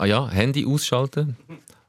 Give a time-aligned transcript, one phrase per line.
[0.00, 1.36] Ah ja, Handy ausschalten.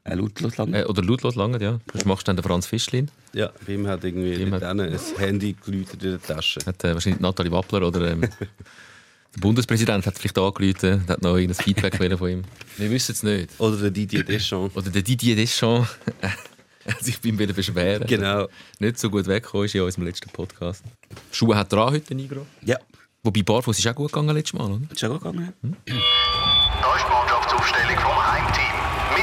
[0.04, 0.74] Äh, lautlos lang.
[0.74, 1.78] Äh, oder lautlos lange, ja.
[1.94, 3.10] Das machst du dann der Franz Fischlin.
[3.32, 6.60] Ja, bei ihm hat irgendwie Bei ihm hat- ein Handy geläutet in der Tasche.
[6.66, 8.20] Hat äh, wahrscheinlich Nathalie Wappler oder ähm,
[9.34, 12.42] der Bundespräsident hat vielleicht angerufen, hat noch irgendein Feedback von ihm.
[12.76, 13.58] Wir wissen es nicht.
[13.58, 14.76] Oder der Didier Deschamps.
[14.76, 15.88] Oder der Didier Deschamps
[16.86, 18.06] hat sich bei ihm wieder beschweren.
[18.06, 18.48] Genau.
[18.78, 20.84] Nicht so gut weggekommen ist in unserem letzten Podcast.
[21.30, 22.44] Schuhe hat dran heute, Nigro.
[22.62, 22.76] Ja,
[23.24, 24.80] Wobei Barfuß ist auch gut gegangen letztes Mal, oder?
[24.90, 25.52] ist schon gut gegangen.
[25.62, 28.01] Da ist die Mannschaftsaufstellung.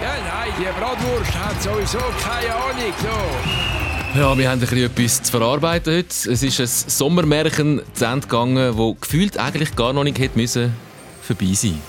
[0.02, 2.94] Ja, nein, die Bratwurst hat sowieso keine Ahnung.
[3.00, 4.18] So.
[4.18, 6.08] Ja, wir haben ein bisschen etwas zu verarbeiten heute.
[6.08, 10.74] Es ist ein Sommermärchen zu Ende gegangen, das gefühlt eigentlich gar noch nicht hätte müssen
[11.22, 11.80] vorbei sein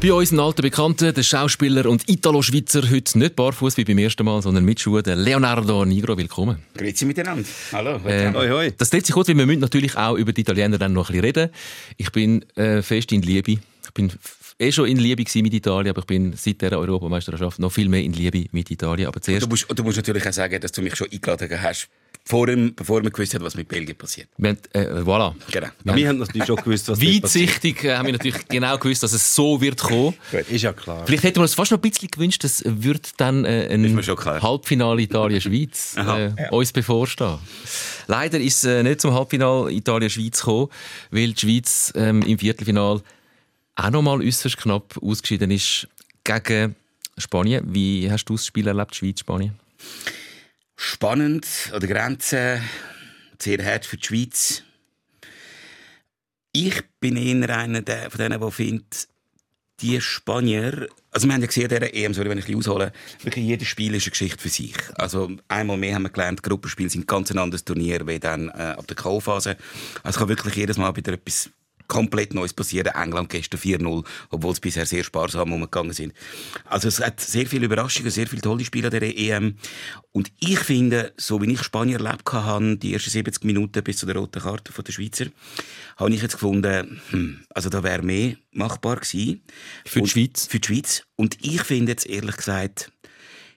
[0.00, 4.40] Bei unseren alten Bekannten, der Schauspieler und Italo-Schweizer, heute nicht barfuß wie beim ersten Mal,
[4.40, 6.16] sondern mit Schuhen, Leonardo Nigro.
[6.16, 6.62] Willkommen.
[6.76, 7.44] Grüezi miteinander.
[7.72, 8.00] Hallo.
[8.06, 8.72] Ähm, Hoi, hoi.
[8.78, 11.24] Das sich kurz, weil wir müssen natürlich auch über die Italiener dann noch ein bisschen
[11.24, 11.50] reden.
[11.96, 13.50] Ich bin äh, fest in Liebe.
[13.50, 14.12] Ich bin
[14.60, 18.04] eh schon in Liebe mit Italien, aber ich bin seit der Europameisterschaft noch viel mehr
[18.04, 19.08] in Liebe mit Italien.
[19.08, 21.88] Aber zuerst, Du musst, du musst natürlich auch sagen, dass du mich schon eingeladen hast,
[22.28, 24.28] vor dem, bevor wir gewusst haben, was mit Belgien passiert.
[24.36, 25.34] wir haben, äh, voilà.
[25.50, 25.68] Genau.
[25.96, 27.00] Wir haben natürlich schon gewusst, was.
[27.00, 30.14] Weitsichtig äh, haben wir natürlich genau gewusst, dass es so wird kommen.
[30.50, 31.06] Ist ja klar.
[31.06, 33.96] Vielleicht hätten wir uns fast noch ein bisschen gewünscht, dass wird dann äh, ein.
[34.42, 37.38] Halbfinale Italien-Schweiz äh, uns bevorstehen.
[38.08, 40.68] Leider ist es äh, nicht zum Halbfinale Italien-Schweiz gekommen,
[41.10, 43.00] weil die Schweiz ähm, im Viertelfinal
[43.74, 45.88] auch noch mal äußerst knapp ausgeschieden ist
[46.24, 46.76] gegen
[47.16, 47.64] Spanien.
[47.72, 49.54] Wie hast du das Spiel erlebt, Schweiz-Spanien?
[50.80, 52.62] Spannend an der Grenze,
[53.42, 54.62] sehr hart für die Schweiz.
[56.52, 59.08] Ich bin eher einer der, von denen, der findet,
[59.80, 62.92] die Spanier, also wir haben ja gesehen, der EM, sorry, wenn ich ein bisschen aushole,
[63.24, 64.76] wirklich jedes Spiel ist eine Geschichte für sich.
[64.94, 68.76] Also einmal mehr haben wir gelernt, Gruppenspiele sind ganz ein anderes Turnier wie dann äh,
[68.78, 69.56] ab der K.O.-Phase.
[69.56, 69.58] Also
[70.04, 71.50] es kann wirklich jedes Mal wieder etwas
[71.88, 72.92] komplett Neues passieren.
[72.94, 76.12] England gestern 4-0, obwohl es bisher sehr sparsam umgegangen sind.
[76.64, 79.56] Also es hat sehr viele Überraschungen, sehr viele tolle Spiele an der EM.
[80.12, 84.06] Und ich finde, so wie ich Spanier erlebt habe, die ersten 70 Minuten bis zu
[84.06, 85.26] der roten Karte von der Schweizer,
[85.96, 89.42] habe ich jetzt gefunden, hm, also da wäre mehr machbar gewesen.
[89.84, 90.46] Für die Und- Schweiz?
[90.46, 91.02] Für die Schweiz.
[91.16, 92.92] Und ich finde jetzt ehrlich gesagt,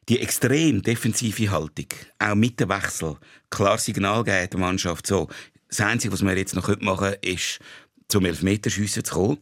[0.10, 1.86] die extrem defensive Haltung,
[2.18, 3.18] auch mit dem Wechsel,
[3.50, 5.28] klar Signal geben der Mannschaft, so,
[5.70, 7.60] das Einzige, was wir jetzt noch machen können, ist,
[8.12, 9.38] zum Elfmeterschiessen zu kommen,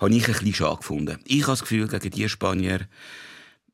[0.00, 1.18] habe ich ein bisschen schade gefunden.
[1.26, 2.80] Ich habe das Gefühl, gegen die Spanier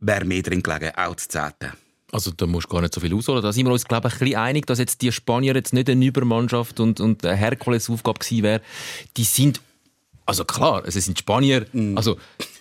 [0.00, 1.72] wäre mehr drin gelegen, auch zu Zehnten.
[2.12, 3.42] Also da musst du gar nicht so viel ausholen.
[3.42, 5.88] Da sind wir uns, glaube ich, ein bisschen einig, dass jetzt die Spanier jetzt nicht
[5.88, 8.62] eine Übermannschaft und, und eine Herkulesaufgabe gewesen wäre.
[9.16, 9.60] Die sind,
[10.30, 12.16] also klar, es sind Spanier, also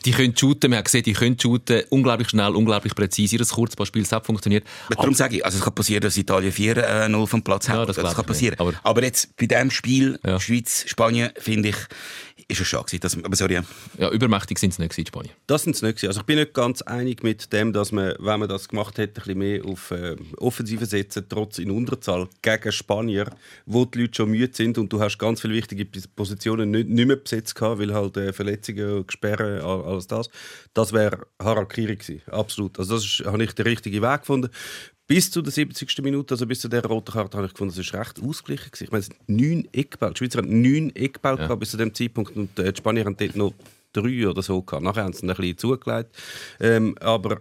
[0.06, 3.36] die können shooten, man hat gesehen, die können shooten, unglaublich schnell, unglaublich präzise.
[3.38, 4.66] Ihr Kurzballspiel, das hat funktioniert.
[4.90, 7.76] Darum sage ich, also es kann passieren, dass Italien 4-0 vom Platz hat.
[7.78, 8.56] Ja, das das, glaub kann passieren.
[8.60, 10.40] Aber- Aber, jetzt bei diesem Spiel, Ja.
[10.40, 11.76] Schweiz-Spanien, finde ich,
[12.50, 13.00] ist es schade gewesen.
[13.02, 13.60] Das, aber sorry.
[13.98, 15.32] Ja, übermächtig sind sie nicht die Spanier.
[15.48, 16.04] Das sind es nicht.
[16.04, 19.22] Also ich bin nicht ganz einig mit dem, dass man, wenn man das gemacht hätte,
[19.22, 23.30] ein bisschen mehr auf äh, Offensive setzen, trotz in Unterzahl gegen Spanier,
[23.68, 27.06] wo die Leute schon müde sind und du hast ganz viele wichtige Positionen nicht, nicht
[27.08, 30.30] mehr besetzt gehabt, weil halt äh, Verletzungen, Gesperren, all- alles das.
[30.74, 32.22] Das wäre Harakiri gewesen.
[32.32, 32.80] Absolut.
[32.80, 34.50] Also das ist, habe ich den richtigen Weg gefunden.
[35.10, 36.04] Bis zu der 70.
[36.04, 38.70] Minute, also bis zu der roten Karte, habe ich gefunden, das ist recht ausgeglichen.
[38.80, 40.14] Ich meine, es neun Eckbälle.
[40.14, 43.18] Die Schweizer haben neun Eckbälle gehabt bis zu dem Zeitpunkt und äh, die Spanier haben
[43.18, 43.56] dort noch
[43.92, 44.84] drei oder so gehabt.
[44.84, 46.16] Nachher haben sie ein bisschen zugelegt.
[46.60, 47.40] Ähm, aber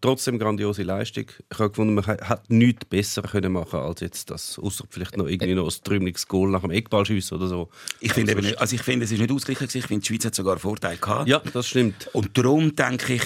[0.00, 1.26] trotzdem grandiose Leistung.
[1.28, 4.58] Ich habe gefunden, man hat nichts besser können machen als jetzt das.
[4.58, 7.68] Außer vielleicht noch irgendwie noch ein träumliches Goal nach dem Eckballschiessen oder so.
[8.00, 9.68] Ich finde, eben nicht, also ich finde, es ist nicht ausgeglichen.
[9.72, 11.28] Ich finde, die Schweiz hat sogar einen Vorteil gehabt.
[11.28, 12.10] Ja, das stimmt.
[12.12, 13.22] Und darum denke ich,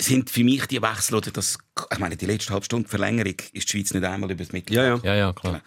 [0.00, 1.58] sind für mich die Wechsel oder das,
[1.92, 4.76] ich meine, die letzte halbe Stunde Verlängerung ist die Schweiz nicht einmal über das Mittel.
[4.76, 5.00] Ja, ja.
[5.02, 5.60] Ja, ja, klar.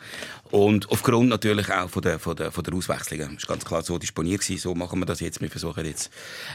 [0.51, 3.35] Und aufgrund natürlich auch von der, von der, von der Auswechslungen.
[3.35, 5.41] ist ganz klar so disponiert gewesen, so machen wir das jetzt.
[5.41, 6.09] Wir versuchen jetzt,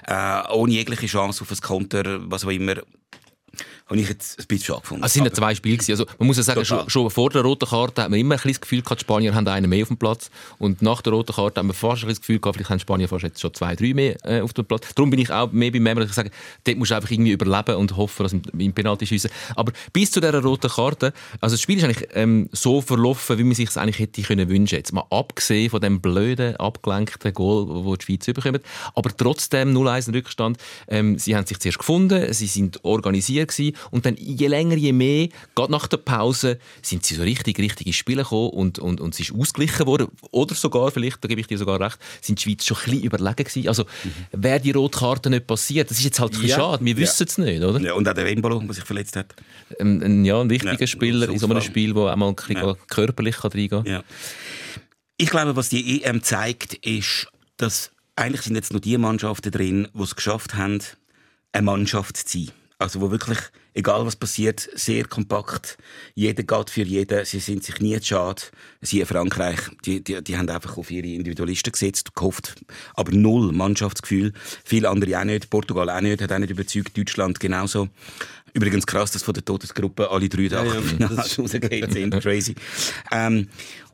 [0.06, 2.76] äh, ohne jegliche Chance auf ein Konter, was auch immer,
[3.88, 5.04] habe ich jetzt ein bisschen schade gefunden.
[5.04, 5.76] Es sind ja zwei Spiele.
[5.76, 5.92] gewesen.
[5.92, 8.38] Also, man muss ja sagen, schon, schon vor der roten Karte hat man immer ein
[8.38, 10.30] bisschen das Gefühl gehabt, die Spanier haben einen mehr auf dem Platz.
[10.58, 12.78] Und nach der roten Karte haben wir fast ein bisschen das Gefühl gehabt, vielleicht haben
[12.78, 14.92] die Spanier fast jetzt schon zwei, drei mehr äh, auf dem Platz.
[14.94, 16.30] Darum bin ich auch mehr beim Memmer, dass ich sage,
[16.64, 19.30] dort musst du einfach irgendwie überleben und hoffen, dass im Penalty schiessen.
[19.54, 23.44] Aber bis zu dieser roten Karte, also das Spiel ist eigentlich ähm, so verlaufen, wie
[23.44, 24.76] man sich es eigentlich hätte können wünschen.
[24.76, 28.62] Jetzt mal abgesehen von dem blöden, abgelenkten Goal, wo die Schweiz überkommt.
[28.96, 30.58] Aber trotzdem 0-1 Rückstand.
[30.88, 33.75] Ähm, sie haben sich zuerst gefunden, sie sind organisiert gewesen.
[33.90, 37.86] Und dann je länger, je mehr, gerade nach der Pause, sind sie so richtig, richtig
[37.86, 40.08] ins Spiel gekommen und, und, und es ist ausgeglichen worden.
[40.30, 43.02] Oder sogar, vielleicht, da gebe ich dir sogar recht, sind die Schweiz schon ein bisschen
[43.04, 43.68] überlegen gewesen.
[43.68, 44.42] Also, mhm.
[44.42, 46.56] wäre die rote Karte nicht passiert, das ist jetzt halt ein Ja.
[46.56, 47.80] schade, wir wissen es nicht, oder?
[47.80, 49.34] Ja, und auch der Wembolo, der sich verletzt hat.
[49.80, 51.60] Ein, ein, ja, ein wichtiger Ja, Spieler in so einem.
[51.60, 52.74] Spiel, wo auch mal ein bisschen Ja.
[52.88, 53.92] körperlich kann reingehen kann.
[53.92, 54.02] Ja.
[55.16, 59.88] Ich glaube, was die EM zeigt, ist, dass eigentlich sind jetzt nur die Mannschaften drin,
[59.94, 60.80] die es geschafft haben,
[61.52, 62.50] eine Mannschaft zu sein.
[62.78, 63.38] Also wo wirklich,
[63.76, 65.76] egal was passiert, sehr kompakt,
[66.14, 68.42] jeder geht für jeden, sie sind sich nie zu schade.
[68.80, 72.54] Sie in Frankreich, die, die, die haben einfach auf ihre Individualisten gesetzt, gehofft,
[72.94, 74.32] aber null Mannschaftsgefühl.
[74.64, 77.88] Viele andere auch nicht, Portugal auch nicht, hat auch nicht überzeugt, Deutschland genauso.
[78.54, 81.06] Übrigens krass, dass von der Todesgruppe alle drei da Ja, ja,
[81.38, 82.54] rausgefallen sind, crazy.
[83.12, 83.48] Ähm,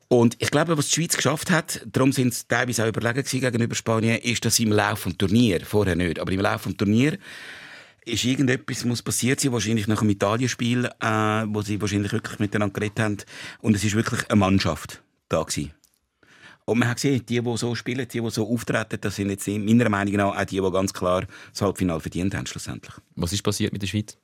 [0.07, 3.75] und ich glaube, was die Schweiz geschafft hat, darum sind sie teilweise auch überlegen gegenüber
[3.75, 7.19] Spanien, ist, dass sie im Laufe des Turnier, vorher nicht, aber im Laufe des Turnier,
[8.05, 12.73] ist irgendetwas muss passiert sein, wahrscheinlich nach dem Italienspiel, äh, wo sie wahrscheinlich wirklich miteinander
[12.73, 13.17] geredet haben.
[13.61, 15.73] Und es ist wirklich eine Mannschaft da gewesen.
[16.65, 19.49] Und man hat gesehen, die, die so spielen, die, die so auftreten, das sind jetzt
[19.49, 22.95] meiner Meinung nach auch die, die ganz klar das Halbfinale verdient haben, schlussendlich.
[23.17, 24.17] Was ist passiert mit der Schweiz?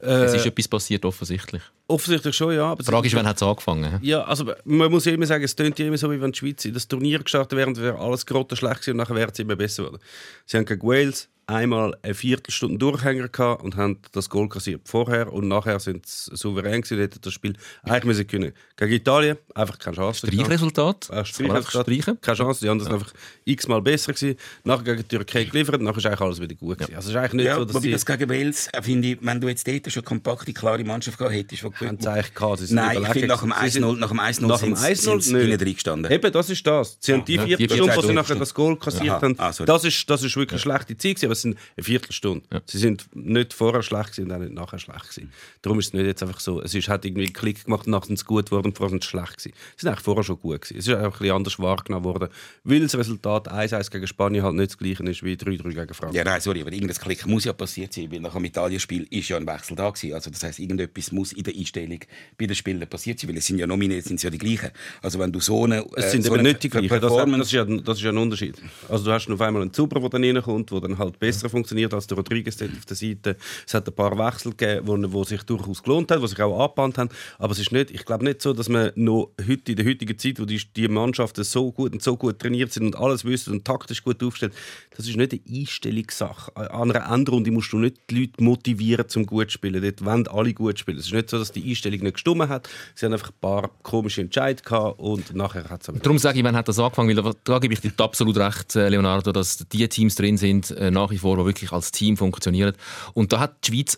[0.00, 1.62] Äh, es ist etwas passiert, offensichtlich.
[1.86, 2.66] offensichtlich schon, ja.
[2.72, 3.98] Aber Die Frage ist, wann hat es angefangen?
[4.02, 6.38] Ja, also man muss ja immer sagen, es tönt ja immer so, wie wenn die
[6.38, 9.56] Schweiz in das Turnier gestartet wäre, wäre alles grottenschlecht gewesen und nachher wäre es immer
[9.56, 10.02] besser geworden.
[10.46, 15.32] Sie haben gegen Wales einmal eine Viertelstunde Durchhänger gehabt und haben das Goal kassiert vorher
[15.32, 18.52] und nachher sind sie souverän gewesen und hätten das Spiel eigentlich müssen können.
[18.76, 20.26] Gegen Italien einfach keine Chance.
[20.26, 21.10] Streichresultat?
[21.10, 21.82] Äh, Streichresultat.
[21.86, 22.20] streichen?
[22.20, 23.12] Keine Chance, die anderen sind einfach
[23.44, 24.36] x-mal besser gewesen.
[24.64, 26.94] Nachher gegen die Türkei geliefert, nachher ist eigentlich alles wieder gut gewesen.
[26.96, 27.90] Also es ist eigentlich nicht Ja, so, dass wobei sie...
[27.92, 31.34] das gegen Wales, äh, finde ich, wenn du jetzt dort schon kompakte, klare Mannschaft gehabt
[31.34, 32.58] hättest, die haben sie eigentlich gehabt.
[32.60, 33.70] Sie Nein, ich finde, nach dem gewesen.
[33.72, 35.60] Sie 1-0 sind- nach dem 1-0 Nach dem sind sie 1-0 hinten nicht.
[35.60, 36.12] drin gestanden.
[36.12, 36.96] Eben, das ist das.
[37.00, 39.84] Sie haben die Ja, die Viertelstunde, wo sie nachher das Goal kassiert haben, Ah, das
[39.84, 42.62] ist, das ist wirklich eine schlechte Zeit gewesen, aber es sind eine Viertelstunde.
[42.66, 45.32] Sie sind nicht vorher schlecht und auch nicht nachher schlecht gewesen.
[45.62, 47.92] Darum ist es nicht jetzt einfach so, es ist, hat irgendwie einen Klick gemacht und
[47.92, 49.52] nachher sind sie gut geworden und vorher sind sie schlecht gewesen.
[49.76, 50.78] Sie sind eigentlich vorher schon gut gewesen.
[50.78, 52.28] Es ist einfach ein bisschen anders wahrgenommen worden,
[52.64, 56.14] weil das Resultat 1-1 gegen Spanien halt nicht das gleiche ist wie 3-3 gegen Frankreich.
[56.14, 59.28] Ja, nein, sorry, aber irgendein Klick muss ja passiert sein, weil nach dem Italienspiel ist
[59.28, 60.14] ja ein Wechsel da gewesen.
[60.14, 62.00] Also das heißt, irgendetwas muss in der Einstellung
[62.38, 64.70] bei den Spielern passiert sein, weil es sind ja nominiert, sind es ja die gleichen.
[65.02, 66.88] Also wenn du so eine Es äh, sind so eine nicht die gleichen.
[66.88, 68.56] Das, das, Performance ist ja, das ist ja ein Unterschied.
[68.88, 71.94] Also du hast auf einmal einen Zuber, der dann reinkommt, der dann halt besser funktioniert
[71.94, 73.36] als der Rodriguez dort auf der Seite.
[73.66, 76.98] Es hat ein paar Wechsel gegeben, wo sich durchaus gelohnt haben, die sich auch angebahnt
[76.98, 77.10] haben.
[77.38, 80.18] Aber es ist nicht, ich glaube nicht so, dass man noch heute, in der heutigen
[80.18, 83.52] Zeit, wo die, die Mannschaften so gut und so gut trainiert sind und alles wissen
[83.52, 84.52] und taktisch gut aufstellen,
[84.96, 86.56] das ist nicht eine Einstellungssache.
[86.56, 89.82] An einer Endrunde musst du nicht die Leute motivieren, zum gut zu spielen.
[89.82, 90.98] Dort wollen alle gut spielen.
[90.98, 92.68] Es ist nicht so, dass die Einstellung nicht gestimmt hat.
[92.94, 96.44] Sie haben einfach ein paar komische Entscheidungen gehabt und nachher hat es Darum sage ich,
[96.44, 97.16] wann hat das angefangen?
[97.16, 100.90] Weil da gebe ich dir absolut recht, äh, Leonardo, dass die Teams drin sind, äh,
[101.10, 102.74] nach wie vor, die wirklich als Team funktionieren.
[103.14, 103.96] Und da hat die Schweiz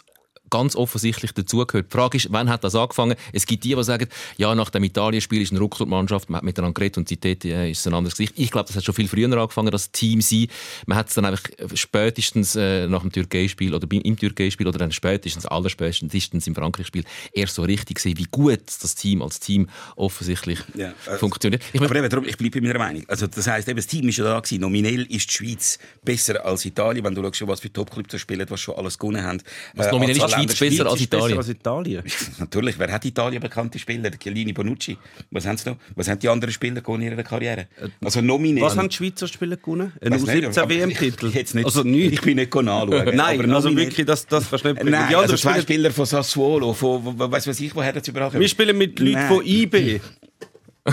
[0.52, 1.86] ganz offensichtlich dazugehört.
[1.90, 3.16] Die Frage ist, wann hat das angefangen?
[3.32, 4.06] Es gibt die, die sagen,
[4.36, 7.80] ja, nach dem Italien-Spiel ist eine Rucksackmannschaft, man hat miteinander geredet und seitdem äh, ist
[7.80, 8.34] es ein anderes Gesicht.
[8.36, 10.48] Ich glaube, das hat schon viel früher angefangen, das Team sein.
[10.86, 11.42] Man hat es dann einfach
[11.74, 17.54] spätestens äh, nach dem Türkei-Spiel oder im Türkei-Spiel oder dann spätestens, allerspätestens im Frankreich-Spiel erst
[17.54, 21.62] so richtig gesehen, wie gut das Team als Team offensichtlich Ja, also- funktioniert.
[21.72, 23.04] Ich aber eben, darum, ich bleibe bei meiner Meinung.
[23.08, 24.60] Also, das heisst, eben, das Team ist ja da gewesen.
[24.60, 27.04] Nominell ist die Schweiz besser als Italien.
[27.04, 29.40] Wenn du schaust, was für Topclubs da spielen, was schon alles gewonnen haben.
[29.74, 31.26] Was nominell ist die Anzahl Schweiz besser als ist Italien.
[31.28, 32.02] besser als Italien.
[32.38, 34.10] Natürlich, wer hat Italien bekannte Spieler?
[34.10, 34.96] Chiellini Bonucci.
[35.30, 35.76] Was haben sie noch?
[35.94, 37.66] Was haben die anderen Spieler gewonnen in ihrer Karriere?
[38.04, 38.62] Also nominell.
[38.62, 39.92] Was haben die Schweizer Spieler gewonnen?
[40.00, 41.64] Ein Weiss nicht, U17 aber WM-Titel?
[41.64, 42.12] Also nichts.
[42.14, 42.90] ich bin nicht nachschauen.
[43.16, 44.90] Nein, aber also wirklich, das, das nicht bringen.
[44.90, 48.30] Nein, Die also anderen zwei Spieler, von Sassuolo, von, weiss was ich, woher das überall
[48.30, 48.40] kommen.
[48.40, 50.00] wir spielen mit Leuten von IB.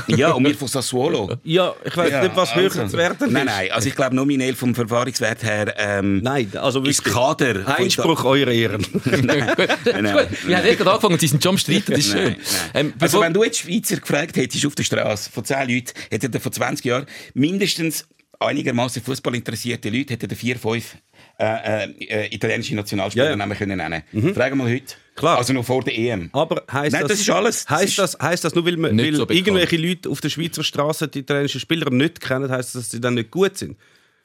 [0.07, 1.35] Ja, und wir von Sassuolo.
[1.43, 3.31] Ja, ich weiß Ja, nicht, was höher zu werden ist.
[3.33, 7.03] Nein, nein, also ich glaube nominell vom Verfahrenswert her ähm, Nein, also ist.
[7.03, 7.67] Kader...
[7.67, 8.81] Einspruch eurer Ehren.
[8.83, 9.17] Ita-
[9.91, 10.27] nein, nein.
[10.45, 12.23] Wir haben gerade angefangen sie sind schon am Streiten, das ist schön.
[12.23, 12.35] Nein,
[12.73, 12.85] nein.
[12.85, 16.39] Ähm, also wenn du jetzt Schweizer gefragt hättest auf der Straße von 10 Leuten, hätten
[16.39, 18.05] vor 20 Jahren mindestens
[18.39, 20.95] einigermaßen Fußball interessierte Leute hätten vier, fünf
[21.39, 23.35] äh, äh, italienische Nationalspieler Ja, ja.
[23.35, 24.03] Namen können nennen.
[24.33, 24.95] Fragen mal heute.
[25.19, 25.37] Klar.
[25.37, 26.29] Also noch vor der EM.
[26.31, 27.69] Aber heisst Nein, das, das ist alles.
[27.69, 31.07] Heisst das, heisst das nur, weil, man, weil so irgendwelche Leute auf der Schweizer Straße
[31.09, 33.77] die italienischen Spieler nicht kennen, heisst das, dass sie dann nicht gut sind?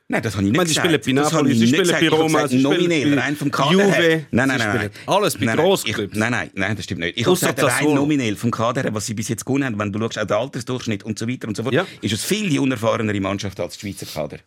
[0.07, 1.03] Nein, das habe ich Ich nicht meine, sie gesagt.
[1.05, 3.73] spielen bei Das Napoli, ich sie spielen bei Ich Roma, sie spielen rein vom Kader
[3.73, 4.21] Juve, her.
[4.31, 4.91] Nein, nein, nein, nein.
[5.07, 6.13] alles bei Grossclubs.
[6.13, 7.19] ich- Nein, nein, nein, das stimmt nicht.
[7.19, 9.91] Ich habe gesagt, rein nominell vom Kader her, was sie bis jetzt gewonnen haben, wenn
[9.93, 11.87] du schaust, auch der Altersdurchschnitt und so weiter und so fort, Ja.
[12.03, 14.39] ist es viel die unerfahrenere Mannschaft als die Schweizer Kader.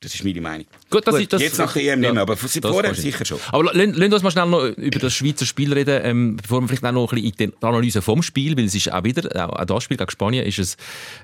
[0.00, 0.66] Das ist meine Meinung.
[0.90, 1.42] Gut, das Gut, ist das.
[1.42, 3.40] Jetzt nach der EM nicht mehr, aber vorher sicher schon.
[3.50, 6.84] Aber wir uns mal schnell noch über das Schweizer Spiel reden, ähm, bevor wir vielleicht
[6.84, 9.64] auch noch ein bisschen in die Analyse vom Spiel, weil es ist auch wieder, auch,
[9.64, 10.76] das Spiel gegen Spanien, ist es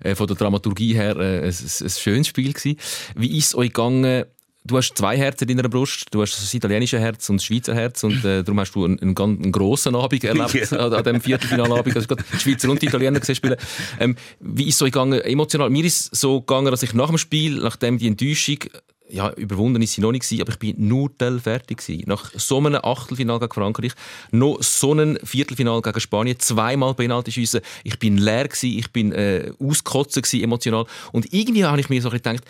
[0.03, 2.77] äh, von der Dramaturgie her äh, ein, ein, ein schönes Spiel gewesen.
[3.15, 4.25] Wie ist es euch gegangen
[4.65, 6.07] du hast zwei Herzen in deiner Brust.
[6.11, 8.99] Du hast das italienische Herz und das Schweizer Herz und äh, darum hast du einen,
[9.01, 10.79] einen, einen grossen Abend erlebt Ja.
[10.79, 11.97] an, an diesem Viertelfinalabend.
[11.97, 13.57] Also die Schweizer und die Italiener gesehen spielen.
[14.01, 15.71] Ähm, wie ist es so gegangen, emotional?
[15.71, 18.59] Mir ist es so gegangen, dass ich nach dem Spiel, nachdem die Enttäuschung
[19.07, 21.11] ja, überwunden ist sie noch nicht aber ich bin nur
[21.43, 22.05] fertig gewesen.
[22.07, 23.93] Nach so einem Achtelfinal gegen Frankreich,
[24.33, 27.61] noch so einem Viertelfinal gegen Spanien, zweimal Penalty schiessen.
[27.85, 30.87] Ich bin leer gewesen, ich bin äh, ausgekotzt gewesen, emotional.
[31.13, 32.45] Und irgendwie habe ich mir so gedacht,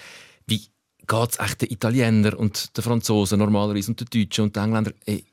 [0.46, 0.62] wie
[1.06, 4.94] geht es echt den Italienern und den Franzosen normalerweise und den Deutschen und den Engländern?
[5.06, 5.24] Ey,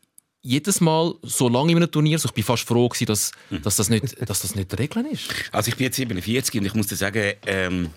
[0.41, 3.31] jedes Mal so lange in einem Turnier, so ich bin fast froh gewesen, dass,
[3.63, 5.29] dass, das nicht, dass das nicht die Regeln ist.
[5.51, 7.89] Also ich bin jetzt 47 und ich muss dir sagen, ähm,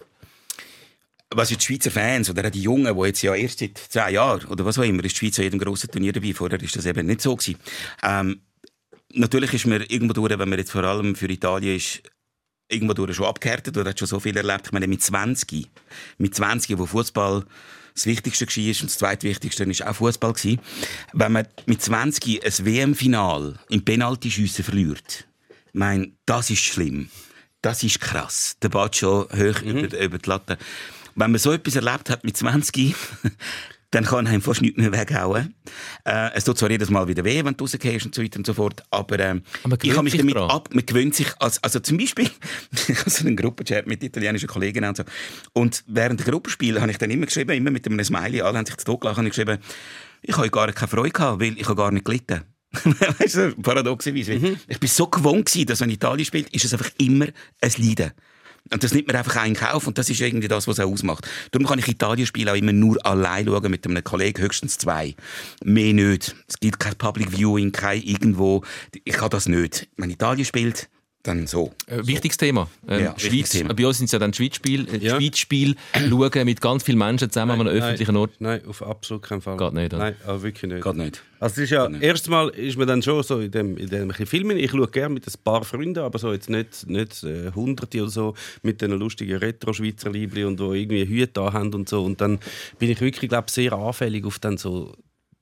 [1.31, 4.15] was jetzt die Schweizer Fans oder auch die Jungen, die jetzt ja erst seit zehn
[4.15, 6.35] Jahren oder was auch immer, ist die Schweiz an jedem grossen Turnier dabei.
[6.35, 7.59] Vorher ist das eben nicht so gewesen.
[8.03, 8.41] Ähm,
[9.13, 12.03] natürlich ist man irgendwo durch, wenn man jetzt vor allem für Italien ist,
[12.69, 14.67] irgendwo durch schon abgehärtet oder hat schon so viel erlebt.
[14.67, 15.71] Ich meine, mit 20,
[16.19, 17.45] mit 20, wo Fußball
[17.95, 20.35] das Wichtigste war und das Zweitwichtigste war auch Fußball.
[21.13, 25.27] Wenn man mit 20 ein WM-Final im Penaltyschiessen verliert,
[25.69, 27.09] ich meine, das ist schlimm.
[27.63, 28.57] Das ist krass.
[28.63, 30.59] Der Ball schon hoch über, über die Latte.
[31.15, 32.95] Wenn man so etwas erlebt hat mit 20,
[33.95, 35.55] dann kann einem fast nichts mehr weghauen.
[36.05, 38.47] Äh, es tut zwar jedes Mal wieder weh, wenn du rausgehst und so weiter und
[38.47, 40.51] so fort, aber, ähm, Aber ich habe mich damit dran.
[40.51, 42.29] ab, man gewöhnt sich, als, also zum Beispiel,
[42.89, 45.05] ich habe so einen Gruppenchat mit italienischen Kollegen und so,
[45.53, 48.67] und während der Gruppenspiele habe ich dann immer geschrieben, immer mit einem Smiley, alle haben
[48.67, 49.59] sich zu Tod gelacht, habe ich geschrieben,
[50.23, 52.43] ich habe gar keine Freude gehabt, weil ich habe gar nicht gelitten.
[53.19, 54.43] weißt du, paradoxerweise.
[54.43, 57.27] weil Ich bin so gewohnt gewesen, dass wenn Italien spielt, ist es einfach immer
[57.61, 58.13] ein Leiden.
[58.73, 60.91] Und das nimmt man einfach einen Kauf und das ist irgendwie das, was es auch
[60.91, 61.29] ausmacht.
[61.51, 65.15] Darum kann ich Italien-Spiele auch immer nur allein schauen, mit einem Kollegen, höchstens zwei.
[65.63, 66.35] Mehr nicht.
[66.49, 68.65] Es gibt kein Public Viewing, kein irgendwo.
[69.05, 69.89] Ich kann das nicht.
[69.99, 70.89] Wenn Italien spielt,
[71.25, 71.73] dann so.
[71.87, 72.69] Äh, wichtiges Thema.
[72.87, 73.75] Ähm, Ja, wichtiges Schweiz, Thema.
[73.75, 74.93] Bei uns sind es ja dann die Schweizspiele.
[74.93, 75.17] Äh, Ja.
[75.21, 75.75] Schweizspiel
[76.09, 78.33] schauen mit ganz vielen Menschen zusammen an einem öffentlichen Ort.
[78.39, 79.57] Nein, auf absolut keinen Fall.
[79.57, 79.99] Geht nicht, oder?
[79.99, 80.85] Nein, aber wirklich nicht.
[80.85, 81.23] Geht nicht.
[81.41, 84.71] Also ist ja, erstmal ist man dann schon so in dem, in dem Filmen, ich
[84.71, 88.35] schaue gerne mit ein paar Freunden, aber so jetzt nicht, nicht äh, Hunderte oder so,
[88.63, 92.05] mit den lustigen Retro-Schweizer Liebli und wo irgendwie Hüte da haben und so.
[92.05, 92.39] Und dann
[92.79, 94.95] bin ich wirklich, glaube sehr anfällig auf dann so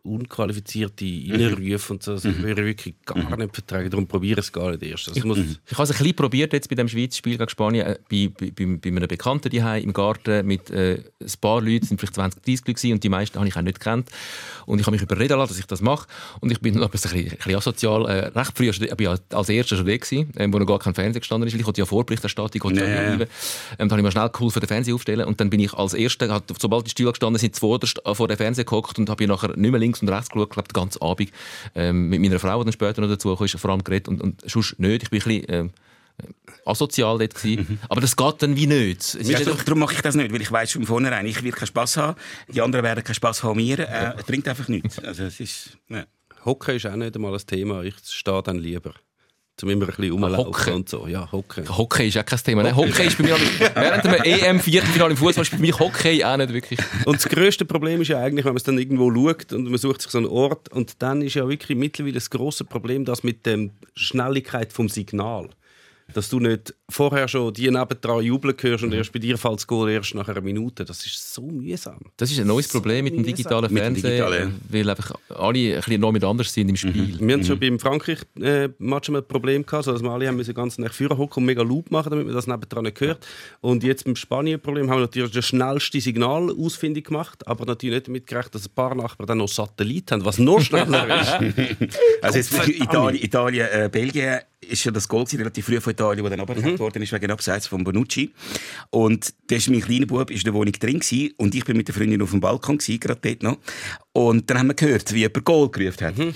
[0.04, 2.14] unqualifizierte Innenrufe und so.
[2.14, 3.88] Das würde ich wirklich gar nicht vertragen.
[3.88, 5.08] Darum probiere ich es gar nicht erst.
[5.08, 7.86] Also es muss, Ich habe es ein bisschen probiert jetzt bei dem Schweiz-Spiel gegen Spanien,
[7.86, 11.84] äh, bei, bei, bei, bei einem Bekannten daheim im Garten mit äh, ein paar Leuten,
[11.84, 14.08] es sind vielleicht 20, 30 Leute und die meisten habe ich auch nicht gekannt.
[14.66, 16.08] Und ich habe mich überreden lassen, dass ich das mache.
[16.40, 19.48] Und ich bin aber ein bisschen, ein bisschen asozial, äh, recht früh, ich bin als
[19.48, 21.86] Erster schon weg gewesen, ähm, wo noch gar kein Fernseher gestanden ist, ich hatte ja
[21.86, 23.12] Vorberichterstattung, ich wollte ja.
[23.12, 23.18] Ähm,
[23.78, 26.28] da habe ich mir schnell geholfen, den Fernseher aufstellen und dann bin ich als Erster,
[26.28, 29.56] hat, sobald die Stühle gestanden sind, zuvorderst äh, vor dem Fernseher gehockt und habe nachher
[29.56, 31.30] nicht mehr links und rechts geschaut, glaube den ganzen Abend
[31.74, 34.20] ähm, mit meiner Frau, die dann später noch dazu kam, ist vor allem geredet und,
[34.22, 35.02] und sonst nicht.
[35.02, 35.70] Ich bin ein bisschen ähm,
[36.64, 37.78] asozial dort gewesen.
[37.88, 39.00] Aber das geht dann wie nicht.
[39.00, 41.36] Es nicht- doch, darum mache ich das nicht, weil ich weiß schon von vornherein, ich
[41.42, 42.16] werde keinen Spass haben,
[42.48, 43.78] die anderen werden keinen Spass haben mir.
[43.80, 44.98] Äh, es bringt einfach nichts.
[45.00, 45.78] Also es ist...
[45.88, 46.04] Ja.
[46.44, 47.82] Hockey ist auch nicht einmal ein Thema.
[47.82, 48.92] Ich stehe dann lieber.
[49.56, 50.70] Zum immer ein bisschen rumlaufen Hockey.
[50.70, 51.06] und so.
[51.06, 51.64] Ja, Hockey.
[51.66, 52.62] Hockey ist auch kein Thema.
[52.62, 56.24] Nein, Hockey ist bei mir nicht, während dem EM-Viertelfinale im Fußball ist bei mir Hockey
[56.24, 56.80] auch nicht wirklich.
[57.04, 59.78] Und das grösste Problem ist ja eigentlich, wenn man es dann irgendwo schaut und man
[59.78, 63.22] sucht sich so einen Ort und dann ist ja wirklich mittlerweile das große Problem, das
[63.22, 65.50] mit der Schnelligkeit vom Signal.
[66.14, 69.66] Dass du nicht vorher schon die nebendran jubeln hörst und erst bei dir fällt das
[69.66, 70.84] Goal erst nach einer Minute.
[70.84, 71.98] Das ist so mühsam.
[72.16, 74.60] Das ist ein neues Problem mit dem digitalen dem Fernsehen, Digitalen.
[74.68, 77.18] weil einfach alle ein bisschen noch mit anders sind im Spiel.
[77.18, 80.78] Wir hatten schon beim Frankreich-Match ein Problem gehabt, so dass wir alle haben müssen ganz
[80.78, 83.26] nach vorne hocken und mega laut machen, damit man das nebendran nicht hört.
[83.60, 88.08] Und jetzt beim Spanien-Problem haben wir natürlich das schnellste Signal ausfindig gemacht, aber natürlich nicht
[88.08, 91.98] damit gerechnet, dass ein paar Nachbarn dann noch Satellit haben, was noch schneller ist.
[92.20, 95.92] Also jetzt für Italien, Italien äh, Belgien ist ja das Goal gewesen, relativ früh von
[95.92, 98.32] Italien, das dann aberkannt worden ist wegen Abseits von Bonucci.
[98.90, 101.76] Und da ist mein kleiner Bub ist in der Wohnung drin gewesen, und ich bin
[101.76, 103.58] mit der Freundin auf dem Balkon gewesen, gerade dort noch.
[104.12, 106.14] Und dann haben wir gehört, wie jemand Goal gerufen hat.
[106.18, 106.34] Dann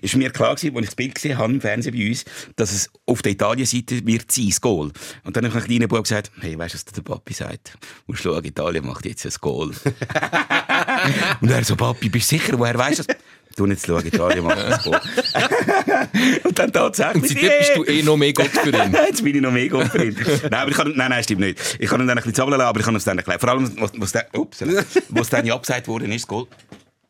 [0.00, 2.24] ist mir klar gewesen, als ich das Bild gesehen habe im Fernsehen bei uns,
[2.56, 4.92] dass es auf der Italien-Seite wird sein, das Goal.
[5.24, 7.72] Und dann habe ich einem kleinen Bub gesagt, hey, weißt du, was der Papi sagt?
[8.06, 9.70] Du musst schauen, Italien macht jetzt ein Goal.
[11.40, 13.16] und er so, Papi, bist du sicher, woher weißt du das?
[13.54, 15.00] Du nicht schauen, Italien macht ein Goal.
[16.44, 17.22] und dann tatsächlich.
[17.22, 18.96] Und seitdem bist du eh noch mehr Gott für ihn.
[19.06, 20.16] Jetzt bin ich noch mega auf drin.
[20.42, 21.58] nein, aber ich kann, nein, nein, stimmt nicht.
[21.78, 23.40] Ich kann ihn dann ein bisschen zappeln aber ich kann es dann erklären.
[23.40, 24.62] Vor allem, was, was, dann, ups,
[25.08, 26.46] was dann ja abgesagt worden ist, Goal.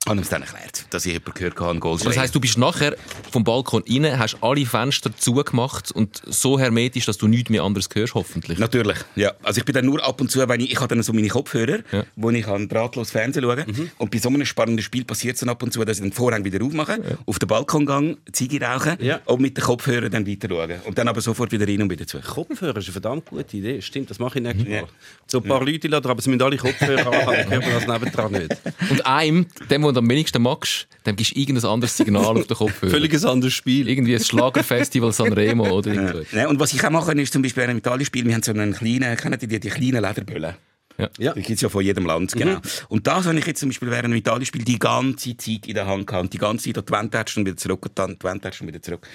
[0.09, 2.41] Habe ich es dann erklärt, dass ich jemanden gehört habe, einen Goal Das heisst, du
[2.41, 2.97] bist nachher
[3.31, 7.89] vom Balkon rein, hast alle Fenster zugemacht und so hermetisch, dass du nichts mehr anderes
[7.95, 8.59] hörst, hoffentlich.
[8.59, 9.33] Natürlich, ja.
[9.45, 11.29] Also ich bin dann nur ab und zu, wenn ich, ich habe dann so meine
[11.29, 12.05] Kopfhörer, Ja.
[12.17, 15.51] wo ich kann drahtlos Fernsehen schauen Und bei so einem spannenden Spiel passiert es dann
[15.51, 18.97] ab und zu, dass ich den Vorhang wieder aufmache, auf den Balkon gehe, Ziege rauchen
[18.99, 19.21] Ja.
[19.27, 20.81] und mit den Kopfhörern dann weiter schauen.
[20.85, 22.19] Und dann aber sofort wieder rein und wieder zu.
[22.19, 23.81] Kopfhörer ist eine verdammt gute Idee.
[23.81, 24.85] Stimmt, das mache ich nächstes Mal.
[25.29, 27.87] So ein paar Leute lassen, aber sie müssen alle Kopfhörer anhaben, dann hört man das
[27.87, 28.57] nebendran nicht.
[28.91, 32.57] Und einem, dem, du am wenigsten magst, dem gibst du irgendein anderes Signal auf den
[32.57, 32.91] Kopfhörer.
[32.91, 33.89] Völlig ein anderes Spiel.
[33.89, 36.13] Irgendwie ein Schlagerfestival Sanremo oder Ja.
[36.33, 38.35] Ja, und was ich auch mache, ist zum Beispiel, wenn ich mit Italien spiele, wir
[38.35, 40.55] haben so einen kleinen, kennen die, die kleinen Lederböllen?
[40.99, 41.09] Ja.
[41.19, 41.33] Ja.
[41.33, 42.61] Die gibt es ja von jedem Land, genau.
[42.89, 45.87] Und das habe ich jetzt zum Beispiel während dem Italien-Spiel die ganze Zeit in der
[45.87, 46.25] Hand gehabt.
[46.25, 48.67] Und die ganze Zeit an die Wand und wieder zurück und dann die Wand und
[48.67, 49.07] wieder zurück.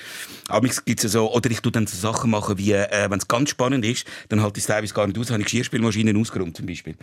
[0.47, 3.27] Aber es gibt so, oder ich tue dann so Sachen machen, wie, äh, wenn es
[3.27, 6.57] ganz spannend ist, dann halte ich es teilweise gar nicht aus, habe ich Geschirrspülmaschinen ausgeräumt
[6.57, 6.95] zum Beispiel.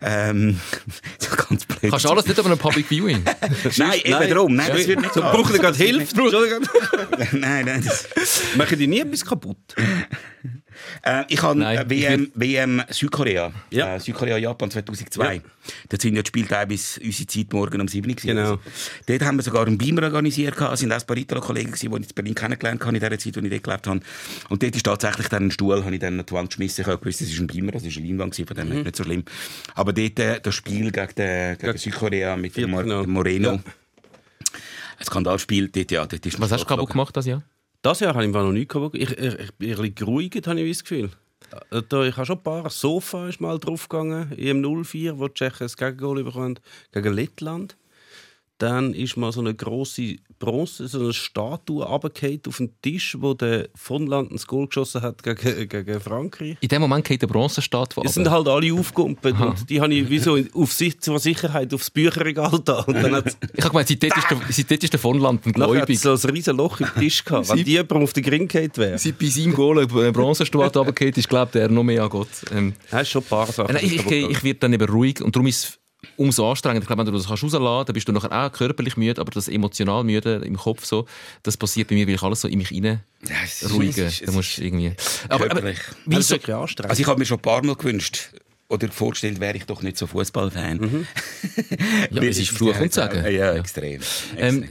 [0.00, 0.60] Ähm,
[1.18, 1.90] so ganz blöd.
[1.90, 3.24] Kannst du alles nicht auf einem Public Viewing?
[3.76, 4.30] Nein, eben Nein.
[4.30, 4.54] darum.
[4.54, 6.16] Nein, das wird nicht So, braucht ihr gerade Hilfe?
[7.32, 7.84] Nein, nein.
[7.84, 8.08] Das,
[8.56, 9.74] Machen die nie etwas kaputt?
[11.02, 13.52] Äh, ich habe WM, WM Südkorea.
[13.70, 13.96] Ja.
[13.96, 15.34] Äh, Südkorea-Japan 2002.
[15.34, 15.40] Ja.
[15.88, 18.16] Dort sind ja die Spieltage bis unsere Zeit morgen um 7 Uhr.
[18.16, 18.40] Genau.
[18.40, 18.60] Also,
[19.06, 20.56] dort haben wir sogar einen Beamer organisiert.
[20.60, 23.18] Es sind auch ein paar Italo-Kollegen, gewesen, die ich in Berlin kennengelernt habe in der
[23.18, 24.00] Zeit, als ich dort gelebt habe.
[24.48, 26.82] Und dort ist tatsächlich dann ein Stuhl, habe ich dann an die Wand geschmissen.
[26.82, 28.82] Ich habe gewusst, das ist ein Beamer, das ist eine Leinwand, von dem Mhm.
[28.82, 29.24] nicht so schlimm.
[29.74, 33.06] Aber dort äh, das Spiel gegen, den, gegen Südkorea mit dem Viertelfinale.
[33.06, 33.52] Moreno.
[33.52, 33.60] Ja.
[34.98, 37.42] Ein Skandalspiel, dort, ja, dort ist Was hast du kaputt gemacht das Jahr?
[37.82, 38.94] Das Jahr habe ich noch nicht kaputt.
[38.94, 41.10] Ich, ich, ich bisschen geruhigt, habe ich das Gefühl.
[41.70, 42.68] Ich habe schon ein paar.
[42.68, 46.60] Sofa ist mal draufgegangen, im 04, wo die Tschechen das Gegengol bekommen
[46.92, 47.76] gegen Lettland.
[48.60, 53.32] Dann ist mal so eine große Bronze, so eine Statue runtergefallen auf den Tisch, wo
[53.32, 56.58] der von Land das Goal geschossen hat gegen, gegen Frankreich.
[56.60, 60.10] In dem Moment geht der Bronzenstatue Es sind halt alle aufgegumpelt und die habe ich
[60.10, 62.80] wie so auf sich zur Sicherheit aufs Bücherregal da.
[62.80, 63.22] Und dann
[63.54, 66.00] Ich habe gemeint, seitdem ist der, seitdem ist der von Land ein nachher hat's Gläubig.
[66.00, 67.48] so ein riesen Loch im Tisch gehabt.
[67.48, 68.98] Wenn die jemand auf den Gring gefallen wäre.
[68.98, 72.28] Seit bei seinem Goal eine Bronzenstatue runtergefallen ist, glaubt er noch mehr an Gott.
[72.54, 73.72] Ähm, Hast schon ein paar Sachen.
[73.74, 75.78] Nein, ich, ich, kaputt ich werde dann eben ruhig und darum ist
[76.16, 76.82] umso anstrengender.
[76.82, 79.30] Ich glaube, wenn du das kannst rauslassen dann bist du nachher auch körperlich müde, aber
[79.30, 81.06] das emotional müde im Kopf so,
[81.42, 84.04] das passiert bei mir, weil ich alles so in mich rein Ja, es ist- ruhige.
[84.06, 84.92] es ist- Da musst du irgendwie...
[85.28, 85.72] Aber, aber
[86.06, 86.90] wieso, wirklich anstrengend.
[86.90, 88.30] Also ich habe mir schon ein paar Mal gewünscht
[88.68, 91.06] oder vorgestellt, wäre ich doch nicht so Fußballfan.
[92.10, 93.22] ja, es ist Fluch und Sagen.
[93.24, 94.00] Ja, ja, extrem.
[94.36, 94.68] Ähm,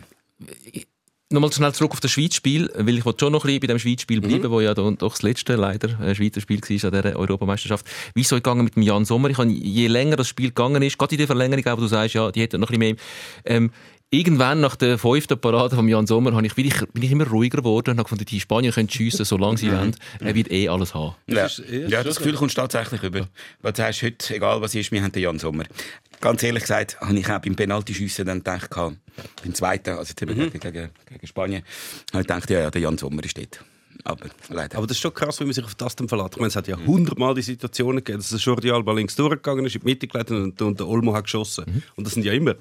[1.31, 3.77] Nochmal schnell zurück auf das Schweizspiel, weil ich wollte schon noch ein bisschen bei dem
[3.77, 7.85] Schweizspiel bleiben, wo ja doch das letzte leider äh, Schweizer Spiel war an dieser Europameisterschaft.
[8.15, 9.29] Wie ist es gegangen mit dem Jan Sommer?
[9.29, 12.15] Ich habe, je länger das Spiel gegangen ist, gerade in der Verlängerung, wo du sagst,
[12.15, 13.57] ja, die hätten noch ein bisschen mehr.
[13.57, 13.71] Ähm,
[14.11, 17.27] irgendwann nach der fünften Parade von Jan Sommer habe ich, bin, ich, bin ich immer
[17.27, 19.95] ruhiger geworden und habe gefunden, die Spanier können schiessen, solange sie wollen.
[20.19, 21.15] Er wird eh alles haben.
[21.27, 21.45] ja.
[21.45, 23.27] ist- ja, das Gefühl kommst du tatsächlich über.
[23.61, 25.65] Weil du sagst, heute, egal was ist, wir haben den Jan Sommer.
[26.21, 28.97] Ganz ehrlich gesagt, habe ich auch beim Penaltyschiessen dann gedacht, gehabt,
[29.43, 30.89] beim zweiten, also jetzt eben gegen, gegen,
[31.27, 31.63] Spanien,
[32.11, 33.63] habe ich gedacht, ja, ja, der Jan Sommer ist dort.
[34.05, 34.77] Aber leider.
[34.77, 36.31] Aber das ist schon krass, wie man sich auf das dann verlässt.
[36.33, 39.65] Ich meine, es hat ja hundertmal die Situationen gegeben, dass der Jordi Alba links durchgegangen
[39.65, 41.83] ist, in die Mitte geleitet und, und der Olmo hat geschossen.
[41.95, 42.55] Und das sind ja immer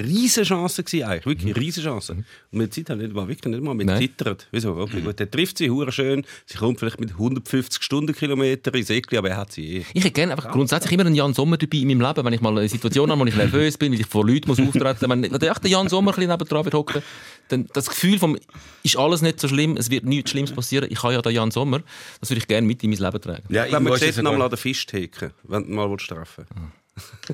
[0.00, 1.26] riesen Chancen gewesen, eigentlich.
[1.26, 2.18] Wirklich riesen Chancen.
[2.50, 4.48] Und mit der Zeit haben nicht mal, wirklich nicht mal mit zittert.
[4.50, 4.76] Wieso?
[4.76, 6.24] Okay, gut, der trifft sie hure schön.
[6.46, 9.84] Sie kommt vielleicht mit 150 Stundenkilometer ins Eckli, aber er hat sie eh.
[9.92, 12.40] Ich hätte gerne einfach grundsätzlich immer einen Jan Sommer dabei in meinem Leben, wenn ich
[12.40, 15.08] mal eine Situation habe, wo ich nervös bin, weil ich vor Leuten muss auftreten muss.
[15.08, 17.02] Wenn der Jan Sommer ein bisschen nebendran wird hocken,
[17.48, 18.38] dann das Gefühl vom,
[18.82, 21.50] ist alles nicht so schlimm, es wird nichts Schlimmes passieren, ich habe ja den Jan
[21.50, 21.82] Sommer,
[22.20, 23.42] das würde ich gerne mit in mein Leben tragen.
[23.48, 26.46] ja, Wenn irgendwo, man sieht, nochmal sogar, an den Fischtheke, wenn du mal willst treffen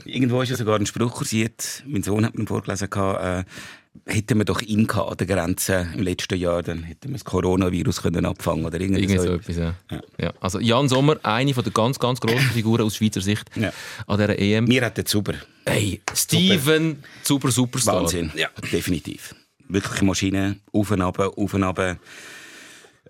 [0.04, 3.44] irgendwo ist ja sogar ein Spruch kursiert, mein Sohn hat mir vorgelesen, äh,
[4.06, 7.24] hätten wir doch ihn gehabt an der Grenze im letzten Jahr, dann hätten wir das
[7.24, 9.32] Coronavirus können abfangen oder irgendwie Irgendwie so.
[9.34, 9.74] etwas, ja.
[10.18, 10.32] Ja.
[10.40, 13.72] Also Jan Sommer, eine von der ganz, ganz grossen Figuren aus Schweizer Sicht Ja.
[14.06, 14.64] an dieser EM.
[14.66, 15.34] Mir hat der super.
[15.66, 18.02] Hey, Steven, super Superstar.
[18.02, 18.30] Wahnsinn.
[18.36, 18.48] Ja.
[18.72, 19.34] Definitiv.
[19.68, 21.98] Wirklich Maschine, auf und ab, auf und ab.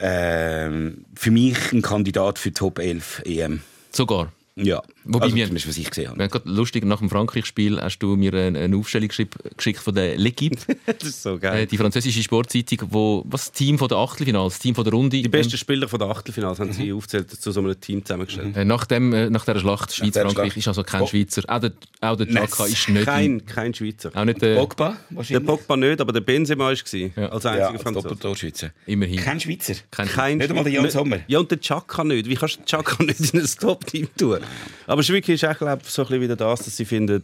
[0.01, 3.61] Ähm, für mich ein Kandidat für Top 11 EM.
[3.91, 4.33] Sogar.
[4.57, 4.83] Ja.
[5.11, 6.23] Wobei also, wir- zumindest, was ich gesehen Wir habe.
[6.25, 10.19] haben gerade lustig, nach dem Frankreich-Spiel hast du mir eine, eine Aufstellung geschickt, von der
[10.19, 11.67] L'Equipe, Das ist so äh, geil.
[11.67, 15.21] die französische Sportzeitung, wo was das Team von der Achtelfinals, das Team von der Runde.
[15.23, 18.57] Die besten Spieler von der Achtelfinals haben sie aufgezählt, zu so einem Team zusammengestellt.
[18.57, 21.07] Äh, nach, dem, äh, nach dieser Schlacht Schweiz-Frankreich ist also kein Oh.
[21.07, 21.43] Schweizer.
[21.49, 23.05] Auch der, auch der Chaka ist nicht.
[23.07, 24.11] Kein, kein Schweizer.
[24.15, 24.57] Auch nicht der.
[24.57, 24.97] Pogba,
[25.31, 25.41] Der.
[25.41, 27.29] Pogba nicht, aber der Benzema war es, Ja.
[27.31, 28.73] als ja, einziger als Franzose.
[28.87, 29.17] Immerhin.
[29.21, 29.75] Kein Schweizer.
[29.91, 31.19] Kein, Kein Nicht einmal der Jan Schweizer- Sommer.
[31.27, 32.29] Ja, und der Chaka nicht.
[32.29, 34.39] Wie kannst du den Chaka nicht in ein Top-Team tun?
[34.87, 37.23] Aber Schwicki ist auch, glaube ich, so ein bisschen wieder das, dass sie finden,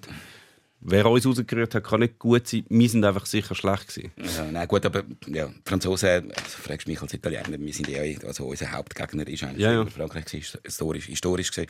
[0.84, 2.64] wer uns rausgerührt hat, kann nicht gut sein.
[2.68, 4.12] Wir sind einfach sicher schlecht gewesen.
[4.36, 8.02] Ja, nein, gut, aber ja, die Franzosen, also, fragst mich als Italiener, wir sind ja,
[8.26, 9.86] also unser Hauptgegner ist eigentlich Ja, ja.
[9.86, 11.66] Frankreich gewesen, historisch, historisch gesehen.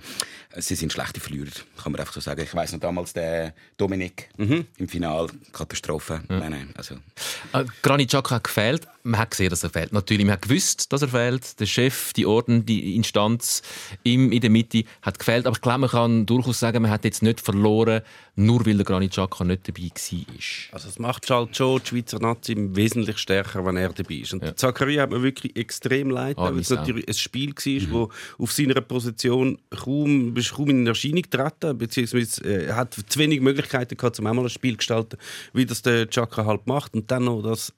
[0.56, 1.50] Sie sind schlechte Verlierer,
[1.82, 2.42] kann man einfach so sagen.
[2.42, 4.66] Ich weiss noch damals der Dominik Mhm.
[4.78, 6.22] im Final, Katastrophe.
[6.28, 6.96] Nein, nein, also
[7.52, 8.86] Äh, Granit Xhaka hat gefehlt.
[9.06, 9.92] Man hat gesehen, dass er fehlt.
[9.92, 11.60] Natürlich, man hat gewusst, dass er fehlt.
[11.60, 13.60] Der Chef, die Orden, die Instanz
[14.02, 15.46] im, in der Mitte hat gefehlt.
[15.46, 18.00] Aber ich glaube, man kann durchaus sagen, man hat jetzt nicht verloren,
[18.36, 20.74] nur weil der Granit Xhaka nicht dabei war.
[20.74, 24.32] Also es macht halt schon die Schweizer Nazi wesentlich stärker, wenn er dabei ist.
[24.32, 24.56] Und ja.
[24.56, 28.52] Zakaria hat mir wirklich extrem leid, Ah, weil es natürlich ein Spiel war, wo auf
[28.52, 33.96] seiner Position kaum, bist kaum in Erscheinung getreten, beziehungsweise äh, er hat zu wenig Möglichkeiten
[33.96, 35.16] gehabt, um einmal ein Spiel zu gestalten,
[35.52, 36.94] wie das der Chaka halt macht.
[36.94, 37.72] Und dann noch das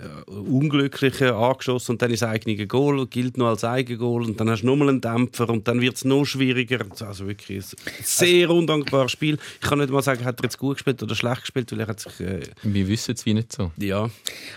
[0.00, 4.62] äh, Unglückliche angeschossen und dann ist eigene Goal, gilt noch als Eigengoal und dann hast
[4.62, 6.84] du nochmal einen Dämpfer und dann wird es noch schwieriger.
[7.00, 9.38] Also wirklich ein sehr undankbares Spiel.
[9.60, 11.86] Ich kann nicht mal sagen, hat er jetzt gut gespielt oder schlecht gespielt, weil er
[11.88, 12.20] hat sich...
[12.20, 13.72] Äh, Wir wissen es wie nicht so.
[13.76, 14.10] ja,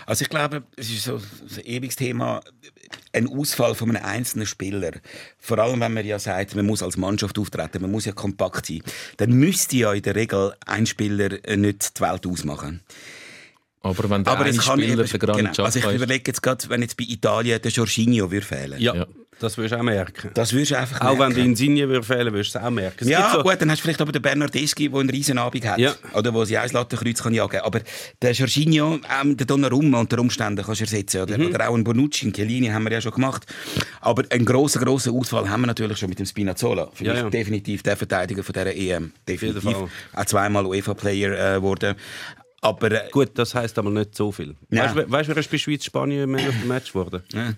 [0.06, 2.40] Also ich glaube, es ist so ein ewiges Thema,
[3.12, 4.92] ein Ausfall von einem einzelnen Spieler.
[5.38, 8.66] Vor allem, wenn man ja sagt, man muss als Mannschaft auftreten, man muss ja kompakt
[8.66, 8.82] sein.
[9.16, 12.80] Dann müsste ja in der Regel ein Spieler äh, nicht die Welt ausmachen.
[13.84, 15.64] Aber wenn der Aber eine kann Spieler, eben- der Granit genau.
[15.66, 18.80] Also ich überlege jetzt gerade, wenn jetzt bei Italien der Jorginho würde fehlen.
[18.80, 19.06] Ja, Ja.
[19.40, 20.30] das wirst du auch merken.
[20.32, 21.34] Das würdest du einfach Auch wenn merken.
[21.34, 22.96] der Insigne würde fehlen, wirst du es auch merken.
[23.04, 25.66] Es Ja, so, gut, dann hast du vielleicht aber den Bernardeschi, der einen riesen Abend
[25.66, 25.78] hat.
[25.78, 25.94] Ja.
[26.14, 27.80] Oder wo sie auch ins Lattenkreuz kann jagen Aber
[28.22, 31.20] der Jorginho, ähm, der Donnarumma unter Umständen kannst du ersetzen.
[31.20, 31.48] Oder, Mhm.
[31.48, 33.44] oder auch einen Bonucci, einen Chiellini haben wir ja schon gemacht.
[34.00, 36.88] Aber einen grossen, grossen Ausfall haben wir natürlich schon mit dem Spinazzola.
[36.94, 37.28] Für Ja, mich ja.
[37.30, 39.12] definitiv der Verteidiger von dieser EM.
[39.28, 39.76] Definitiv.
[40.14, 41.96] Auch zweimal UEFA-Player geworden.
[42.64, 44.56] Aber äh, gut, das heisst aber nicht so viel.
[44.70, 44.84] Ja.
[44.84, 47.22] Weißt du, weißt, wer ist bei Schweiz-Spanien Man of the Match geworden?
[47.32, 47.52] Ja.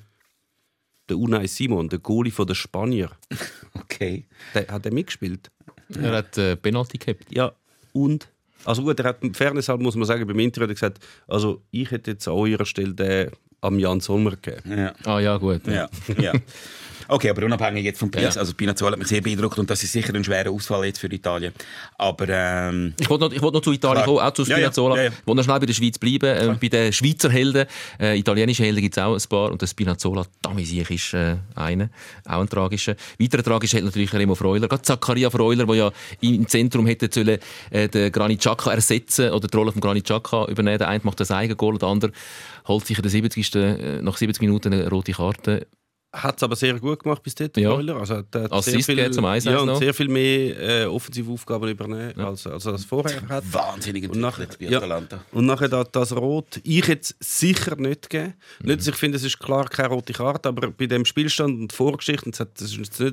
[1.08, 3.10] Der Unai Simon, der Goalie von der Spanier.
[3.74, 4.24] okay.
[4.52, 5.50] Der, hat er mitgespielt?
[5.94, 7.32] er hat äh, Penalty gehabt.
[7.32, 7.52] Ja,
[7.92, 8.28] und?
[8.64, 10.98] Also gut, er hat im Fairness halt, muss man sagen, beim Interview hat er gesagt,
[11.28, 14.76] also ich hätte jetzt an eurer Stelle den am Jan Sommer gegeben.
[14.76, 14.92] Ja.
[15.04, 15.64] Ah ja, gut.
[15.68, 15.88] Ja,
[16.18, 16.32] ja.
[17.08, 18.40] Okay, aber unabhängig jetzt vom Piaz, Ja.
[18.40, 21.12] also Pinazzola hat mich sehr beeindruckt und das ist sicher ein schwerer Ausfall jetzt für
[21.12, 21.52] Italien.
[21.98, 24.06] Aber ähm, Ich wollte noch, ich wollte noch zu Italien Klar.
[24.06, 24.56] kommen, auch zu Ja, ja.
[24.56, 24.96] Spinazzola.
[24.96, 25.08] Ja, ja.
[25.10, 26.26] Ich wollte noch schnell bei der Schweiz bleiben.
[26.26, 27.66] Äh, bei den Schweizer Helden,
[28.00, 29.50] äh, italienische Helden gibt es auch ein paar.
[29.52, 31.88] Und der Spinazzola, damit ich, ist äh, einer.
[32.24, 32.96] Auch ein tragischer.
[33.18, 34.68] Weiterer tragischer Held natürlich Remo Freuler.
[34.68, 37.38] Gerade Zaccaria Freuler, der ja im Zentrum hätte sollen,
[37.70, 40.78] äh, den Granit Xhaka ersetzen oder die Rolle von Granit Xhaka übernehmen.
[40.78, 42.12] Der eine macht das Eigengoal, der andere
[42.66, 43.54] holt sich in der 70.
[43.54, 45.66] Äh, nach 70 Minuten eine rote Karte.
[46.22, 47.74] Hat es aber sehr gut gemacht bis dort, Ja.
[47.76, 49.78] Also hat, hat Assist sehr viel, gegeben zum 1-1 ja, und noch.
[49.78, 53.44] sehr viel mehr äh, offensive Aufgaben übernehmen, als, als er das vorher hat.
[53.52, 55.20] wahnsinnig Und nachher, entwickelt bei ja, Atalanta.
[55.32, 58.34] und nachher das, das Rot, ich jetzt sicher nicht geben.
[58.62, 61.72] Nicht, dass ich finde, es ist klar keine rote Karte, aber bei dem Spielstand und
[61.72, 63.12] Vorgeschichte, es hat- das ist nicht ein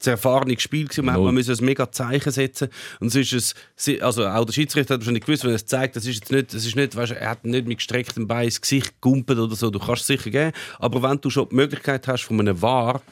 [0.00, 1.26] sehr erfahrenes Spiel gewesen, man, Null.
[1.26, 4.94] man muss ein mega Zeichen setzen und es ist es, sie- also auch der Schiedsrichter
[4.94, 7.12] hat wahrscheinlich gewusst, wenn er es zeigt, das ist jetzt nicht, das ist nicht, weißt,
[7.12, 10.30] er hat nicht mit gestrecktem Bein ins Gesicht gegumpelt oder so, du kannst es sicher
[10.30, 13.02] geben, aber wenn du schon die Möglichkeit hast von einem VAR,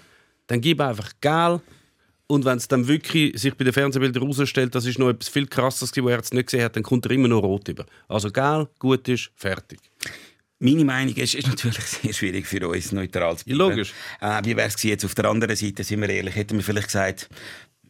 [0.46, 1.60] dann gib einfach Geld
[2.26, 5.46] und wenn es dann wirklich sich bei den Fernsehbildern herausstellt, das ist noch etwas viel
[5.46, 7.86] krasses, gewesen, was er jetzt nicht gesehen hat, dann kommt er immer noch rot über.
[8.06, 9.78] Also geil, gut ist, fertig.
[10.60, 13.70] Meine Meinung ist, ist natürlich sehr schwierig für uns, neutral zu Ja, bleiben.
[13.70, 13.94] logisch.
[14.20, 16.88] Äh, wie wäre es jetzt auf der anderen Seite, sind wir ehrlich, hätten wir vielleicht
[16.88, 17.28] gesagt,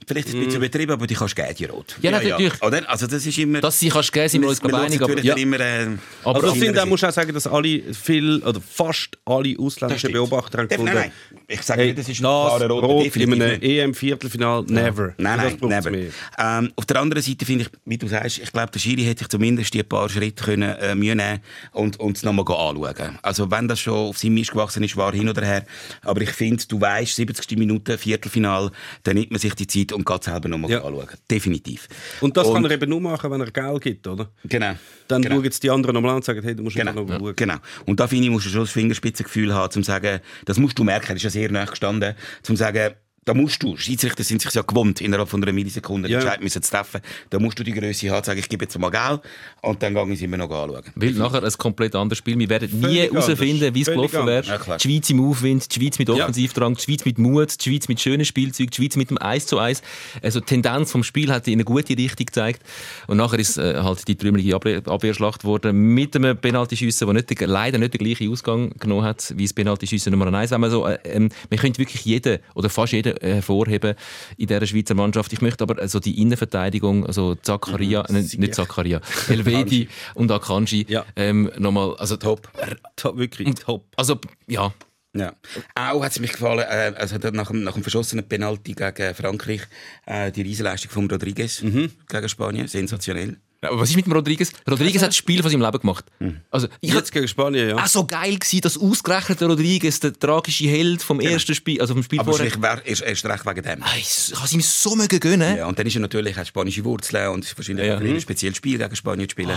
[0.07, 1.97] vielleicht ein bisschen übertrieben, aber die kannst du geben, die rot.
[2.03, 2.63] Ja, natürlich.
[2.63, 2.89] Oder?
[2.89, 3.61] Also das ist immer...
[3.61, 5.03] Dass sie kannst geben, sind wir uns einig.
[5.03, 5.35] Aber, ja.
[5.37, 5.89] immer, äh,
[6.25, 9.57] Aber, auf das sind, da musst du auch sagen, dass alle viel oder fast alle
[9.59, 10.13] ausländischen.
[10.13, 11.47] Beobachter haben gefunden, Nein, nein.
[11.47, 13.63] Ich sage nicht, das ist klarer roter, Rot in einem nicht.
[13.63, 15.15] EM-Viertelfinal, never.
[15.19, 15.91] Nein, nein, never.
[16.39, 19.21] Ähm, auf der anderen Seite finde ich, wie du sagst, ich glaube, der Schiri hätte
[19.21, 21.41] sich zumindest die paar Schritte können, äh, Mühe nehmen
[21.73, 23.19] und, und es nochmal anschauen.
[23.23, 25.65] Also wenn das schon auf seinem Mist gewachsen ist, war hin oder her.
[26.03, 27.59] Aber ich finde, du weißt, 70.
[27.59, 28.71] Minute, Viertelfinal,
[29.05, 30.85] dann nimmt man sich die Zeit und geht selber nochmal Ja.
[30.85, 31.07] anschauen.
[31.31, 31.89] Definitiv.
[32.21, 34.31] Und das kann er eben nur machen, wenn er Geld gibt, oder?
[34.45, 34.75] Genau.
[35.09, 35.37] Dann genau.
[35.37, 37.33] schauen jetzt die anderen nochmal an und sagen, hey, du musst Genau, noch schauen.
[37.37, 37.57] genau.
[37.87, 40.85] Und da finde ich, musst du schon das Fingerspitzengefühl haben, zum sagen, das musst du
[40.85, 42.95] merken, das ist ja sehr nah gestanden, zum sagen,
[43.29, 46.19] da musst du, Schiedsrichter sind sich ja gewohnt, innerhalb von einer Millisekunde Ja.
[46.19, 48.79] den Entscheid müssen zu treffen, da musst du die Größe haben, sagen, ich gebe jetzt
[48.79, 49.21] mal Geld,
[49.61, 50.83] und dann gehe ich immer noch anschauen.
[50.95, 52.39] Weil nachher ein komplett anderes Spiel.
[52.39, 54.45] Wir werden nie herausfinden, wie es gelaufen wäre.
[54.47, 56.15] Ja, die Schweiz im Aufwind, die Schweiz mit Ja.
[56.15, 59.47] Offensivdrang, die Schweiz mit Mut, die Schweiz mit schönen Spielzeugen, die Schweiz mit dem 1
[59.47, 59.83] zu 1.
[60.23, 62.63] Also die Tendenz vom Spiel hat in eine gute Richtung gezeigt.
[63.09, 67.39] Und nachher ist äh, halt die trümmelige Abwehr, Abwehrschlacht geworden mit einem Penaltyschüssen, der nicht,
[67.41, 70.51] der- leider nicht den gleichen Ausgang genommen hat wie das Penaltyschüssen Nummer 1.
[70.53, 73.95] Wenn man so, äh, ähm, man könnte wirklich jeden oder fast jeden äh, hervorheben
[74.37, 75.33] in dieser Schweizer Mannschaft.
[75.33, 81.05] Ich möchte aber also die Innenverteidigung, also Zakaria, äh, nicht Zakaria, Elvedi und Akanji, Ja.
[81.17, 82.49] ähm, nochmal, also Top.
[82.97, 83.85] Top, wirklich top.
[83.97, 84.73] also, ja.
[85.17, 85.33] Ja.
[85.75, 89.63] Auch hat es mich gefallen, äh, also nach, dem, nach dem verschossenen Penalty gegen Frankreich,
[90.07, 91.91] äh, die Riesenleistung von Rodriguez Mhm.
[92.09, 93.39] gegen Spanien, sensationell.
[93.61, 94.53] Aber was ist mit dem Rodriguez?
[94.71, 96.05] Rodriguez hat das Spiel von seinem Leben gemacht.
[96.51, 97.77] Also, ich Jetzt gegen Spanien, ja.
[97.77, 101.95] auch so geil gewesen, dass ausgerechnet der Rodriguez, der tragische Held vom ersten Spiel, also
[101.95, 102.53] vom Spiel Aber vorher.
[102.63, 103.83] wär- erst, erst recht wegen dem.
[103.83, 105.57] Ah, Ich kann es ihm so mögen gönnen.
[105.57, 107.95] Ja, und dann ist er natürlich hat spanische Wurzeln und ist wahrscheinlich Ja.
[107.97, 109.57] Ein bisschen spezielles Spiel gegen Spanien zu spielen.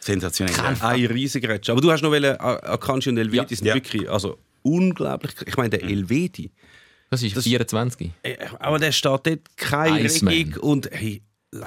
[0.00, 0.54] Sensationell.
[0.80, 1.68] Ein riesiger Ratsch.
[1.70, 3.56] Aber du hast noch wollen, A- Akanji und Elvedi Ja.
[3.56, 3.74] sind Ja.
[3.74, 5.32] wirklich also, unglaublich.
[5.46, 6.50] Ich meine, der Elvedi,
[7.10, 8.10] Das ist 24.
[8.22, 10.32] äh, aber der steht dort keine Iceman.
[10.34, 11.22] Regung und hey,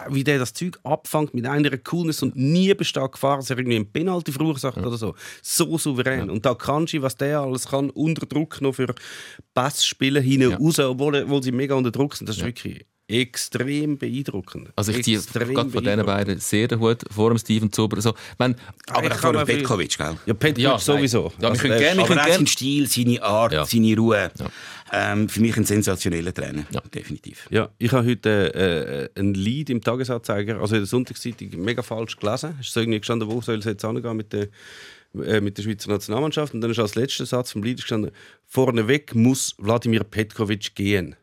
[0.10, 3.78] wie der das Zeug abfängt mit einer Coolness und nie besteht Gefahr, dass er irgendwie
[3.78, 5.16] einen Penalty verursacht oder so.
[5.42, 6.30] So souverän.
[6.30, 8.94] Und da Kanji, was der alles kann, unter Druck noch für
[9.56, 10.58] Pass spielen, hinten Ja.
[10.58, 14.70] raus, obwohl, obwohl sie mega unter Druck sind, das ist wirklich extrem beeindruckend.
[14.78, 18.00] Also ich ziehe gerade von diesen beiden sehr den Hut vor dem Steven Zuber.
[18.00, 18.56] So, wenn,
[18.88, 20.16] Aber Ich auch vor kann dem viel- Petkovic, gell?
[20.26, 21.26] Ja, Petkovic Ja, sowieso.
[21.36, 23.66] Ja, wir Also können der- gerne- Aber auch gern- sein Stil, seine Art, Ja.
[23.66, 24.32] seine Ruhe.
[24.94, 26.66] Ähm, für mich ein sensationeller Trainer.
[26.72, 26.82] Ja.
[26.94, 27.48] Definitiv.
[27.50, 32.18] Ja, ich habe heute äh, ein Lied im Tagesanzeiger, also in der Sonntagszeitung, mega falsch
[32.18, 32.56] gelesen.
[32.60, 34.50] Es ist irgendwie gestanden, wo soll es jetzt angehen mit der,
[35.16, 36.54] äh, mit der Schweizer Nationalmannschaft.
[36.54, 38.12] Und dann ist als letzter Satz vom Lied gestanden,
[38.48, 41.16] vorneweg muss Wladimir Petkovic gehen.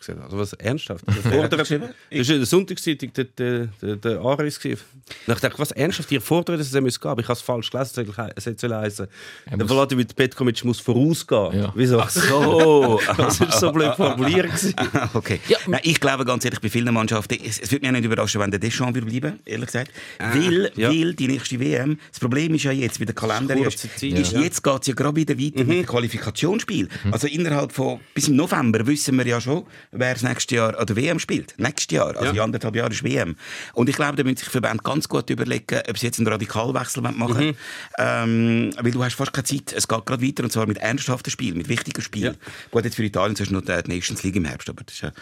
[0.00, 1.04] Gesagt, also was ernsthaft?
[1.10, 1.70] Das fordert- das
[2.10, 4.58] ist in der Sonntagszeitung der, der, der, der Aris.
[4.64, 4.78] Und ich
[5.26, 6.10] dachte, was ernsthaft?
[6.10, 7.10] Ihr fordert, dass er muss gehen.
[7.10, 8.06] Aber ich habe es falsch gelesen.
[8.08, 9.06] Es soll- Es hätte sollen heißen,
[9.50, 11.60] der muss- Wladimir Petkovic muss vorausgehen.
[11.60, 11.72] Ja.
[11.74, 12.02] Wieso?
[12.08, 13.00] So.
[13.16, 14.50] Das ist so blöd formuliert.
[15.14, 15.40] okay.
[15.48, 15.58] Ja.
[15.66, 18.40] Nein, ich glaube ganz ehrlich, bei vielen Mannschaften, es, es würde mich auch nicht überraschen,
[18.40, 19.90] wenn der Deschamps würde bleiben, ehrlich gesagt.
[20.18, 20.88] weil, ja.
[20.90, 24.40] weil die nächste WM, das Problem ist ja jetzt, wie der Kalender ist, ist ja.
[24.40, 26.88] jetzt geht es ja gerade wieder weiter mit dem Qualifikationsspiel.
[27.10, 30.86] Also innerhalb von, bis im November wissen wir ja schon, wer das nächste Jahr an
[30.86, 31.54] der WM spielt.
[31.58, 32.30] Nächstes Jahr, also Ja.
[32.30, 33.36] in anderthalb Jahren ist WM.
[33.74, 36.28] Und ich glaube, da müssen sich die Verbände ganz gut überlegen, ob sie jetzt einen
[36.28, 37.56] Radikalwechsel machen wollen.
[37.98, 39.72] Ähm, weil du hast fast keine Zeit.
[39.72, 42.36] Es geht gerade weiter, und zwar mit ernsthaften Spielen, mit wichtigen Spielen.
[42.70, 45.12] Gut, jetzt für Italien ist noch die Nations League im Herbst, aber das ist ja...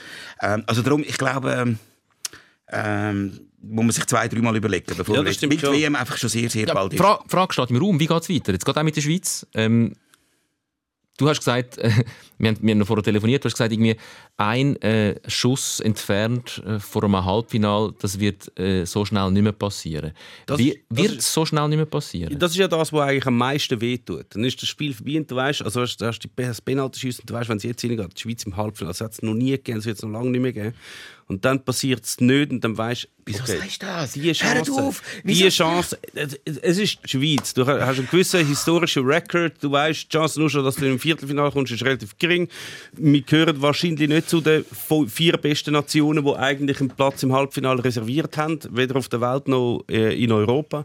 [0.42, 1.52] Ähm, also darum, ich glaube...
[1.52, 1.78] Ähm,
[2.70, 5.74] ähm, muss man sich zwei, dreimal überlegen, bevor Ja, man das mit schon.
[5.74, 6.98] WM einfach schon sehr, sehr Ja, bald ist.
[7.00, 8.52] Fra Frage steht im Raum, wie geht es weiter?
[8.52, 9.46] Jetzt geht auch mit der Schweiz.
[9.54, 9.94] Ähm,
[11.16, 11.90] du hast gesagt, äh,
[12.38, 13.96] wir, haben, wir haben noch vorher telefoniert, du hast gesagt, irgendwie
[14.38, 19.52] ein äh, Schuss entfernt äh, vor einem Halbfinal, das wird äh, so schnell nicht mehr
[19.52, 20.12] passieren.
[20.46, 22.38] Das- wie, wird es so schnell nicht mehr passieren?
[22.38, 24.26] Das ist ja das, was eigentlich am meisten wehtut.
[24.30, 27.20] Dann ist das Spiel vorbei und du weißt, also hast, hast die das Penalty schießt
[27.20, 29.34] und du weißt, wenn es jetzt hingeht, die Schweiz im Halbfinale, das hat es noch
[29.34, 30.74] nie gegeben, das wird es noch lange nicht mehr geben.
[31.26, 34.12] Und dann passiert es nicht und dann weißt Wieso okay, sagst du das?
[34.12, 35.02] Die Chance, Hör auf!
[35.22, 37.52] die Chance, es es ist die Schweiz.
[37.52, 39.52] Du hast einen gewissen historischen Rekord.
[39.62, 42.48] Du weißt, die Chance nur schon, dass du im Viertelfinale kommst, ist relativ gering.
[42.94, 44.64] Wir gehören wahrscheinlich nicht zu den
[45.08, 49.48] vier besten Nationen, die eigentlich einen Platz im Halbfinale reserviert haben, weder auf der Welt
[49.48, 50.84] noch äh, in Europa.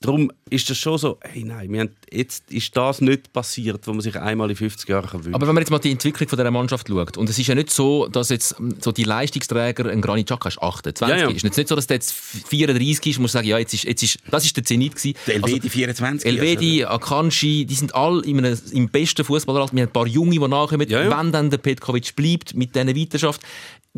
[0.00, 3.94] Darum ist das schon so, hey nein, wir haben, jetzt ist das nicht passiert, was
[3.94, 5.34] man sich einmal in 50 Jahren wünscht.
[5.34, 7.54] Aber wenn man jetzt mal die Entwicklung von dieser Mannschaft schaut, und es ist ja
[7.54, 11.34] nicht so, dass jetzt mm, so die Leistungsträger, ein Granit Xhaka ist 28, Ja, ja.
[11.34, 14.18] ist nicht so, dass der jetzt 34 ist, muss sagen, ja, jetzt ist, jetzt ist,
[14.30, 15.16] das ist der Zenit gewesen.
[15.26, 16.30] Der Elvedi 24.
[16.30, 19.74] Elvedi, Akanji, die sind alle in einem, im besten Fußballeralter.
[19.74, 20.88] Wir haben ein paar Junge, die nachkommen.
[20.90, 21.18] Ja, ja.
[21.18, 23.40] Wenn dann der Petkovic bleibt mit dieser Weiterschaft,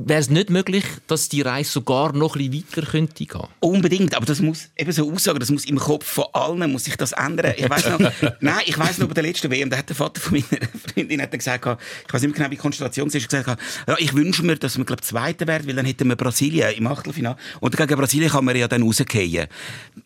[0.07, 3.43] wäre es nicht möglich, dass die Reise sogar noch ein bisschen weiter könnte gehen.
[3.59, 6.97] Unbedingt, aber das muss eben so aussagen, das muss im Kopf von allen muss sich
[6.97, 7.53] das ändern.
[7.57, 7.99] Ich weiß noch,
[8.41, 10.63] nein, ich weiß noch bei der letzten WM, da hat der Vater von meiner
[10.95, 11.65] Freundin hat gesagt,
[12.07, 14.79] ich weiß nicht mehr genau, wie die Konstellation ist, gesagt, ja, ich wünsche mir, dass
[14.79, 18.45] wir glaub, Zweiter werden, weil dann hätten wir Brasilien im Achtelfinale und gegen Brasilien kann
[18.45, 19.49] man ja dann rausgehen.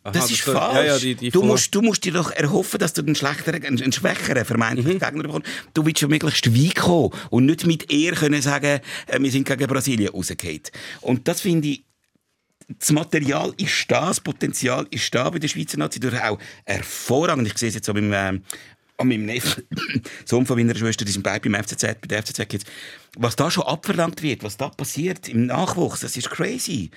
[0.04, 0.74] Das Aha, ist das- falsch.
[0.76, 3.62] ja, ja, die- die du, musst, du musst dir doch erhoffen, dass du einen schlechteren,
[3.62, 5.48] einen, einen schwächeren vermeintlichen Gegner bekommst.
[5.74, 9.46] Du willst ja möglichst weit kommen und nicht mit Ehr können sagen, äh, wir sind
[9.46, 10.62] gegen Brasilien rausgefallen.
[11.00, 11.84] Und das finde ich
[12.78, 16.00] das Material ist da, das Potenzial ist da bei der Schweizer Nazi.
[16.00, 17.46] Durch auch hervorragend.
[17.48, 18.42] Ich sehe es jetzt so beim, ähm,
[19.02, 19.64] an meinem Neffen,
[20.24, 22.64] Sohn von meiner Schwester, die sind beide beim FCZ, bei der FCZ Kids.
[23.18, 26.90] Was da schon abverlangt wird, was da passiert im Nachwuchs, das ist crazy.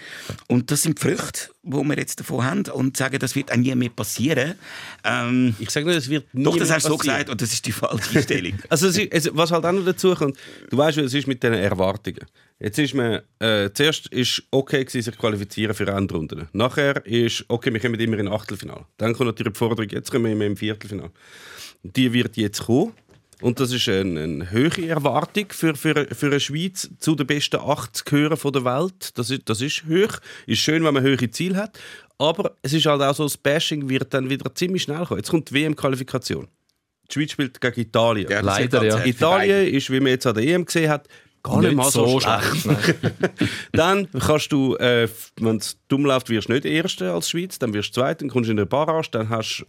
[0.47, 3.57] Und das sind die Früchte, die wir jetzt davon haben und sagen, das wird auch
[3.57, 4.55] nie mehr passieren.
[5.03, 7.41] Ähm, ich sage nicht, es wird nie doch, das mehr hast du so gesagt und
[7.41, 8.53] das ist die falsche Einstellung.
[8.69, 10.37] Also, ist, was halt auch noch dazu kommt,
[10.69, 12.25] du weißt, es ist mit diesen Erwartungen.
[12.59, 16.47] Jetzt ist man, äh, zuerst ist okay gewesen, sich qualifizieren für Endrunden.
[16.53, 18.85] Nachher ist okay, wir kommen immer in Achtelfinale.
[18.97, 21.11] Dann kommt natürlich die Forderung, jetzt kommen wir immer im Viertelfinale.
[21.93, 22.93] Die wird jetzt kommen.
[23.41, 27.57] Und das ist eine, eine hohe Erwartung für, für, für eine Schweiz, zu den besten
[27.57, 29.17] 80 gehören von der Welt.
[29.17, 30.19] Das ist, das ist hoch.
[30.47, 31.77] Ist schön, wenn man höhere Ziele hat.
[32.17, 35.19] Aber es ist halt auch so, das Bashing wird dann wieder ziemlich schnell kommen.
[35.19, 36.47] Jetzt kommt die WM-Qualifikation.
[37.09, 38.31] Die Schweiz spielt gegen Italien.
[38.31, 39.05] Ja, Leider, ja.
[39.05, 41.07] Italien ist, wie man jetzt an der EM gesehen hat,
[41.43, 42.67] gar nicht, mal so, schlecht.
[43.73, 45.07] dann kannst du, äh,
[45.39, 48.29] wenn es dumm läuft, wirst du nicht Erster als Schweiz, dann wirst du Zweiter, dann
[48.29, 49.65] kommst du in eine Barrage, dann hast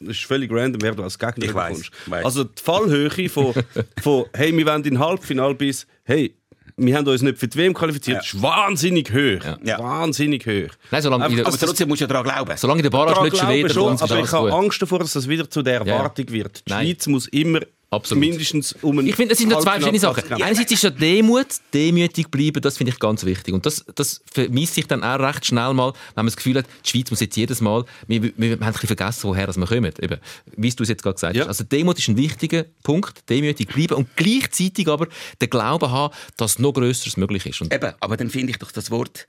[0.00, 1.90] es ist völlig random, wer du als Gegner bekommst.
[2.10, 3.54] Also die Fallhöhe von,
[4.02, 6.34] von hey, wir wollen in Halbfinale bis hey,
[6.78, 8.20] wir haben uns nicht für die WM qualifiziert, Ja.
[8.22, 9.56] ist wahnsinnig hoch.
[9.64, 9.78] Ja.
[9.78, 10.74] Wahnsinnig hoch.
[10.90, 12.52] Nein, solange, in der, Aber trotzdem musst du ja daran glauben.
[12.56, 14.52] solange der Barrage nicht Schweden schon, aber ich habe.
[14.52, 15.94] Angst davor, dass das wieder zu der ja.
[15.96, 16.66] Erwartung wird.
[16.68, 16.86] Die Nein.
[16.86, 18.20] Schweiz muss immer Absolut.
[18.20, 20.24] mindestens um einen Ich finde, das sind noch zwei verschiedene Sachen.
[20.24, 20.42] Kämpfen.
[20.42, 23.54] Einerseits ist ja Demut, demütig bleiben, das finde ich ganz wichtig.
[23.54, 26.66] Und das, das vermisst sich dann auch recht schnell mal, wenn man das Gefühl hat,
[26.84, 29.66] die Schweiz muss jetzt jedes Mal, wir, wir, wir haben ein bisschen vergessen, woher wir
[29.66, 29.92] kommen.
[30.00, 30.18] Eben,
[30.56, 31.42] wie du es jetzt gerade gesagt Ja.
[31.42, 31.48] hast.
[31.48, 35.06] Also Demut ist ein wichtiger Punkt, demütig bleiben und gleichzeitig aber
[35.40, 37.60] den Glauben haben, dass noch Größeres möglich ist.
[37.60, 39.28] Und Eben, aber dann finde ich doch das Wort,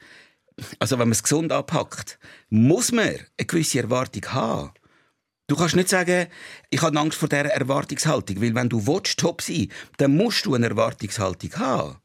[0.79, 2.17] also wenn man es gesund anpackt,
[2.49, 4.71] muss man eine gewisse Erwartung haben.
[5.47, 6.27] Du kannst nicht sagen,
[6.69, 10.53] ich habe Angst vor dieser Erwartungshaltung, weil wenn du willst, top sein dann musst du
[10.53, 11.95] eine Erwartungshaltung haben.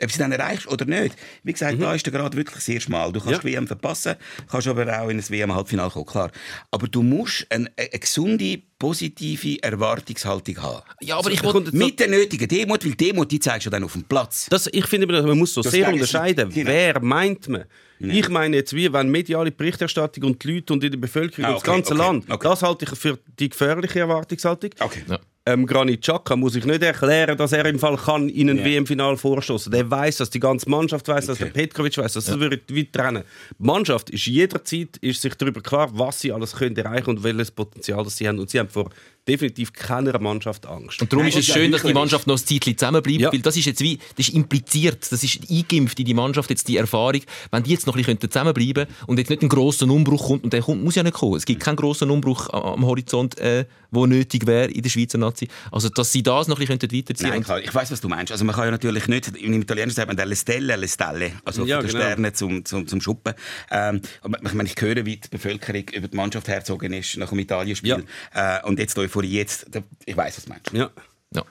[0.00, 1.16] Ob sie dann erreichst oder nicht.
[1.42, 3.10] Wie gesagt, da ist der Grad wirklich sehr schmal.
[3.12, 3.48] Du kannst Ja.
[3.48, 4.14] die WM verpassen,
[4.48, 6.30] kannst aber auch in ein WM-Halbfinale kommen, klar.
[6.70, 10.82] Aber du musst eine, eine gesunde, positive Erwartungshaltung haben.
[11.00, 11.76] ja, aber ich kommt wollte...
[11.76, 14.46] Mit der nötigen Demut, weil Demut, die zeigst du dann auf dem Platz.
[14.50, 16.50] Das, ich finde, man muss so Das sehr unterscheiden.
[16.50, 16.70] Genau.
[16.70, 17.64] Wer meint man?
[17.98, 21.48] Ich meine jetzt, wie wenn mediale Berichterstattung und die Leute und in der Bevölkerung Ah,
[21.48, 22.48] und das okay, ganze okay, Land, okay.
[22.48, 24.70] das halte ich für die gefährliche Erwartungshaltung.
[24.80, 25.02] Okay.
[25.08, 25.18] Ja.
[25.48, 28.64] Ähm, Granit Xhaka muss ich nicht erklären, dass er im Fall kann in ein Ja.
[28.64, 29.70] WM-Final vorstoßen.
[29.70, 31.44] Der weiß, dass die ganze Mannschaft weiß, dass Okay.
[31.52, 33.22] der Petkovic weiß, dass das würde weit trennen.
[33.56, 37.52] Die Mannschaft ist jederzeit ist sich darüber klar, was sie alles können erreichen und welches
[37.52, 38.40] Potenzial das sie haben.
[38.40, 38.90] Und sie haben vor
[39.28, 41.00] definitiv keiner Mannschaft Angst.
[41.02, 43.32] Und darum ist es ja schön, dass die Mannschaft noch ein Zeitchen zusammenbleibt, Ja.
[43.32, 46.68] weil das ist jetzt wie, das ist impliziert, das ist eingeimpft in die Mannschaft, jetzt
[46.68, 49.88] die Erfahrung, wenn die jetzt noch ein bisschen zusammenbleiben könnten und jetzt nicht ein grosser
[49.88, 52.84] Umbruch kommt, und der kommt, muss ja nicht kommen, es gibt keinen grossen Umbruch am
[52.86, 56.66] Horizont, äh, wo nötig wäre in der Schweizer Nazi, also dass sie das noch ein
[56.66, 57.60] bisschen weiterziehen Nein, klar.
[57.60, 58.32] Ich weiß, was du meinst.
[58.32, 61.64] Also man kann ja natürlich nicht, im Italienischen sagt man «delle stelle, alle stelle», also
[61.64, 62.04] Ja, von den genau.
[62.04, 63.34] Sternen zum, zum, zum Schuppen.
[63.70, 64.00] Ähm,
[64.44, 68.04] ich, meine, ich höre, wie die Bevölkerung über die Mannschaft herzogen ist nach dem Italienspiel.
[68.34, 69.66] Äh, und jetzt Euphorie, jetzt,
[70.04, 70.72] ich weiß, was du meinst.
[70.72, 70.90] Ja.
[71.34, 71.42] ja.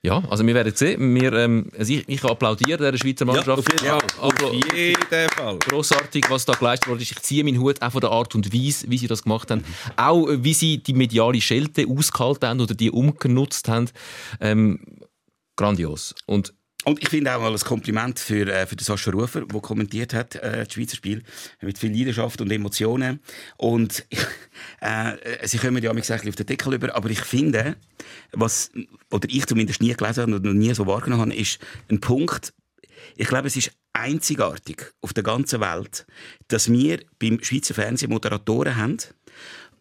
[0.00, 1.12] Ja, also wir werden sehen.
[1.16, 3.58] Wir, ähm, also ich, ich applaudiere der Schweizer Ja, Mannschaft.
[3.58, 3.98] auf jeden Fall.
[3.98, 5.58] Appla- Auf jeden Fall.
[5.58, 7.02] grossartig, was da geleistet wurde.
[7.02, 9.64] Ich ziehe meinen Hut auch von der Art und Weise, wie sie das gemacht haben.
[9.96, 13.90] Auch äh, wie sie die mediale Schelte ausgehalten haben oder die umgenutzt haben.
[14.40, 14.78] Ähm,
[15.56, 16.14] grandios.
[16.26, 16.54] Und
[16.88, 20.14] Und ich finde auch mal ein Kompliment für, äh, für den Sascha Rufer, der kommentiert
[20.14, 21.22] hat, äh, das Schweizer Spiel,
[21.60, 23.20] mit viel Leidenschaft und Emotionen.
[23.58, 24.06] Und
[24.80, 27.76] äh, sie kommen ja bisschen auf den Deckel über, aber ich finde,
[28.32, 28.70] was,
[29.10, 31.58] oder ich zumindest nie gelesen habe und nie so wahrgenommen habe, ist
[31.90, 32.54] ein Punkt,
[33.16, 36.06] ich glaube, es ist einzigartig auf der ganzen Welt,
[36.46, 38.96] dass wir beim Schweizer Fernsehen Moderatoren haben,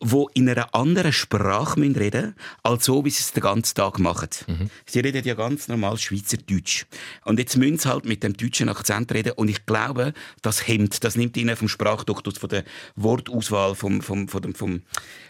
[0.02, 4.00] die in einer anderen Sprache müssen reden als so, wie sie es den ganzen Tag
[4.00, 4.30] machen.
[4.86, 6.86] Sie reden ja ganz normal Schweizerdeutsch.
[7.26, 9.34] Und jetzt müssen sie halt mit dem deutschen Akzent reden.
[9.34, 12.64] Und ich glaube, das hemmt, das nimmt ihnen vom Sprachduktus, von der
[12.96, 14.82] Wortauswahl, vom, vom, vom, vom,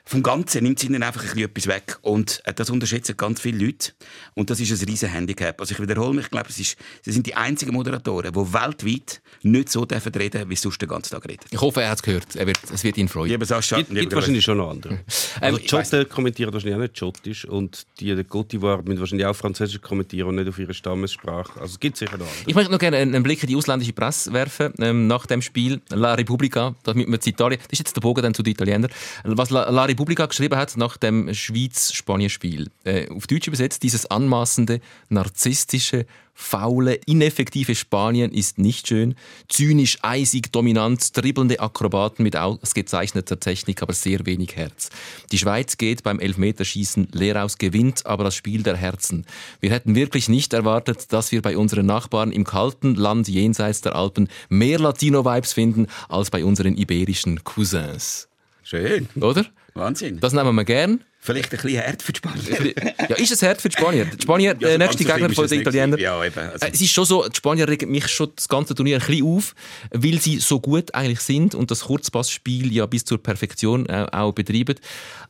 [0.06, 1.98] vom Ganzen, nimmt ihnen einfach ein bisschen etwas weg.
[2.02, 3.94] Und äh, das unterschätzen ganz viele Leute.
[4.34, 5.60] Und das ist ein riesen Handicap.
[5.60, 9.22] Also ich wiederhole mich, ich glaube, es ist, sie sind die einzigen Moderatoren, die weltweit
[9.44, 11.46] nicht so dürfen reden, wie sie sonst den ganzen Tag reden.
[11.50, 12.36] ich hoffe, er hat es gehört.
[12.36, 13.30] Er wird, es wird ihn freuen.
[13.30, 15.00] Lieber Sascha, Gibt, gibt wahrscheinlich schon noch andere.
[15.40, 18.84] Also ich weiss die Schotten kommentieren wahrscheinlich auch nicht Schottisch und die der Côte d'Ivoire
[18.84, 21.60] müssen wahrscheinlich auch Französisch kommentieren und nicht auf ihre Stammessprache.
[21.60, 22.44] Also es gibt sicher noch andere.
[22.48, 25.82] Ich möchte noch gerne einen Blick in die ausländische Presse werfen ähm, nach dem Spiel
[25.90, 28.92] La Repubblica, damit wir zu Italien, das ist jetzt der Bogen dann zu den Italienern,
[29.24, 32.70] was La, La Repubblica geschrieben hat nach dem Schweiz-Spanien-Spiel.
[32.84, 36.06] Äh, auf Deutsch übersetzt, dieses anmaßende, narzisstische,
[36.40, 39.16] faule, ineffektive Spanien ist nicht schön.
[39.50, 44.90] Zynisch, eisig, dominant, dribbelnde Akrobaten mit ausgezeichneter Technik, aber sehr wenig Herz.
[45.32, 49.26] Die Schweiz geht beim Elfmeterschießen leer aus, gewinnt aber das Spiel der Herzen.
[49.62, 53.96] Wir hätten wirklich nicht erwartet, dass wir bei unseren Nachbarn im kalten Land jenseits der
[53.96, 58.30] Alpen mehr Latino-Vibes finden als bei unseren iberischen Cousins.
[58.62, 59.10] Schön.
[59.20, 59.46] Oder?
[59.74, 60.20] Wahnsinn.
[60.20, 61.04] Das nehmen wir gern.
[61.28, 62.74] Vielleicht ein bisschen hart für die Spanier.
[63.10, 64.06] Ja, ist es hart für die Spanier?
[64.06, 66.00] Die Spanier, Ja, der so nächste ganz so Gegner schlimm von ist den Italienern.
[66.00, 66.40] Ja, eben.
[66.40, 69.06] Also- Äh, Es ist schon so, die Spanier regen mich schon das ganze Turnier ein
[69.06, 69.54] bisschen auf,
[69.92, 74.32] weil sie so gut eigentlich sind und das Kurzpassspiel ja bis zur Perfektion äh, auch
[74.32, 74.76] betreiben.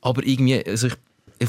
[0.02, 0.94] Aber irgendwie, also ich,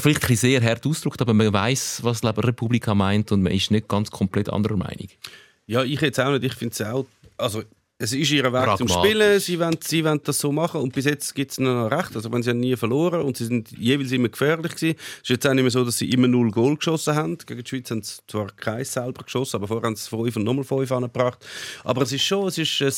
[0.01, 3.53] vielleicht ein bisschen sehr hart ausgedrückt, aber man weiß, was die Republika meint und man
[3.53, 5.07] ist nicht ganz komplett anderer Meinung.
[5.67, 6.43] Ja, ich jetzt auch nicht.
[6.43, 7.05] Ich finde es auch.
[7.37, 7.63] Also,
[8.01, 8.87] es ist ihr Weg zum.
[8.87, 9.39] Spielen.
[9.41, 10.79] Sie wollen, sie wollen das so machen.
[10.79, 12.15] Und bis jetzt gibt es noch recht.
[12.15, 14.95] Also, wenn sie haben nie verloren und sie sind jeweils immer gefährlich gewesen.
[14.97, 17.37] Es ist jetzt auch nicht mehr so, dass sie immer null Goal geschossen haben.
[17.45, 20.45] Gegen die Schweiz haben sie zwar keins selber geschossen, aber vorher haben sie fünf und
[20.45, 21.45] nochmal fünf angebracht.
[21.83, 22.93] Aber es ist schon, es ist ein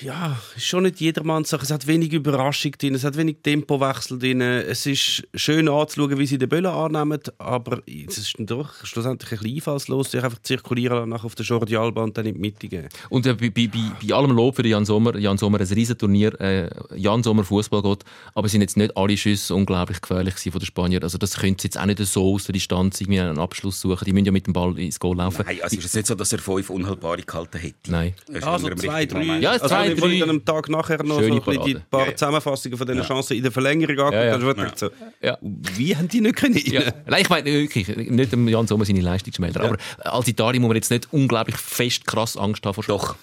[0.00, 1.62] ja, ist schon nicht jedermanns Sache.
[1.62, 4.40] Es hat wenig Überraschung drin, es hat wenig Tempowechsel drin.
[4.40, 9.32] Es ist schön anzuschauen, wie sie den Böllen annehmen, aber es ist dann doch schlussendlich
[9.32, 12.34] ein bisschen einfallslos, sich einfach zirkulieren lassen, nachher auf der Jordi Alba und dann in
[12.34, 12.88] die Mitte gehen.
[13.08, 16.40] Und äh, bei, bei, bei, allem Lob für den Jan Sommer, Jan Sommer ein Riesenturnier,
[16.40, 18.04] äh, Jan Sommer Fußballgott,
[18.34, 21.02] aber sind jetzt nicht alle Schüsse unglaublich gefährlich gewesen von den Spaniern.
[21.02, 24.04] Also das könnte jetzt auch nicht so aus der Distanz irgendwie einen Abschluss suchen.
[24.04, 25.44] Die müssen ja mit dem Ball ins Goal laufen.
[25.46, 27.90] Nein, also ist es nicht so, dass er fünf unhaltbare gehalten hätte.
[27.90, 28.14] Nein.
[28.42, 29.18] Also im zwei, drei.
[29.20, 29.42] Moment.
[29.42, 30.18] Ja, also zwei, wenn ich drei.
[30.20, 32.16] dann am Tag nachher noch Schöne so ein bisschen die paar Ja, ja.
[32.16, 34.90] Zusammenfassungen von diesen Chancen in der Verlängerung angeguckt, Ja, so,
[35.22, 35.38] Ja.
[35.42, 36.56] wie haben die nicht können?
[36.64, 36.82] Ja.
[37.06, 39.58] Nein, ich meine wirklich, nicht dem Jan Sommer seine Leistung zu melden.
[39.60, 43.16] Aber als Italien muss man jetzt nicht unglaublich fest krass Angst haben vor Doch.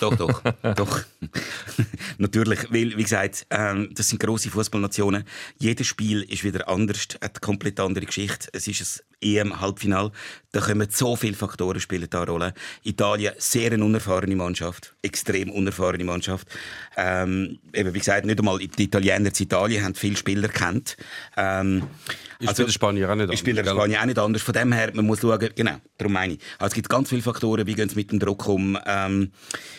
[0.00, 0.42] Doch, doch,
[0.76, 1.00] doch.
[2.18, 5.24] Natürlich, weil, wie gesagt, ähm, das sind grosse Fußballnationen.
[5.58, 8.48] Jedes Spiel ist wieder anders, hat eine komplett andere Geschichte.
[8.52, 10.10] Es ist ein EM-Halbfinal.
[10.52, 12.54] Da kommen so viele Faktoren spielen da eine Rolle.
[12.82, 14.94] Italien, sehr eine unerfahrene Mannschaft.
[15.02, 16.48] Extrem unerfahrene Mannschaft.
[16.96, 20.96] Ähm, eben, wie gesagt, nicht einmal die Italiener in Italien haben viele Spieler kennt.
[21.36, 21.82] Ähm,
[22.38, 23.64] Ist bei den Spaniern auch nicht anders, gell?
[23.66, 24.42] Spaniern auch nicht anders.
[24.42, 26.40] Von dem her, man muss schauen, genau, darum meine ich.
[26.58, 29.32] Also es gibt ganz viele Faktoren, wie gehen sie mit dem Druck um, ähm,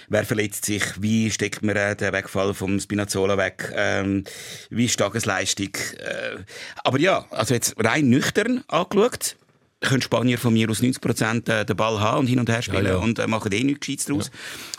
[0.09, 4.23] wer verletzt sich, wie steckt man äh, den Wegfall vom Spinazzola weg, ähm,
[4.69, 5.75] wie ist die Tagesleistung.
[5.97, 6.43] Äh,
[6.83, 9.28] aber ja, also jetzt rein nüchtern angeschaut,
[9.81, 12.83] können Spanier von mir aus 90 Prozent den Ball haben und hin und her spielen
[12.85, 12.97] Ja, ja.
[12.97, 14.31] und äh, machen eh nichts Gescheites daraus.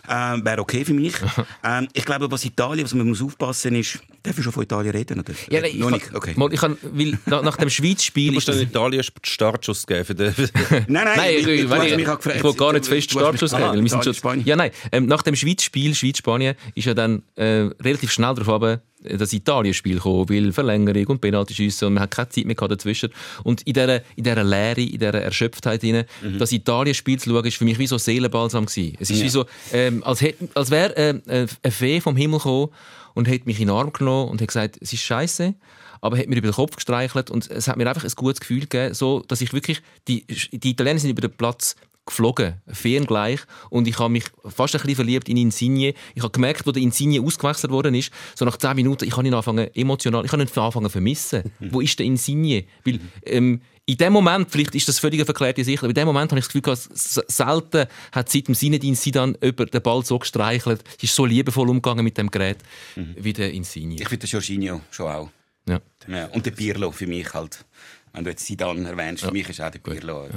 [0.09, 1.15] Ähm, Wäre okay für mich.
[1.65, 4.93] ähm, ich glaube, was Italien, was man muss aufpassen ist, darf ich schon von Italien
[4.95, 5.21] reden?
[5.21, 5.33] Oder?
[5.49, 6.07] Ja, nein, Noch ich, nicht?
[6.09, 6.35] kann- Okay.
[6.37, 9.11] Mal, ich kann, weil nach, nach dem Schweiz-Spiel Du musst ist dann das- Italien einen
[9.25, 10.05] Startschuss geben.
[10.05, 10.35] Für den
[10.71, 12.45] Nein, nein, Nein, ich, ich, hast ich, mich auch ich, gefragt.
[12.45, 13.83] will gar nicht zu fest Startschuss mich- geben.
[13.83, 14.47] Wir sind schon, Spanien.
[14.47, 14.71] ja, nein.
[14.93, 19.33] Ähm, nach dem Schweiz-Spiel, Schweiz-Spanien, ist ja dann äh, relativ schnell darauf runter, äh, das
[19.33, 23.11] Italien-Spiel gekommen, weil Verlängerung und Penaltyschüsse und man hat keine Zeit mehr dazwischen.
[23.45, 26.39] Und in dieser, in dieser Leere, in dieser Erschöpftheit rein, Mhm.
[26.39, 28.97] das Italien-Spiel zu schauen, ist für mich wie so Seelenbalsam gewesen.
[29.01, 29.25] Es ist Ja.
[29.25, 30.23] wie so, ähm, als,
[30.55, 32.69] als wäre äh, äh, eine Fee vom Himmel gekommen
[33.15, 35.55] und hätte mich in den Arm genommen und hat gesagt, es ist scheiße
[36.03, 38.61] aber hat mir über den Kopf gestreichelt und es hat mir einfach ein gutes Gefühl
[38.61, 41.77] gegeben, so, dass ich wirklich, die, die Italiener sind über den Platz
[42.11, 43.41] geflogen, ferngleich
[43.71, 45.95] und ich habe mich fast ein bisschen verliebt in Insigne.
[46.15, 49.27] Ich habe gemerkt, wo der Insigne ausgewechselt worden ist, so nach 10 Minuten, ich habe
[49.27, 51.51] ihn anfangen emotional, ich habe ihn anfangen zu vermissen.
[51.71, 52.65] wo ist der Insigne?
[52.85, 56.31] Weil, ähm, in dem Moment, vielleicht ist das völlig verklärte Sicht, aber in dem Moment
[56.31, 60.19] habe ich das Gefühl, gehabt, selten hat seit dem Sinedin Sidan über den Ball so
[60.19, 62.59] gestreichelt, sie ist so liebevoll umgegangen mit dem Gerät
[62.95, 63.97] wie der Insigne.
[63.97, 65.31] Ich finde den Jorginho schon auch.
[65.69, 65.81] Ja.
[66.09, 67.65] Ja, und der Pirlo für mich halt.
[68.13, 70.29] Wenn du jetzt Zidane erwähnst, für mich ist auch der Pirlo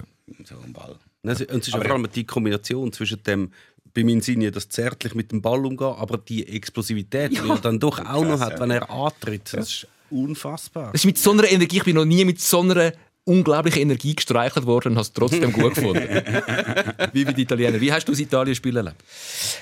[0.44, 0.98] so am Ball.
[1.26, 3.52] Also, und es ist Aber- vor allem die Kombination zwischen dem
[3.94, 8.00] beim Insigne das zärtlich mit dem Ball umgehen, aber die Explosivität, die er dann doch
[8.00, 8.60] auch noch krass, hat, ja.
[8.60, 10.90] wenn er antritt, das ist unfassbar.
[10.94, 12.92] Es ist mit so einer Energie, ich bin noch nie mit so einer
[13.26, 16.02] unglaublichen Energie gestreichelt worden und habe es trotzdem gut gefunden.
[17.14, 17.80] Wie bei den Italienern.
[17.80, 18.98] Wie hast du das Italien-Spiel erlebt?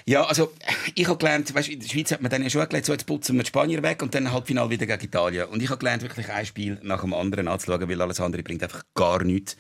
[0.06, 0.52] Ja, also
[0.96, 3.06] ich habe gelernt, weißt, in der Schweiz hat man dann ja schon gelernt, so jetzt
[3.06, 5.46] putzen wir die Spanier weg und dann Halbfinale wieder gegen Italien.
[5.46, 8.64] Und ich habe gelernt, wirklich ein Spiel nach dem anderen anzuschauen, weil alles andere bringt
[8.64, 9.56] einfach gar nichts.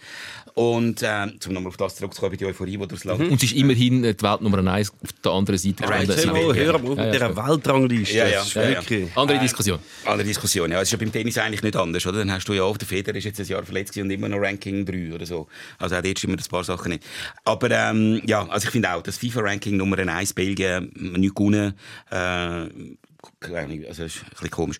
[0.55, 3.21] Und ähm, um nochmal auf das zurückzukommen, bei der Euphorie, die durchs Land...
[3.21, 5.87] Und es ist immerhin die Welt Nummer eins auf der anderen Seite.
[5.87, 6.09] Right.
[6.09, 6.53] Hey, ja.
[6.53, 8.17] hör mal auf Ja, mit ja, dieser Weltrangliste.
[8.17, 8.69] Ja, ja, ja, ja.
[8.69, 9.79] wirklich- Andere Diskussion.
[10.05, 10.81] Andere Diskussion, ja.
[10.81, 12.17] Es ist ja beim Tennis eigentlich nicht anders, oder?
[12.19, 14.29] Dann hast du ja auch, der Federer ist jetzt ein Jahr verletzt gewesen und immer
[14.29, 15.47] noch Ranking 3 oder so.
[15.77, 17.05] Also auch dort stimmen ein paar Sachen nicht.
[17.45, 21.73] Aber ähm, ja, also ich finde auch, das FIFA-Ranking Nummer 1, Belgien, nicht gewonnen.
[22.09, 24.77] Äh, also ist ein bisschen komisch.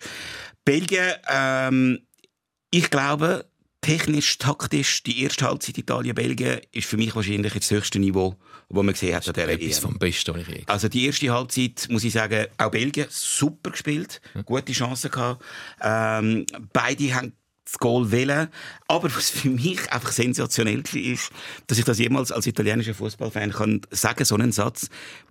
[0.64, 2.00] Belgien, ähm,
[2.70, 3.44] ich glaube,
[3.82, 8.36] technisch, taktisch, die erste Halbzeit Italien-Belgien ist für mich wahrscheinlich das höchste Niveau,
[8.68, 9.82] das man gesehen hat an dieser Etwas EM.
[9.82, 14.72] vom Besten, ich Also die erste Halbzeit, muss ich sagen, auch Belgien super gespielt, gute
[14.72, 15.44] Chancen gehabt.
[15.82, 17.32] Ähm, beide haben
[17.72, 18.48] das Goal wählen.
[18.86, 21.30] Aber was für mich einfach sensationell war, ist,
[21.66, 24.88] dass ich das jemals als italienischer Fußballfan kann sagen, so einen Satz.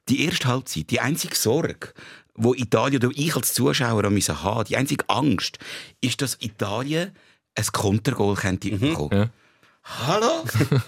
[0.10, 1.94] Die erste Halbzeit, die einzige Sorge,
[2.34, 4.36] wo Italien oder ich als Zuschauer haben musste,
[4.68, 5.60] die einzige Angst,
[6.02, 7.12] ist, dass Italien
[7.56, 8.80] ein Kontergoal könnte mhm.
[8.80, 9.12] bekommen.
[9.12, 9.30] Ja.
[9.84, 10.44] Hallo?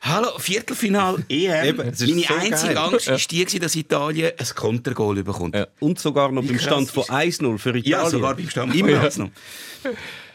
[0.00, 1.66] Hallo, Viertelfinal EM.
[1.66, 2.78] Eben, Meine so einzige geil.
[2.78, 5.56] Angst war die, dass Italien ein Kontergoal bekommt.
[5.56, 5.66] Ja.
[5.80, 7.84] Und sogar noch beim Stand von 1-0 für Italien.
[7.84, 9.30] Ja, sogar beim Stand von 1-0.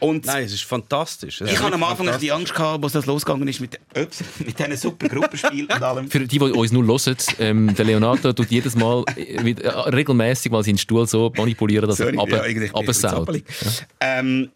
[0.04, 1.40] Und Nein, es ist fantastisch.
[1.40, 4.58] Es ich hatte am Anfang die Angst, gehabt, als das losgegangen ist mit, ups, mit
[4.58, 6.10] diesen super Gruppenspielen und allem.
[6.10, 10.52] Für die, die uns nur hören, ähm, der Leonardo tut jedes Mal äh, äh, regelmäßig
[10.52, 12.96] mal seinen Stuhl so manipulieren, dass Sorry, er ja, ein absaut.
[12.96, 13.44] zappelig.
[14.00, 14.50] Ähm,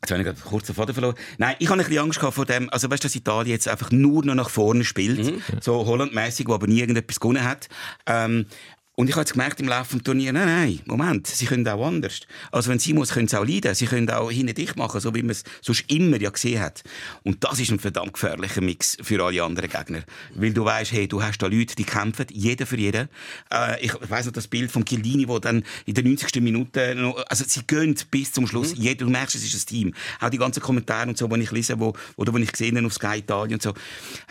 [0.00, 1.14] Jetzt habe ich gerade kurz den Faden verloren.
[1.38, 3.68] Nein, ich habe ein bisschen Angst gehabt vor dem, also weißt du, dass Italien jetzt
[3.68, 5.42] einfach nur noch nach vorne spielt, Mhm.
[5.60, 7.68] so Holland-mäßig, wo aber nie irgendetwas gewonnen hat.
[8.06, 8.46] Ähm,
[8.94, 11.86] Und ich habe jetzt gemerkt im Laufe des Turniers, nein, nein, Moment, sie können auch
[11.86, 12.20] anders.
[12.50, 13.74] Also wenn sie muss, können sie auch leiden.
[13.74, 16.82] Sie können auch hinter dich machen, so wie man es sonst immer ja gesehen hat.
[17.22, 20.02] Und das ist ein verdammt gefährlicher Mix für alle anderen Gegner.
[20.34, 23.08] Weil du weißt, hey, du hast da Leute, die kämpfen, jeder für jeden.
[23.50, 26.42] Äh, ich weiss noch das Bild von Chiellini, wo dann in der 90.
[26.42, 28.76] Minute, noch, also sie gehen bis zum Schluss.
[28.76, 28.82] Mhm.
[28.82, 29.94] Jeder, du merkst, es ist ein Team.
[30.20, 32.86] Auch die ganzen Kommentare und so, die ich lese, wo, oder wo ich gesehen habe
[32.86, 33.72] auf Sky Italien und so.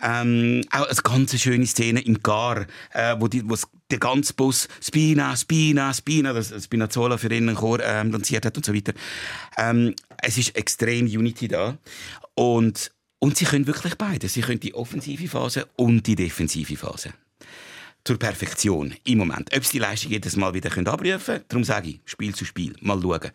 [0.03, 3.55] Ähm, auch eine ganz schöne Szene im Gar, äh, wo die, wo
[3.91, 8.65] der ganze Bus Spina, Spina, Spina, das Spinazzola für innen Chor ähm, lanciert hat und
[8.65, 8.93] so weiter.
[9.57, 11.77] Ähm, es ist extrem Unity da
[12.35, 12.91] und
[13.23, 14.33] und sie können wirklich beides.
[14.33, 17.13] Sie können die offensive Phase und die defensive Phase.
[18.03, 19.49] Zur Perfektion im Moment.
[19.55, 22.45] Ob sie die Leistung jedes Mal wieder können abrufen können, darum sage ich, Spiel zu
[22.45, 22.73] Spiel.
[22.81, 23.29] Mal schauen.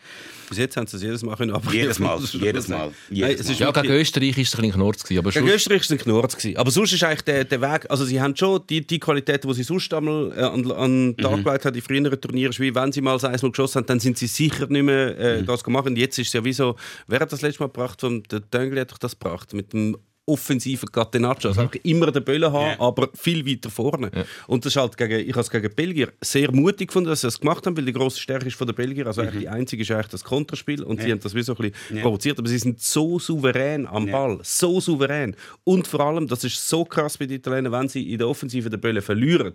[0.48, 1.76] Bis jetzt haben sie es jedes Mal können abrufen.
[1.76, 3.52] Jedes Mal, jedes Mal, Nein, jedes es Mal.
[3.52, 5.48] ist Ja, gegen Österreich war es ein bisschen Knorz, gewesen, aber Gegen.
[5.48, 6.36] Österreich war es ein Knurz.
[6.36, 6.56] gewesen.
[6.56, 9.54] Aber sonst ist eigentlich der, der Weg, also sie haben schon die, die Qualitäten, die
[9.54, 12.74] sie sonst einmal äh, an, an den Tag gelegt haben, die früheren Turniere, ist wie
[12.74, 15.62] wenn sie mal das einmal geschossen haben, dann sind sie sicher nicht mehr äh, das
[15.62, 15.86] gemacht.
[15.86, 16.74] Und jetzt ist es ja wie so,
[17.06, 18.02] wer hat das letzte Mal gebracht?
[18.02, 19.96] Der Döngli hat doch das gebracht, mit dem
[20.26, 21.50] offensiven Catenaccio.
[21.50, 22.80] Also einfach immer den Böllen haben, Ja.
[22.80, 24.10] aber viel weiter vorne.
[24.48, 27.28] Und das ist halt gegen, ich habe es gegen Belgier sehr mutig gefunden, dass sie
[27.28, 29.06] das gemacht haben, weil die grosse Stärke ist von der Belgier.
[29.06, 31.70] Also eigentlich die einzige ist eigentlich das Konterspiel und sie haben das wie so ein
[31.70, 32.38] bisschen provoziert.
[32.38, 35.36] Aber sie sind so souverän am Ball, so souverän.
[35.64, 38.68] Und vor allem, das ist so krass bei den Italienern, wenn sie in der Offensive
[38.68, 39.52] den Böllen verlieren.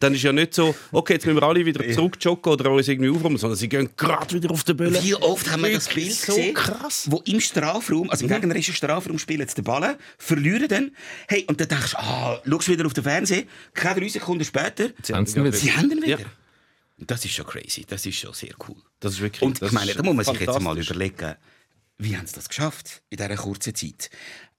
[0.00, 2.86] Dann ist ja nicht so, okay, jetzt müssen wir alle wieder zurück joggen oder uns
[2.86, 5.02] irgendwie aufräumen, sondern sie gehen gerade wieder auf den Böllen.
[5.02, 7.08] Wie oft haben wir das Bild so gesehen, krass.
[7.10, 10.92] wo im Strafraum, also im gegnerischen Strafraum spielen sie den Ball, verlieren dann,
[11.26, 13.42] hey, und dann denkst du, ah, schaust wieder auf den Fernseher,
[13.74, 15.56] keine drei Sekunden später, Haben sie ihn wieder.
[15.56, 16.20] sie haben ihn wieder.
[16.20, 16.26] Ja.
[16.98, 18.76] Das ist schon crazy, das ist schon sehr cool.
[19.00, 19.42] Das ist wirklich.
[19.42, 21.34] Und das ich meine, da muss man sich jetzt mal überlegen,
[21.98, 24.10] wie haben sie das geschafft in dieser kurzen Zeit?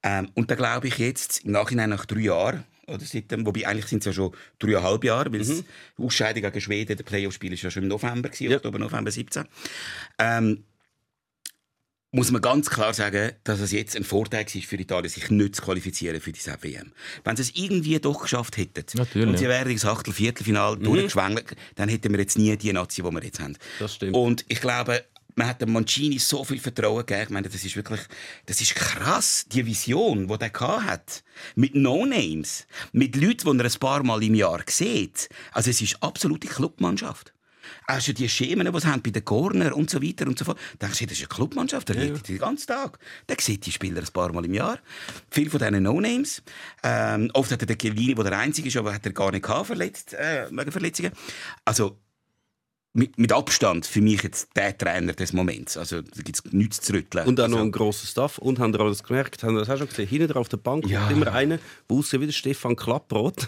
[0.04, 3.86] Ähm, und da glaube ich jetzt, im Nachhinein nach drei Jahren, oder seitdem, wobei eigentlich
[3.88, 5.64] sind es ja schon dreieinhalb Jahre, weil Mhm.
[5.98, 8.58] die Ausscheidung gegen Schweden, der Playoff-Spiel ist ja schon im November, gewesen, Ja.
[8.58, 9.46] Oktober, November 17.
[10.18, 10.64] Ähm,
[12.12, 15.56] muss man ganz klar sagen, dass es jetzt ein Vorteil war für Italien, sich nicht
[15.56, 16.92] zu qualifizieren für diese WM.
[17.24, 19.28] Wenn sie es irgendwie doch geschafft hätten Natürlich.
[19.28, 20.84] und sie wären ins Achtel-, Viertelfinale Mhm.
[20.86, 23.56] durchgeschwängelt, dann hätten wir jetzt nie die Nazi, die wir jetzt haben.
[23.78, 24.16] Das stimmt.
[24.16, 25.04] Und ich glaube,
[25.40, 27.24] man hat dem Mancini so viel Vertrauen gegeben.
[27.24, 28.02] Ich meine, das ist wirklich,
[28.46, 31.24] das ist krass, die Vision, die er gehabt hat.
[31.56, 32.68] Mit No-Names.
[32.92, 35.30] Mit Leuten, die er ein paar Mal im Jahr sieht.
[35.54, 37.34] Also es ist absolute Clubmannschaft.
[37.88, 40.44] Auch schon die Schemen, die sie haben bei den Corner und so weiter und so
[40.44, 40.60] fort.
[40.78, 43.00] Da denkst du, das ist eine Clubmannschaft, der ja, den ganzen Tag.
[43.30, 44.80] Der sieht die Spieler ein paar Mal im Jahr.
[45.32, 46.44] Viele von diesen No-Names.
[46.84, 49.44] Ähm, oft hat er den Chiellini, der der Einzige ist, aber hat er gar nicht
[49.44, 51.14] gehabt, verletzt, äh, wegen Verletzungen.
[51.64, 51.98] Also,
[52.94, 55.78] mit, mit Abstand für mich jetzt der Trainer des Moments.
[55.78, 57.28] Also da gibt es nichts zu rütteln.
[57.28, 58.38] Und auch noch also, ein grosser Staff.
[58.40, 59.44] Und haben ihr alles gemerkt?
[59.44, 60.08] Haben ihr das auch schon gesehen?
[60.08, 61.02] Hinten drauf auf der Bank Ja.
[61.02, 63.48] kommt immer einer, der aussieht wie der Stefan Klapprot.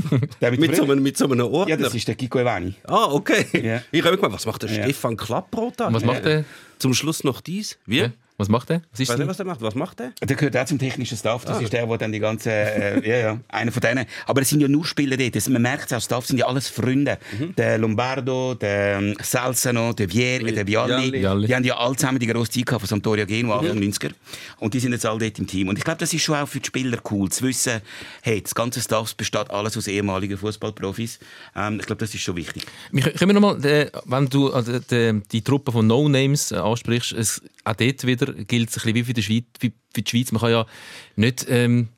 [0.40, 1.76] der mit, mit, so einem, mit so einem Ordner.
[1.76, 2.74] Ja, das ist der Kiko Evani.
[2.84, 3.46] Ah, okay.
[3.62, 3.82] Ja.
[3.90, 4.84] Ich habe gemeint, was macht der Ja.
[4.84, 5.92] Stefan Klapprot da?
[5.92, 6.44] Was macht der?
[6.78, 7.78] Zum Schluss noch dies.
[7.86, 7.98] Wie?
[7.98, 8.12] Ja?
[8.42, 8.82] Was macht der?
[8.90, 9.62] Was Ich ist weiß nicht, was der macht.
[9.62, 10.12] Was macht der?
[10.20, 11.44] Der gehört auch zum technischen Staff.
[11.44, 14.04] Das ist der, der dann die ganze, äh, ja, ja, einer von denen.
[14.26, 15.36] Aber es sind ja nur Spieler dort.
[15.36, 17.18] Das, man merkt es auch, Staff sind ja alles Freunde.
[17.56, 21.12] Der Lombardo, der ähm, Salzano, der Vieri, der Vialli.
[21.12, 21.46] Vialli.
[21.46, 24.10] Die haben ja alle zusammen die grosse Zeit von Sampdoria Genua, Anfang 90er.
[24.58, 25.68] Und die sind jetzt alle dort im Team.
[25.68, 27.80] Und ich glaube, das ist schon auch für die Spieler cool, zu wissen,
[28.22, 31.20] hey, das ganze Staff besteht alles aus ehemaligen Fußballprofis.
[31.54, 32.66] Ähm, ich glaube, das ist schon wichtig.
[32.90, 36.56] Wir können wir noch mal, äh, wenn du also, die, die Truppe von No-Names äh,
[36.56, 39.44] ansprichst, es, auch dort wieder gilt es ein bisschen wie für die Schweiz.
[39.60, 40.32] Wie für die Schweiz.
[40.32, 40.66] Man kann ja
[41.16, 41.88] nicht ähm,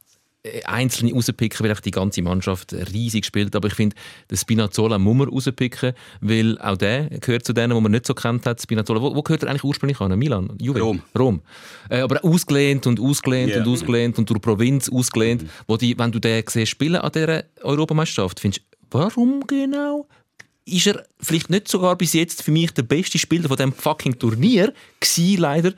[0.45, 3.57] äh, Einzelne rauspicken, weil die ganze Mannschaft riesig spielt.
[3.57, 3.97] Aber ich finde,
[4.31, 8.15] den Spinazzola muss man rauspicken, weil auch der gehört zu denen, die man nicht so
[8.15, 8.61] kennt hat.
[8.61, 10.17] Spinazzola, wo, wo gehört er eigentlich ursprünglich an?
[10.19, 10.51] Milan?
[10.61, 10.81] Juve?
[10.81, 11.03] Rom.
[11.19, 11.41] Rom.
[11.89, 13.63] Äh, aber ausgelehnt und ausgelehnt Ja.
[13.63, 15.47] und ausgelehnt und durch die Provinz ausgelehnt.
[15.67, 20.07] Wo die, wenn du den siehst spielen an dieser Europameisterschaft, findest du, warum genau?
[20.67, 24.19] Ist er vielleicht nicht sogar bis jetzt für mich der beste Spieler von diesem fucking
[24.19, 25.73] Turnier gewesen, leider.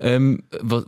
[0.00, 0.84] Ähm, was,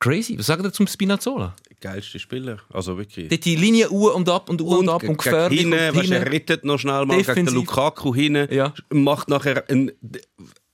[0.00, 0.38] crazy.
[0.38, 1.54] Was sagt ihr zum Spinazzola?
[1.80, 2.58] Geilste Spieler.
[2.72, 3.28] Also wirklich.
[3.28, 5.60] Dort die Linie U und ab und U und, ab und gefährlich.
[5.60, 6.12] hinten, und weißt, hinten.
[6.12, 7.54] er rettet noch schnell mal gegen den Defensiv.
[7.54, 8.72] Lukaku hinten, Ja.
[8.90, 9.92] macht nachher einen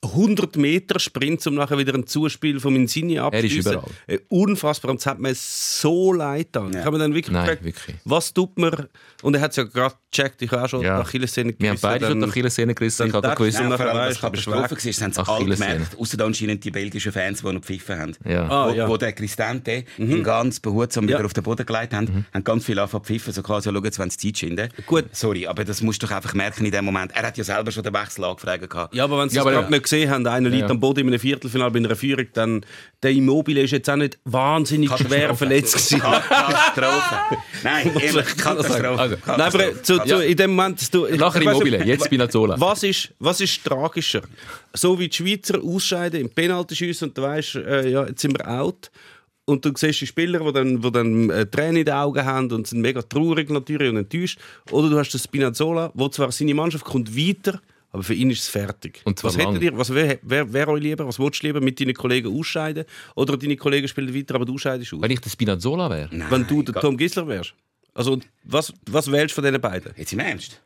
[0.03, 3.71] 100 Meter Sprint, um nachher wieder ein Zuspiel von Insigne Er ist abzuschließen.
[3.73, 3.89] überall.
[4.07, 4.91] Äh, Unfassbar.
[4.91, 6.73] Und es hat mir so leid getan.
[6.73, 6.79] Ja.
[6.79, 7.95] Ich habe mir dann wirklich Nein, gefragt, wirklich.
[8.05, 8.87] was tut man...
[9.21, 10.97] Und er hat es ja gerade gecheckt, ich habe auch schon Ja.
[10.97, 13.07] die Achillessehne Wir haben beide schon die Achillessehne gerissen.
[13.07, 15.97] Ich habe gewusst, du, bist Katastrophe war, das haben sie alle gemerkt.
[15.97, 18.15] Außer anscheinend die belgischen Fans, die noch gepfiffen haben.
[18.25, 18.47] Ja.
[18.49, 18.87] Ah, wo, ja.
[18.89, 21.25] wo der Cristante ihn ganz behutsam wieder Ja.
[21.25, 24.09] auf den Boden gelegt haben, haben ganz viel angefangen pfiffen, so quasi, schau jetzt, wenn
[24.09, 24.69] sie Zeit schinden.
[24.85, 25.05] Gut.
[25.13, 27.11] Sorry, aber das musst du doch einfach merken in dem Moment.
[27.15, 28.69] Er hat ja selber schon den Wechsel angefragt.
[28.69, 28.93] gehabt.
[28.93, 29.69] Ja, aber wenn Ja, es aber gerade ja.
[29.71, 32.65] nicht gesehen haben, einer liegt am Boden in einem Viertelfinale bei einer Führung, dann
[33.01, 35.99] der Immobile ist jetzt auch nicht wahnsinnig schwer verletzt gewesen.
[36.01, 37.37] Katastrophe.
[37.63, 38.99] Nein, ehrlich, Katastrophe.
[38.99, 42.59] Also, Nein, aber zu, zu, in dem Moment, du, ich- Nachher Immobile, nicht, jetzt Spinazzola.
[42.59, 44.21] Was ist, was ist tragischer?
[44.73, 48.47] So wie die Schweizer ausscheiden im Penaltyschiessen und du weißt, äh, ja, jetzt sind wir
[48.49, 48.89] out.
[49.45, 52.49] Und du siehst die Spieler, die dann, die dann äh, Tränen in den Augen haben
[52.53, 54.39] und sind mega traurig natürlich und enttäuscht.
[54.71, 57.59] Oder du hast den Spinazzola, wo zwar seine Mannschaft kommt weiter,
[57.93, 59.01] aber für ihn ist es fertig.
[59.05, 59.61] Und zwar was hättet lang.
[59.61, 61.07] ihr, was wäre wär, wär euch lieber?
[61.07, 62.85] Was willst du lieber mit deinen Kollegen ausscheiden?
[63.15, 65.01] Oder deine Kollegen spielen weiter, aber du scheidest aus?
[65.01, 66.09] Wenn ich der Spinazzola wäre.
[66.29, 67.53] Wenn du der Tom Gisler wärst?
[67.93, 69.93] Also, was, was wählst du von diesen beiden?
[69.95, 70.59] Jetzt im Ernst?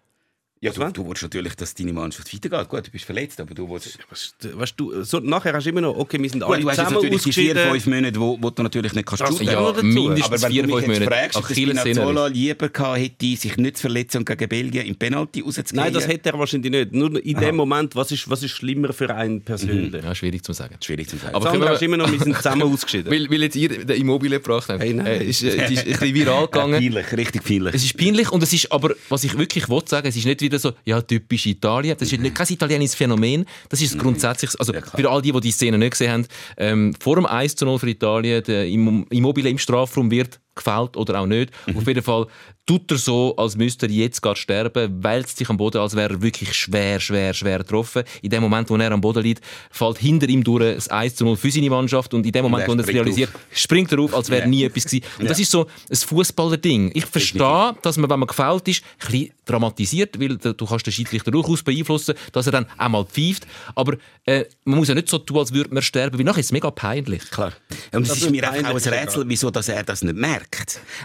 [0.60, 2.68] Ja, du, du willst natürlich, dass deine Mannschaft weitergeht.
[2.70, 4.00] Gut, du bist verletzt, aber du willst...
[4.42, 6.78] Weißt du, so, nachher hast du immer noch, okay, wir sind alle Gut, du hast
[6.78, 9.46] jetzt zusammen natürlich die vier, fünf Monate, wo, wo du natürlich nicht kannst Das shooten.
[9.46, 9.84] ja, dazu.
[9.84, 11.16] mindestens Aber wenn vier, du mich fünf jetzt Monate.
[11.20, 11.80] fragst, ob der Achillessehne.
[11.96, 15.76] Spinazzola lieber gehabt hätte, sich nicht zu verletzen und gegen Belgien im Penalty rauszugehen.
[15.76, 16.92] Nein, das hätte er wahrscheinlich nicht.
[16.94, 20.04] Nur in dem Moment, was ist, was ist schlimmer für einen persönlich?
[20.04, 20.76] Ja, schwierig zu sagen.
[20.84, 21.36] Schwierig zu sagen.
[21.36, 23.12] Aber wir- hast du immer noch, wir sind zusammen ausgeschieden.
[23.12, 24.82] Weil, weil jetzt ihr den Immobilien gebracht habt.
[24.82, 25.06] Hey, nein.
[25.06, 26.80] Äh, ist, äh, es ist ein bisschen viral gegangen.
[26.80, 27.76] peinlich, richtig peinlich.
[27.76, 30.47] Es ist peinlich und es ist aber, was ich wirklich will sagen, es ist nicht
[30.48, 31.96] wieder so, ja, typisch Italien.
[31.98, 33.46] Das ist nicht kein italienisches Phänomen.
[33.70, 36.26] Das ist grundsätzlich, also für all die, die die Szene nicht gesehen haben,
[36.58, 40.98] ähm, vor dem 1 zu 0 für Italien, der Immo- Immobile im Strafraum wird gefällt
[40.98, 41.52] oder auch nicht.
[41.76, 42.28] Auf jeden Fall
[42.66, 46.16] tut er so, als müsste er jetzt gerade sterben, wälzt sich am Boden, als wäre
[46.16, 48.04] er wirklich schwer, schwer, schwer getroffen.
[48.22, 49.42] In dem Moment, wo er am Boden liegt,
[49.72, 52.68] fällt hinter ihm durch das 1 zu 0 für seine Mannschaft und in dem Moment,
[52.68, 54.48] wo er es realisiert, springt er auf, als wäre Ja.
[54.48, 55.06] nie etwas gewesen.
[55.20, 56.92] Und das ist so ein Fußballer-Ding.
[56.94, 60.92] Ich verstehe, dass man, wenn man gefällt ist, ein bisschen dramatisiert, weil du kannst den
[60.92, 63.48] Schiedsrichter durchaus beeinflussen, dass er dann auch mal pfeift.
[63.76, 63.96] Aber
[64.26, 66.52] äh, man muss ja nicht so tun, als würde man sterben, weil nachher ist es
[66.52, 67.30] mega peinlich.
[67.32, 67.54] Klar.
[67.94, 70.47] Und es Das ist mir auch ein Rätsel, wieso dass er das nicht merkt.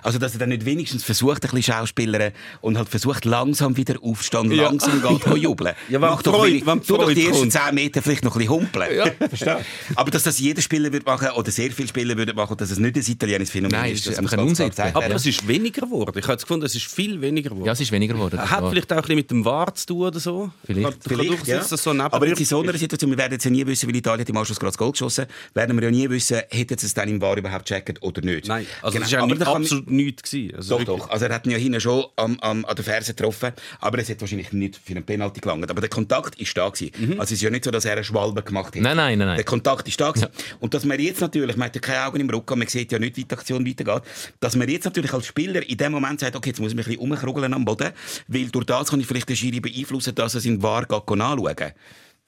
[0.03, 3.97] Also, dass er dann nicht wenigstens versucht, ein bisschen Schauspielern und halt versucht, langsam wieder
[4.03, 4.65] aufzustehen, Ja.
[4.65, 5.75] langsam geht go jubeln.
[5.89, 7.53] Ja, wenn Mach doch Freud- wenig- tu doch die ersten kommt.
[7.53, 8.97] 10 Meter vielleicht noch ein bisschen humpeln.
[8.97, 9.05] Ja.
[9.29, 9.43] Verstehst
[9.89, 9.95] du?
[9.97, 12.79] Aber dass das jeder Spieler wird machen, oder sehr viele Spieler würden machen, dass es
[12.79, 14.01] nicht ein italienisches Phänomen Nein, ist.
[14.01, 14.71] es ist das muss ein Unsinn.
[14.95, 16.19] Aber es ist weniger geworden.
[16.19, 17.67] Ich habe jetzt gefunden, es ist viel weniger geworden.
[17.67, 18.39] Ja, es ist weniger geworden.
[18.41, 18.69] Hat Ja.
[18.71, 20.51] vielleicht auch ein bisschen mit dem VAR zu tun oder so?
[20.65, 21.05] Vielleicht.
[21.05, 23.51] Kann, dass das so ein Aber jetzt in so einer Situation, wir werden jetzt ja
[23.51, 26.09] nie wissen, weil Italien hat im Anschluss gerade das Goal geschossen, werden wir ja nie
[26.11, 28.41] wissen, hätte es dann im VAR überhaupt gecheckt oder nicht.
[28.43, 28.49] ist.
[28.49, 29.09] Nein, also Genau.
[29.41, 30.31] Ja Aber nicht, da kann- absolut nichts.
[30.31, 30.57] Gewesen.
[30.57, 30.99] Also Doch, wirklich.
[31.05, 31.11] doch.
[31.11, 34.09] Also er hat ihn ja hinten schon am, am, an der Ferse getroffen, aber es
[34.09, 35.71] hat wahrscheinlich nicht für einen Penalty gelangt.
[35.71, 37.13] Aber der Kontakt ist da gewesen.
[37.13, 38.83] Also es ist ja nicht so, dass er eine Schwalbe gemacht hat.
[38.83, 39.37] Nein, nein, nein, nein.
[39.37, 40.29] Der Kontakt ist da gewesen.
[40.61, 42.99] Und dass man jetzt natürlich, man hat ja keine Augen im Rücken, man sieht ja
[42.99, 44.03] nicht, wie die Aktion weitergeht,
[44.41, 46.87] dass man jetzt natürlich als Spieler in dem Moment sagt, okay, jetzt muss ich mich
[46.87, 47.91] ein bisschen umkrugeln am Boden,
[48.29, 51.73] weil durch das kann ich vielleicht den Schiri beeinflussen, dass er es in geht anschauen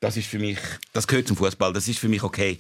[0.00, 0.58] das ist für mich,
[0.92, 2.58] das gehört zum Fußball, das ist für mich okay.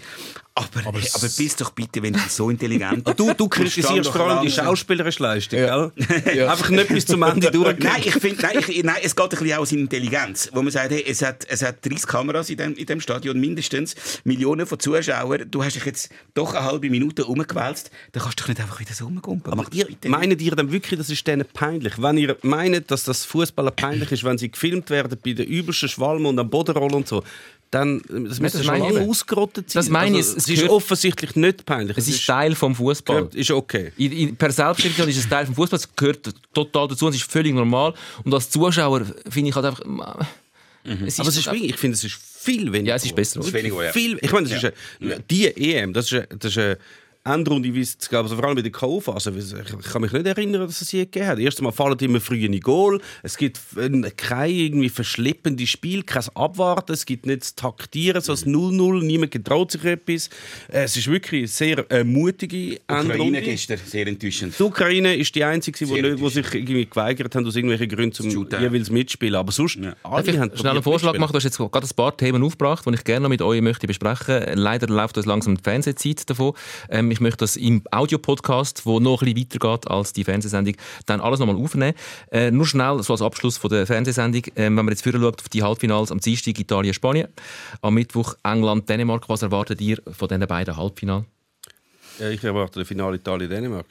[0.56, 4.08] Aber, aber, hey, aber bist doch bitte, wenn du so intelligent Ah, Du, du kritisierst
[4.08, 5.90] vor allem die schauspielerische Leistung, gell?
[6.48, 7.76] Einfach nicht bis zum Ende durch.
[7.80, 10.50] Nein, ich finde, nein, ich, nein, es geht ein bisschen auch um seine Intelligenz.
[10.52, 13.40] Wo man sagt, hey, es hat, es hat 30 Kameras in dem, in dem Stadion,
[13.40, 15.50] mindestens Millionen von Zuschauern.
[15.50, 17.90] Du hast dich jetzt doch eine halbe Minute umgewälzt.
[18.12, 19.52] Dann kannst du doch nicht einfach wieder so rumgumpen.
[19.52, 21.94] Aber ihr, bitte meint ihr dann wirklich, das ist denen peinlich?
[22.00, 25.88] Wenn ihr meint, dass das Fußballer peinlich ist, wenn sie gefilmt werden bei den übelsten
[25.88, 27.24] Schwalmen und am Boden rollen und so,
[27.74, 29.80] dann das müsste schon ich lange ausgerottet sein.
[29.80, 31.96] Das meine ich, Also, es es ist offensichtlich nicht peinlich.
[31.98, 33.28] Es ist Teil vom Fußball.
[33.34, 33.92] ist okay.
[33.96, 37.30] In, in, per Selbstständigkeit ist es Teil vom Fußball, es gehört total dazu, es ist
[37.30, 37.94] völlig normal.
[38.22, 40.26] Und als Zuschauer finde ich halt einfach.
[40.84, 42.90] Es ist Aber es ist wirklich, ich finde, es ist viel weniger.
[42.90, 43.40] Ja, es ist besser.
[43.40, 43.92] Es ist weniger, ja.
[43.92, 46.78] Viel, ich meine, das ist eine, die EM, das ist eine, das ist eine
[47.24, 49.32] Endrunde, wie es gab, also vor allem bei der K.O.-Phase.
[49.34, 51.38] Ich kann mich nicht erinnern, dass es je gegeben hat.
[51.38, 53.00] Erstens mal fallen immer früh in Goal.
[53.22, 53.58] Es gibt
[54.16, 56.92] kein irgendwie verschleppende Spiel, kein Abwarten.
[56.92, 59.02] Es gibt nicht das Taktieren, so das 0-0.
[59.02, 60.28] Niemand getraut sich etwas.
[60.68, 63.40] Es ist wirklich eine sehr äh, mutige Ukraine Endrunde.
[63.40, 64.58] gestern, sehr enttäuschend.
[64.58, 67.88] Die Ukraine ist die einzige, die, Sehr nicht, die sich irgendwie geweigert haben, aus irgendwelchen
[67.88, 69.36] Gründen zum jeweils mitspielen.
[69.36, 71.20] Aber sonst, alle Darf ich haben schnell einen Vorschlag mitspielen.
[71.22, 71.32] machen?
[71.32, 73.86] Du hast jetzt gerade ein paar Themen aufgebracht, die ich gerne noch mit euch möchte
[73.86, 76.52] besprechen Leider läuft uns langsam die Fernsehzeit davon.
[76.90, 80.74] Ähm, ich möchte das im Audiopodcast, wo noch ein bisschen weitergeht als die Fernsehsendung,
[81.06, 81.94] dann alles nochmal aufnehmen.
[82.30, 85.40] Äh, nur schnell, so als Abschluss von der Fernsehsendung, ähm, wenn man jetzt vorher schaut
[85.40, 87.28] auf die Halbfinals am Dienstag Italien, Spanien,
[87.82, 91.26] am Mittwoch England, Dänemark, was erwartet ihr von diesen beiden Halbfinalen?
[92.18, 93.86] Ja, ich erwarte das Finale Italien-Dänemark.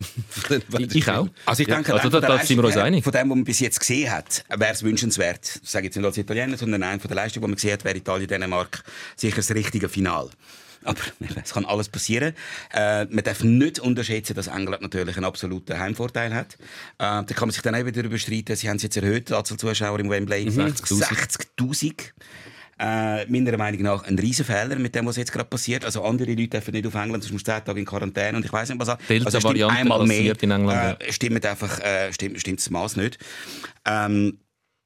[0.78, 1.28] Ich, ich auch.
[1.44, 3.04] Also ich denke, also, allein da, da sind wir uns einig.
[3.04, 5.60] Von dem, was man bis jetzt gesehen hat, wäre es wünschenswert.
[5.62, 7.84] Ich sage jetzt nicht als Italiener, sondern ein von der Leistung, die man gesehen hat,
[7.84, 8.82] wäre Italien-Dänemark
[9.14, 10.30] sicher das richtige Final.
[10.84, 11.00] Aber
[11.44, 12.34] es kann alles passieren.
[12.72, 16.54] Äh, man darf nicht unterschätzen, dass England natürlich einen absoluten Heimvorteil hat.
[16.54, 16.64] Äh,
[16.98, 18.56] da kann man sich dann auch wieder darüber streiten.
[18.56, 20.48] Sie haben es jetzt erhöht, die Anzahl Zuschauer im Wembley.
[20.48, 21.04] 60'000.
[21.58, 21.94] 60'000.
[22.82, 25.84] Äh, meiner Meinung nach ein Riesenfehler mit dem, was jetzt gerade passiert.
[25.84, 28.44] Also andere Leute dürfen nicht auf England, sonst musst du 10 Tage in Quarantäne und
[28.46, 28.96] ich weiß nicht was.
[29.06, 30.42] Delta-Variante also stimmt einmal mehr.
[30.42, 33.18] in England, Äh, stimmt einfach, äh, stimmt, stimmt das Maß nicht.
[33.84, 34.38] Ähm,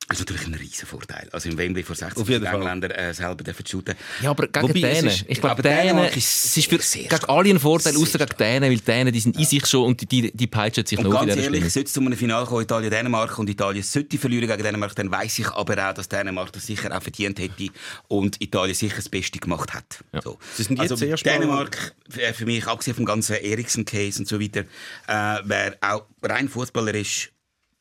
[0.06, 1.28] Das ist natürlich ein riesen Vorteil.
[1.32, 2.54] Also im Wembley vor 60 Auf jeden Fall.
[2.56, 3.94] Engländer äh, selber dürfen shooten.
[4.20, 5.06] Ja, aber gegen Wobei, es Dänen.
[5.06, 7.96] ist- Ich glaube, aber Dänen, Dänemark es ist ist für, sehr gegen alle ein Vorteil,
[7.96, 10.46] außer gegen Dänen, weil die Dänen, die sind in sich schon und die, die, die
[10.46, 13.82] peitschen sich Und noch ganz ehrlich, sollte es zu einem Finale kommen, Italien-Dänemark, und Italien
[13.82, 17.38] sollte verlieren gegen Dänemark, dann weiss ich aber auch, dass Dänemark das sicher auch verdient
[17.38, 17.68] hätte
[18.08, 20.04] und Italien sicher das Beste gemacht hat.
[20.12, 20.20] Ja.
[20.20, 20.38] So.
[20.54, 24.60] Sie sind jetzt also Dänemark, äh, für mich, abgesehen vom ganzen Eriksen-Case und so weiter,
[25.08, 27.30] äh, wäre auch rein fußballerisch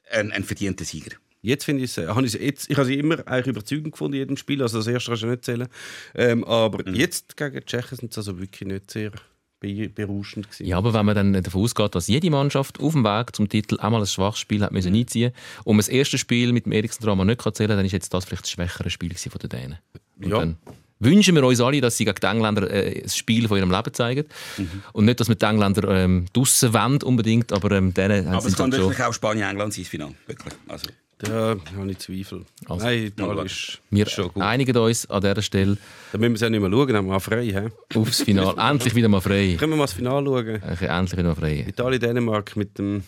[0.09, 1.11] ein, ein verdienter Sieger.
[1.45, 4.13] Jetzt finde ich es, äh, habe ich jetzt, ich habe sie immer eigentlich überzeugend gefunden
[4.13, 5.67] in jedem Spiel, also das erste kannst du nicht zählen.
[6.15, 6.95] Ähm, aber Mhm.
[6.95, 9.11] jetzt gegen die Tschechen sind sie also wirklich nicht sehr
[9.59, 10.65] be berauschend gewesen.
[10.65, 13.77] Ja, aber wenn man dann davon ausgeht, dass jede Mannschaft auf dem Weg zum Titel
[13.81, 15.33] einmal ein schwaches Spiel hat müssen einziehen
[15.65, 18.13] und man das erste Spiel mit dem Eriksen-Drama nicht kann zählen kann, dann ist jetzt
[18.13, 19.77] das vielleicht das schwächere Spiel von den Dänen.
[20.21, 20.39] Und Ja.
[20.39, 20.57] dann
[20.99, 23.93] wünschen wir uns alle, dass sie gegen die Engländer äh, das Spiel von ihrem Leben
[23.93, 24.25] zeigen.
[24.57, 24.83] Mhm.
[24.93, 28.55] Und nicht, dass wir die Engländer ähm, draussen wollen unbedingt, aber ähm, denen Aber es
[28.55, 30.15] kann halt wirklich auch Spanien-England sein, das Finale.
[30.27, 30.53] Wirklich.
[30.69, 30.87] Also,
[31.23, 32.45] Da habe ich Zweifel.
[32.67, 34.43] Also, Nein, Italien ja, ist Wir schon gut.
[34.43, 35.77] einigen uns an dieser Stelle
[36.11, 37.45] Da müssen wir es ja nicht mehr schauen, dann haben wir mal frei.
[37.45, 37.97] He?
[37.97, 38.55] aufs Finale.
[38.69, 39.55] endlich wieder mal frei.
[39.57, 40.61] Können wir mal das Finale schauen?
[40.71, 41.65] Okay, endlich wieder mal frei.
[41.67, 43.03] Italien, Dänemark mit dem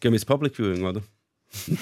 [0.00, 1.02] gehen wir ins Public Viewing, oder?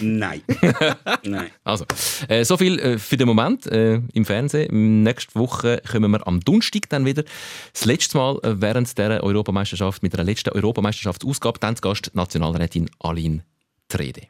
[0.01, 0.43] nein.
[1.23, 1.51] nein.
[1.65, 1.85] Also,
[2.29, 5.03] äh, so viel äh, für den Moment äh, im Fernsehen.
[5.03, 7.25] Nächste Woche kommen wir am Donnerstag dann wieder.
[7.73, 12.91] Das letzte Mal äh, während der Europameisterschaft, mit der letzten Europameisterschaftsausgabe, dann zu Gast Nationalrätin
[12.99, 13.45] Aline
[13.89, 14.23] Trede.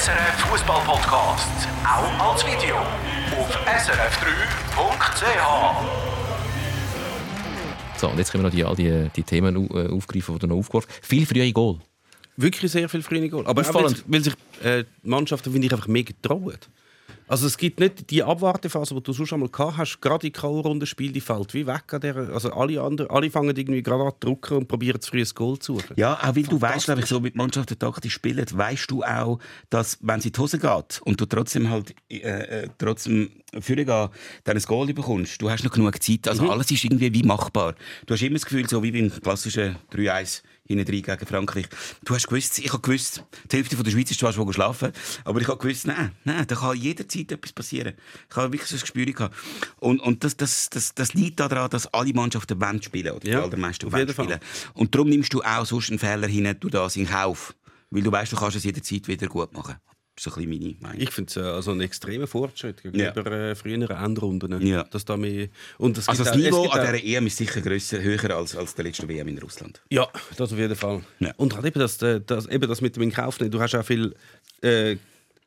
[0.00, 1.48] SRF Fußball Podcast.
[1.84, 2.76] Auch als Video.
[2.76, 5.20] Auf srf3.ch.
[7.98, 10.46] So, und jetzt können wir noch die, all die, die Themen au- aufgreifen, die du
[10.46, 11.06] noch aufgeworfen hast.
[11.06, 11.78] Viel frühe Goal.
[12.36, 13.46] Wirklich sehr viel frühe Goal.
[13.46, 13.96] Aber auch, weil, Auffallend.
[13.98, 16.56] sich- weil sich äh, die Mannschaften, finde ich, einfach mehr getrauen.
[17.30, 20.84] Also es gibt nicht die Abwartephase, die du sonst einmal gehabt hast, gerade in K.O.-Runde
[20.84, 24.10] Spiel, die fällt wie weg an der, also alle anderen, alle fangen irgendwie gerade an
[24.20, 25.94] zu drucken und probieren zu früh ein Goal zu suchen.
[25.94, 29.38] Ja, auch weil du weißt, glaube ich, so mit Mannschaften taktisch spielen, weißt du auch,
[29.68, 33.86] dass wenn sie in die Hose geht und du trotzdem halt äh, äh, trotzdem führen
[33.86, 34.08] gehen,
[34.42, 36.26] dann ein Goal bekommst, du hast noch genug Zeit.
[36.26, 37.76] Also alles ist irgendwie wie machbar.
[38.06, 41.66] Du hast immer das Gefühl, so wie beim klassischen 3-1 hinten drin gegen Frankreich.
[42.04, 44.92] Du hast gewusst, ich habe gewusst, die Hälfte von der Schweiz ist zwar schon geschlafen,
[45.24, 47.94] aber ich habe gewusst, nein, nein, da kann jederzeit etwas passieren.
[48.28, 49.34] Ich habe wirklich so ein Gespür gehabt.
[49.78, 53.40] Und, und das, das, das, das liegt daran, dass alle Mannschaften wollen spielen, oder Ja,
[53.40, 54.40] die allermeisten auf wollen spielen.
[54.74, 57.54] Und darum nimmst du auch sonst einen Fehler hin, du das in Kauf.
[57.90, 59.76] Weil du weißt, du kannst es jederzeit wieder gut machen.
[60.22, 61.00] Das ist so ein bisschen meine Meinung.
[61.00, 64.66] Ich finde es äh, also einen extremen Fortschritt gegenüber äh, früheren Endrunden.
[64.66, 64.84] Ja.
[64.84, 65.48] Dass da mehr,
[65.78, 68.74] und also das auch- es Niveau an dieser EM ist sicher grösser, höher als, als
[68.74, 69.80] der letzte WM in Russland.
[69.88, 71.00] Ja, das auf jeden Fall.
[71.20, 71.32] Ja.
[71.38, 73.50] Und halt eben das, äh, das, eben das mit dem Kauf nehmen.
[73.50, 74.14] Du hast auch viel
[74.60, 74.96] äh,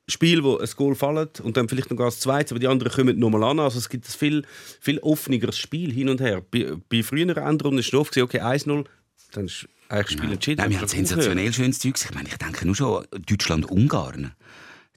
[0.08, 3.20] Spiel, wo ein Goal fällt und dann vielleicht noch das zweite, aber die anderen kommen
[3.20, 3.60] nochmal an.
[3.60, 4.44] Also es gibt ein viel,
[4.82, 6.42] viel offeneres Spiel hin und her.
[6.52, 8.86] Bei, bei früheren Endrunden ist es oft okay, 1-0,
[9.34, 10.58] dann ist eigentlich das Spiel entschieden.
[10.62, 11.94] Nein, wir haben das sensationell schönes Zeug.
[12.04, 14.34] Ich meine, ich denke nur schon Deutschland-Ungarn.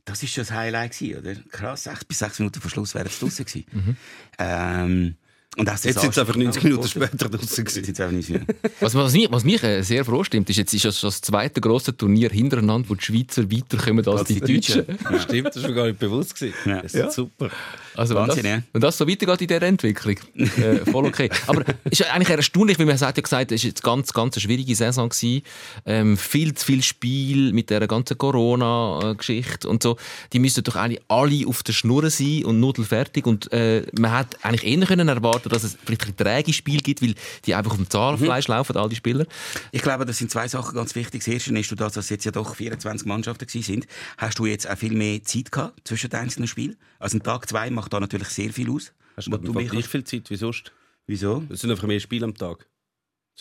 [0.06, 1.34] Das ist schon das Highlight gewesen, oder?
[1.50, 3.96] Krass, sechs bis sechs Minuten vor Schluss wären es draussen gewesen.
[4.38, 5.16] Ähm,
[5.58, 7.84] und auch Jetzt sind es einfach 90 Minuten später draussen Jetzt gewesen.
[7.84, 8.54] sind es einfach 90 Minuten.
[8.80, 11.62] Was, was, mich, was mich äh, sehr froh stimmt, ist, jetzt ist das, das zweite
[11.62, 14.84] grosse Turnier hintereinander, wo die Schweizer weiterkommen als Als die die Deutschen.
[15.20, 16.34] Stimmt, das war mir gar nicht bewusst.
[16.34, 16.54] Gewesen.
[16.66, 16.82] Ja.
[16.82, 17.50] Das ist super.
[17.96, 18.62] Also wenn, Wahnsinn, das, ja.
[18.72, 21.30] wenn das so weitergeht in dieser Entwicklung, äh, voll okay.
[21.46, 24.36] Aber es ist eigentlich erstaunlich, weil man hat ja gesagt, es war jetzt ganz, ganz
[24.36, 25.42] eine schwierige Saison gewesen.
[25.84, 29.96] Ähm, viel zu viel Spiel mit der ganzen Corona-Geschichte und so.
[30.32, 33.26] Die müssten doch eigentlich alle auf der Schnur sein und nudelfertig.
[33.26, 37.02] Und äh, man hat eigentlich eher können erwarten, dass es vielleicht ein träge Spiel gibt,
[37.02, 39.26] weil die einfach auf dem Zahnfleisch laufen, all die Spieler.
[39.72, 41.24] Ich glaube, das sind zwei Sachen ganz wichtig.
[41.24, 43.86] Das erste ist, dass es jetzt ja doch 24 Mannschaften gewesen sind,
[44.18, 46.76] hast du jetzt auch viel mehr Zeit gehabt zwischen den einzelnen Spielen.
[46.98, 48.92] Also ein Tag zwei macht da natürlich sehr viel aus.
[49.16, 50.72] Hast du du gleich kannst- viel Zeit wie sonst?
[51.06, 51.44] Wieso?
[51.48, 52.66] Es sind einfach mehr Spiele am Tag.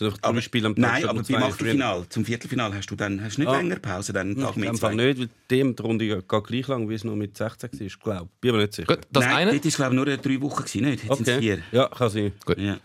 [0.02, 0.82] Einfach drei Aber, Spiele am Tag.
[0.82, 3.56] nein, aber beim Achtelfinal, zum Viertelfinal hast du dann hast du nicht Ah.
[3.58, 4.93] länger Pause, dann Tag Fall zwei.
[5.06, 8.30] nicht, weil dem die Runde geht gleich lang, wie es noch mit 16 war, glaube
[8.34, 8.41] ich.
[8.41, 8.88] Bin aber nicht sicher.
[8.93, 9.60] Gut, das Nein, eine.
[9.60, 11.04] glaube ich nur drei Wochen gewesen, nicht?
[11.06, 11.60] Jetzt sind es vier.
[11.72, 12.34] Ja, kann sein.
[12.46, 12.58] Gut.
[12.58, 12.74] Ja.
[12.74, 12.80] Und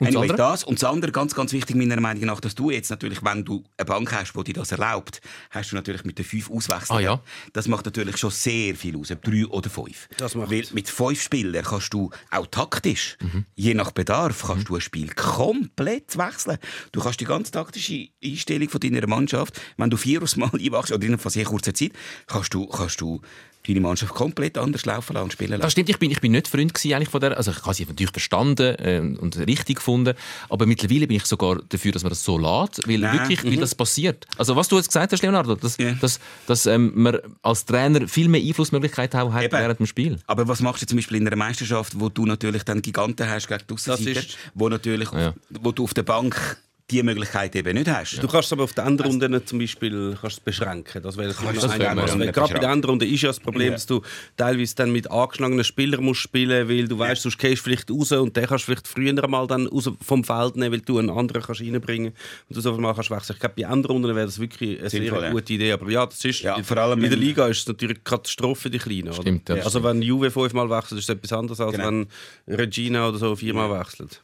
[0.00, 0.36] das Anyway, andere?
[0.36, 0.64] das.
[0.64, 3.64] Und das andere, ganz, ganz wichtig meiner Meinung nach, dass du jetzt natürlich, wenn du
[3.78, 6.98] eine Bank hast, die dir das erlaubt, hast du natürlich mit den fünf Auswechseln.
[6.98, 7.20] Ah, ja.
[7.54, 10.08] Das macht natürlich schon sehr viel aus, ob drei oder fünf.
[10.18, 13.46] Das macht- Weil mit fünf Spielern kannst du auch taktisch, Mhm.
[13.54, 16.49] je nach Bedarf, kannst du ein Spiel komplett wechseln.
[16.92, 21.02] Du kannst die ganz taktische Einstellung von deiner Mannschaft, wenn du vier Mal einwachst, oder
[21.02, 21.92] innerhalb von sehr kurzer Zeit,
[22.26, 23.20] kannst du, kannst du
[23.66, 25.62] deine Mannschaft komplett anders laufen lassen und spielen lassen.
[25.62, 27.84] Das stimmt, ich bin, ich bin nicht Freund eigentlich von der, also ich habe sie
[27.84, 30.14] natürlich verstanden ähm, und richtig gefunden,
[30.48, 33.50] aber mittlerweile bin ich sogar dafür, dass man das so lässt, weil Nein, wirklich, mhm.
[33.50, 34.26] weil das passiert.
[34.38, 35.92] Also was du jetzt gesagt hast, Leonardo, dass, Ja.
[35.92, 39.52] dass, dass ähm, man als Trainer viel mehr Einflussmöglichkeiten hat Eben.
[39.52, 40.18] während dem Spiel.
[40.26, 43.48] Aber was machst du zum Beispiel in einer Meisterschaft, wo du natürlich dann Giganten hast
[43.48, 44.22] gegen die Aussenseiter,
[44.54, 45.34] wo natürlich, Ja.
[45.50, 46.56] wo du auf der Bank
[46.90, 48.22] die Möglichkeit eben nicht hast.
[48.22, 51.02] Du kannst es aber auf den Endrunden zum Beispiel kannst es beschränken.
[51.02, 51.78] Das wäre Kannst das.
[51.78, 52.24] Maßnahme.
[52.26, 53.72] Ja, Gerade bei den Endrunden ist ja das Problem, Ja.
[53.74, 54.02] dass du
[54.36, 58.12] teilweise dann mit angeschlagenen Spielern musst spielen weil du weißt, sonst gehst du vielleicht raus
[58.12, 61.10] und den kannst du vielleicht früher mal dann raus vom Feld nehmen, weil du einen
[61.10, 62.12] anderen kannst reinbringen
[62.48, 63.36] und du so mal kannst wechseln.
[63.36, 65.32] Ich glaube, bei Endrunden wäre das wirklich eine Sinnvoll, sehr ja.
[65.32, 65.72] gute Idee.
[65.72, 68.60] Aber ja, das ist Ja, vor allem in der Liga ist es natürlich eine Katastrophe
[68.62, 69.08] für die Kleinen.
[69.08, 69.22] Oder?
[69.22, 69.56] Stimmt, ja.
[69.56, 71.86] Also wenn Juve fünfmal wechselt, ist es etwas anderes, als Genau.
[71.86, 72.06] wenn
[72.48, 74.22] Regina oder so viermal wechselt.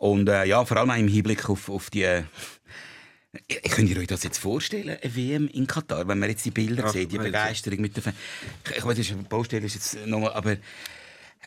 [0.00, 2.04] Und äh, ja, vor allem auch im Hinblick auf, auf die.
[2.04, 2.22] Äh,
[3.68, 6.84] könnt ihr euch das jetzt vorstellen, eine WM in Katar, wenn man jetzt die Bilder
[6.86, 7.18] Ach, sieht, die.
[7.18, 8.16] Begeisterung mit den Fans.
[8.70, 10.56] Ich, ich weiß, Baustelle, ist jetzt nochmal, aber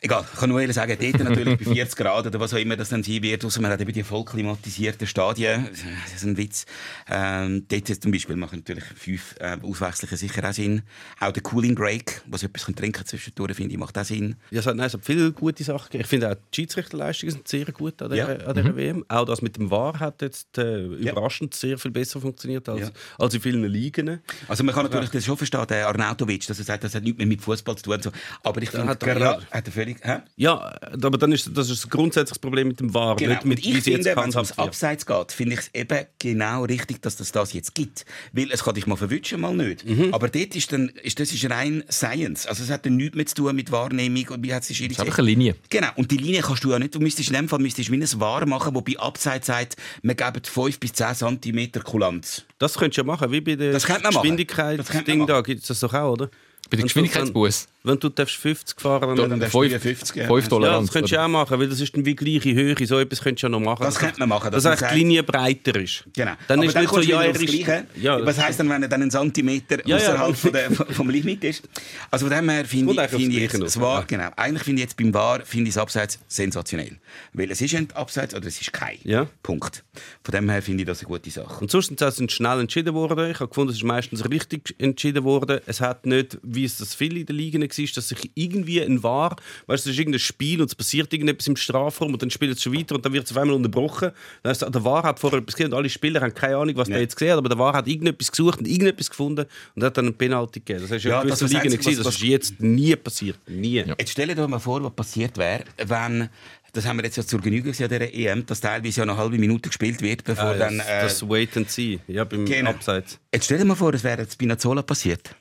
[0.02, 2.76] egal, ich kann nur ehrlich sagen, dort natürlich bei 40 Grad oder was auch immer
[2.76, 5.68] das dann sein wird, außer man hat eben die voll klimatisierten Stadien,
[6.04, 6.66] das ist ein Witz.
[7.08, 10.82] Ähm, dort zum Beispiel machen natürlich fünf äh, Auswechslungen sicher auch Sinn.
[11.20, 14.36] Auch der Cooling Break, was etwas trinken zwischendurch, finde ich, macht auch Sinn.
[14.50, 16.02] Ja, es hat, nein, es hat viele gute Sachen gegeben.
[16.02, 18.46] Ich finde auch die Schiedsrichterleistungen sind sehr gut an dieser, Ja.
[18.46, 19.04] an dieser WM.
[19.08, 22.90] Auch das mit dem VAR hat jetzt äh, überraschend sehr viel besser funktioniert als, Ja.
[23.18, 24.20] als in vielen Ligen.
[24.48, 27.18] Also man kann natürlich das schon verstehen, der Arnautovic, dass er sagt, das hat nichts
[27.18, 28.02] mehr mit Fußball zu tun.
[28.02, 28.10] So.
[28.42, 29.40] Aber ich finde, er- gerade- ja.
[29.50, 29.98] hat er völlig...
[30.04, 30.18] Hä?
[30.36, 33.32] Ja, aber dann ist das ist ein grundsätzliches Problem mit dem VAR, Genau.
[33.32, 34.58] nicht mit ich finde, wenn es ums.
[34.58, 38.04] Abseits geht, finde ich es eben genau richtig, dass das das jetzt gibt.
[38.32, 39.84] Weil es kann dich mal verwünschen, mal nicht.
[39.84, 40.12] Mhm.
[40.12, 42.46] Aber dort ist dann, ist, das ist rein Science.
[42.46, 44.90] Also es hat dann nichts mehr zu tun mit Wahrnehmung und wie hat sich Das
[44.90, 45.56] ist einfach eine Linie.
[45.70, 47.96] Genau, und die Linie kannst du ja nicht, du müsstest in dem Fall müsstest wie
[47.96, 52.44] ein Wahr machen, wo bei Abseits sagt, wir geben 5 bis 10 cm Kulanz.
[52.58, 55.92] Das könntest du ja machen, wie bei der Geschwindigkeitsding man da gibt es das doch
[55.94, 56.30] auch, oder?
[56.70, 57.68] Bei der Geschwindigkeitsbus.
[57.86, 60.26] Wenn, du darfst 50 fahren Dann dann darfst Fünf- du 50, ja.
[60.26, 62.74] fünf ja, das könntest du auch machen, weil das ist dann wie gleiche Höhe.
[62.86, 63.82] So etwas könntest du ja noch machen.
[63.82, 66.04] Das könnte man machen, Dass, sagt- die Linie breiter ist.
[66.14, 66.32] Genau.
[66.48, 67.54] Dann Aber ist nicht so, ja, er ist...
[68.00, 70.02] Ja, Was heisst dann, wenn er dann einen Zentimeter Ja, ja.
[70.14, 71.62] außerhalb von der, vom Limit ist?
[72.10, 74.04] Also von dem her finde ich, finde ich jetzt, das war, ja.
[74.06, 76.96] genau, eigentlich finde ich jetzt beim War finde ich das Abseits sensationell.
[77.34, 78.96] Weil es ist ein Abseits oder es ist kein.
[79.04, 79.26] Ja.
[79.42, 79.84] Punkt.
[80.22, 81.60] Von dem her finde ich das eine gute Sache.
[81.60, 83.30] Und sonst sind sie schnell entschieden worden.
[83.30, 85.60] Ich habe gefunden, es ist meistens richtig entschieden worden.
[85.66, 89.02] Es hat nicht, wie es das viele in der Liga war, dass sich irgendwie ein
[89.02, 92.30] War, weißt du, es ist irgendein Spiel und es passiert irgendetwas im Strafraum und dann
[92.30, 94.10] spielt es schon weiter und dann wird es auf einmal unterbrochen.
[94.42, 96.88] Dann heißt, der War hat vorher etwas gesehen und alle Spieler haben keine Ahnung, was
[96.88, 96.94] Ja.
[96.94, 99.96] der jetzt gesehen hat, aber der War hat irgendetwas gesucht und irgendetwas gefunden und hat
[99.96, 100.82] dann einen Penalty gegeben.
[100.82, 103.38] Das ist ja, Ja, das das Einzige, was- Das ist jetzt nie passiert.
[103.48, 103.84] Nie.
[103.98, 106.28] Jetzt stell dir mal vor, was passiert wäre, wenn,
[106.72, 109.38] das haben wir jetzt ja zur Genüge gesehen dieser EM, dass teilweise ja eine halbe
[109.38, 110.78] Minute gespielt wird, bevor Ah, dann...
[110.78, 112.70] das, Äh, das Wait and See, ja, beim Genau.
[112.70, 113.18] Abseits.
[113.32, 115.34] Jetzt stell dir mal vor, das wäre jetzt bei Nazzola passiert.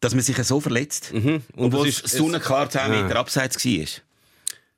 [0.00, 2.88] Dass man sich so verletzt, Und obwohl es sonnenklar 10 Ah.
[2.88, 3.84] Meter abseits war.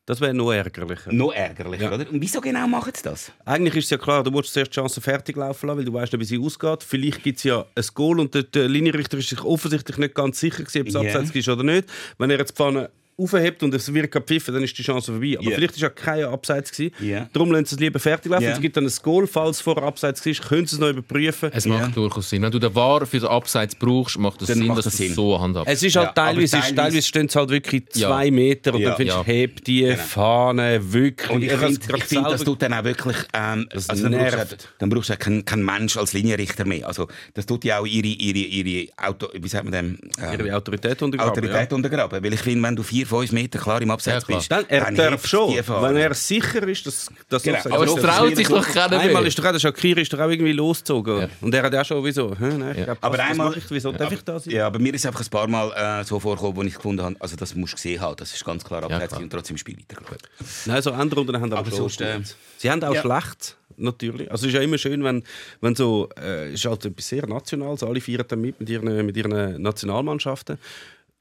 [0.07, 1.13] Das wäre noch ärgerlicher.
[1.13, 1.93] Noch ärgerlicher, Ja.
[1.95, 2.11] oder?
[2.11, 3.31] Und wieso genau machen sie das?
[3.45, 5.93] Eigentlich ist es ja klar, du musst zuerst die Chance fertig laufen lassen, weil du
[5.93, 6.83] weißt wie sie ausgeht.
[6.83, 10.41] Vielleicht gibt es ja ein Goal und der, der Linienrichter ist sich offensichtlich nicht ganz
[10.41, 11.01] sicher, gewesen, ob es Ja.
[11.03, 11.87] abseits ist oder nicht.
[12.19, 12.91] Wenn er jetzt Pfanne
[13.23, 15.37] aufhebt und es wird gepfiffen, dann ist die Chance vorbei.
[15.39, 15.57] Aber Ja.
[15.57, 16.95] vielleicht ist ja kein Abseits gewesen.
[17.01, 17.29] Ja.
[17.33, 18.45] Darum lassen sie es lieber fertig laufen.
[18.45, 18.53] Ja.
[18.53, 21.51] Es gibt dann ein Goal, falls es vorher Abseits ist, können sie es noch überprüfen.
[21.53, 21.73] Es Ja.
[21.73, 22.43] macht durchaus Sinn.
[22.43, 25.03] Wenn du den VAR für den Abseits brauchst, macht es Sinn, macht dass das du
[25.03, 25.15] es Sinn.
[25.15, 25.73] so handhabst.
[25.73, 28.09] Es ist halt Ja, teilweise, ist, teilweise- teilweise stehen sie halt wirklich Ja.
[28.09, 28.89] zwei Meter und Ja.
[28.91, 29.27] dann findest du, Ja.
[29.27, 29.97] heb die Genau.
[29.97, 31.31] Fahne wirklich.
[31.31, 34.13] Und ich hab's finde, ich find, das tut dann auch wirklich, ähm, Das also dann
[34.13, 34.69] brauchst, du, nervt.
[34.79, 36.87] dann brauchst du keinen kein Mensch als Linienrichter mehr.
[36.87, 39.99] Also, das tut ja auch ihre, ihre, ihre Auto, wie sagt man dem?
[40.21, 41.35] Ähm, ihre Autorität untergraben.
[41.35, 41.49] ja.
[41.51, 42.23] Autorität untergraben.
[42.25, 44.85] Weil ich finde, wenn du vier, fünf Meter klar im Abseits Ja, bist, Dann, er
[44.87, 47.59] dann darf schon, wenn er sicher ist, dass das Genau.
[47.71, 49.27] Aber es das traut ist sich doch keiner Einmal mehr.
[49.27, 51.21] ist der, der Shakiri ist doch auch irgendwie losgezogen.
[51.21, 51.29] Ja.
[51.43, 52.31] Und er hat ja schon wieso.
[52.39, 52.85] Hä, nein, ich Ja.
[52.87, 54.55] glaub, Aber was, einmal- ich, wieso darf ich da sein?
[54.55, 57.17] Ja, aber mir ist einfach ein paar Mal äh, so vorgekommen, wo ich gefunden habe,
[57.19, 58.17] also das musst du gesehen haben.
[58.17, 60.19] Das ist ganz klar abseits und trotzdem Spiel weitergelaufen.
[60.67, 62.21] Nein, so andere Runden haben aber, Aber schon sonst, äh.
[62.59, 63.01] Sie haben auch ja.
[63.01, 64.31] schlecht, natürlich.
[64.31, 65.23] Also es ist ja immer schön, wenn,
[65.61, 69.07] wenn so, äh, es ist halt etwas sehr Nationales, alle feiern dann mit, mit ihren,
[69.07, 70.59] mit ihren Nationalmannschaften.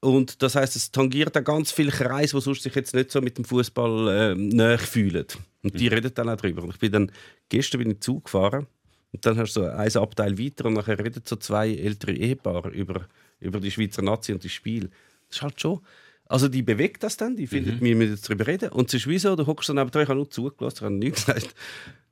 [0.00, 3.20] Und das heißt, es tangiert auch ganz viele Kreise, die sonst sich jetzt nicht so
[3.20, 5.26] mit dem Fußball äh, näher fühlen.
[5.62, 6.62] Und die reden dann auch drüber.
[6.62, 7.12] Und ich bin dann,
[7.50, 8.66] gestern bin ich Zug gefahren
[9.12, 12.70] und dann hast du so ein Abteil weiter und nachher reden so zwei ältere Ehepaare
[12.70, 13.06] über,
[13.40, 14.90] über die Schweizer Nazi und das Spiel.
[15.28, 15.80] Das ist halt schon...
[16.26, 18.70] Also die bewegt das dann, die findet, wir müssen darüber reden.
[18.70, 20.94] Und es ist wie so, du hockst dann dran, ich habe nur zugelassen, ich habe
[20.94, 21.56] nichts gesagt.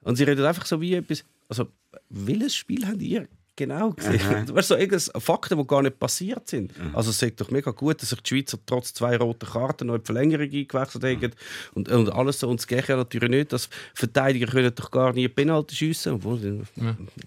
[0.01, 1.69] Und sie redet einfach so wie etwas, also
[2.09, 3.29] welches Spiel habt ihr
[3.59, 4.21] genau gesehen?
[4.47, 6.73] Du weißt so irgendwas, Fakten, die gar nicht passiert sind.
[6.95, 9.95] Also es sagt doch mega gut, dass sich die Schweizer trotz zwei roten Karten noch
[9.97, 11.33] in die Verlängerung eingewechselt haben
[11.75, 12.49] und, und alles so.
[12.49, 16.39] Und es geht ja natürlich nicht, dass Verteidiger können doch gar nie Penalty schiessen, obwohl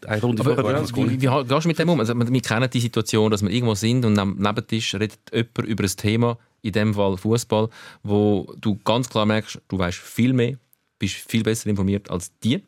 [0.07, 1.99] eine Runde Aber, vorher sie wie, wie gehst du mit dem um?
[1.99, 5.83] Also, wir kennen die Situation, dass wir irgendwo sind und am Nebentisch redet jemand über
[5.83, 7.69] ein Thema, in dem Fall Fußball,
[8.03, 10.57] wo du ganz klar merkst, du weißt viel mehr,
[10.99, 12.63] bist viel besser informiert als die.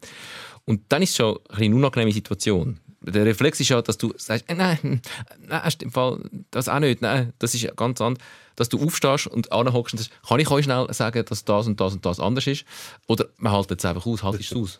[0.65, 2.79] Und dann ist es schon eine unangenehme Situation.
[3.03, 5.01] Der Reflex ist ja, dass du sagst, äh, nein,
[5.47, 6.19] nein, im Fall
[6.51, 8.23] das auch nicht, nein, das ist ganz anders.
[8.55, 11.79] Dass du aufstehst und anhockst und sagst, kann ich euch schnell sagen, dass das und
[11.79, 12.65] das und das anders ist?
[13.07, 14.79] Oder man hält jetzt einfach aus, haltest du es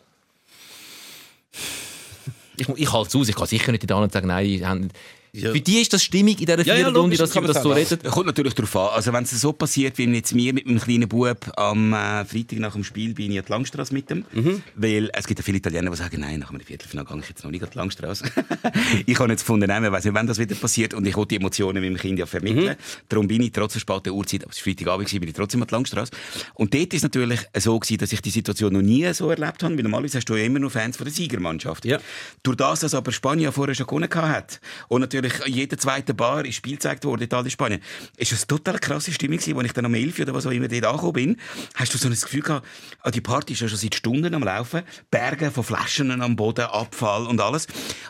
[2.56, 4.90] Ich, ich halte es aus, ich kann sicher nicht da und sagen, nein, haben,
[5.34, 5.52] Ja.
[5.52, 7.48] für die ist das Stimmung in dieser Ja, ja, vierten Runde, logisch, dass sie über
[7.48, 7.98] das so reden.
[8.04, 8.88] Kommt natürlich darauf an.
[8.94, 12.60] Also wenn es so passiert, wie jetzt mir mit meinem kleinen Bub am äh, Freitag
[12.60, 14.24] nach dem Spiel bin ich an die Langstrasse mit dem.
[14.32, 14.62] Mhm.
[14.76, 17.42] Weil es gibt ja viele Italiener, die sagen, nein, nach einem Viertelfinale gehe ich jetzt
[17.42, 18.24] noch nicht an die Langstrasse.
[19.06, 21.30] ich habe jetzt gefunden, nein, ich weiss nicht, wann das wieder passiert und ich wollte
[21.30, 22.76] die Emotionen mit dem Kind ja vermitteln.
[22.76, 23.04] Mhm.
[23.08, 25.66] Darum bin ich trotz der späten Uhrzeit, aber es war Freitagabend, bin ich trotzdem an
[25.66, 26.12] die Langstrasse.
[26.54, 29.64] Und dort ist es natürlich so gewesen, dass ich die Situation noch nie so erlebt
[29.64, 31.84] habe, weil normalerweise hast du ja immer nur Fans von der Siegermannschaft.
[31.84, 31.98] Ja.
[32.44, 36.56] Durch das, dass aber Spanien vorher schon gewonnen hat und natürlich jeder zweite Bar ist
[36.56, 37.80] Spiel gezeigt worden, Italien, Spanien,
[38.16, 40.68] ist das total krasse Stimmung gewesen, als ich dann am 11 oder was auch immer
[40.68, 41.36] dort angekommen bin,
[41.74, 42.66] hast du so ein Gefühl gehabt,
[43.00, 46.66] ah, die Party ist ja schon seit Stunden am Laufen, Berge von Flaschen am Boden,
[46.66, 47.66] Abfall und alles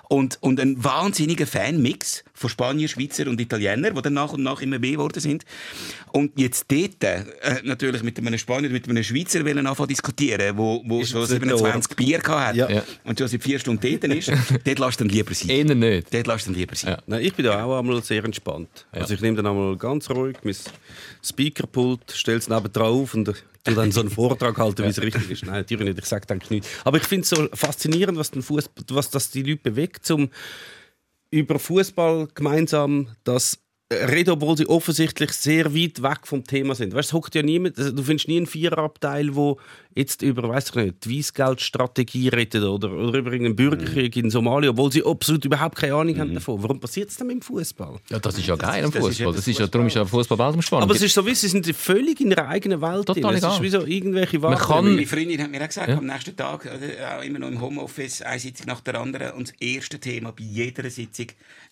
[0.09, 4.61] und, und ein wahnsinniger Fanmix von Spanier, Schweizer und Italiener, die dann nach und nach
[4.61, 5.45] immer mehr geworden sind
[6.13, 7.25] und jetzt dort äh,
[7.65, 11.31] natürlich mit einem Spanier, mit einem Schweizer wollen anfangen diskutieren, wo, wo Ist schon es
[11.31, 12.83] nicht 27 Bier gehabt hat Ja.
[13.05, 14.31] Und schon seit vier Stunden dort ist,
[14.65, 15.51] dort lässt du dann lieber sein.
[15.51, 16.15] Eher nicht.
[16.15, 16.93] Dort lässt du dann lieber sein.
[16.93, 17.03] Ja.
[17.07, 18.87] Nein, ich bin da auch einmal sehr entspannt.
[18.91, 20.57] Also ich nehme dann einmal ganz ruhig mein
[21.23, 25.31] Speakerpult, stelle es neben drauf und tu dann so einen Vortrag halten, wie es richtig
[25.31, 25.45] ist.
[25.45, 25.99] Nein, natürlich nicht.
[25.99, 26.69] Ich sage eigentlich nichts.
[26.85, 30.31] Aber ich finde es so faszinierend, was, den Fußball, was das die Leute bewegt, um
[31.31, 33.59] über Fußball gemeinsam das äh,
[33.93, 36.95] reden, obwohl sie offensichtlich sehr weit weg vom Thema sind.
[36.95, 39.61] Weißt, es hockt ja niemand, also du findest nie einen Viererabteil, wo
[39.95, 44.71] jetzt über, weiß ich nicht, die Weissgeldstrategie redet oder, oder über irgendeinen Bürgerkrieg in Somalia,
[44.71, 46.63] obwohl sie absolut überhaupt keine Ahnung haben davon.
[46.63, 48.01] Warum passiert es denn dem Fußball?
[48.11, 49.33] Ja, das ist ja geil am ja Fußball.
[49.35, 50.85] das ist ja, darum ist ja Fußball weltumspannend.
[50.85, 53.07] Aber es ist so, wie sie sind völlig in ihrer eigenen Welt.
[53.07, 53.35] Total.
[53.35, 54.65] Es ist wie so irgendwelche Man Warten.
[54.67, 55.99] kann- Meine Freundin hat mir auch gesagt, Ja.
[55.99, 59.33] am nächsten Tag, auch immer noch im Homeoffice, eine Sitzung nach der anderen.
[59.33, 61.27] Und das erste Thema bei jeder Sitzung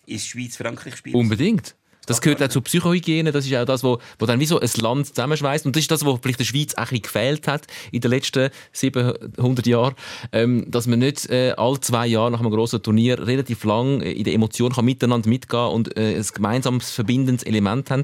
[0.05, 1.15] ist Schweiz-Frankreich-Spiel.
[1.15, 1.75] Unbedingt.
[2.05, 3.31] Das gehört auch zur Psychohygiene.
[3.31, 5.65] Das ist auch das, wo dann wie so ein Land zusammenschweißt.
[5.65, 8.49] Und das ist das, was vielleicht der Schweiz auch ein gefehlt hat in den letzten
[8.71, 9.95] 700 Jahren.
[10.31, 14.23] Ähm, dass man nicht äh, alle zwei Jahre nach einem grossen Turnier relativ lang in
[14.23, 18.03] der Emotion kann miteinander mitgehen und äh, ein gemeinsames verbindendes Element haben,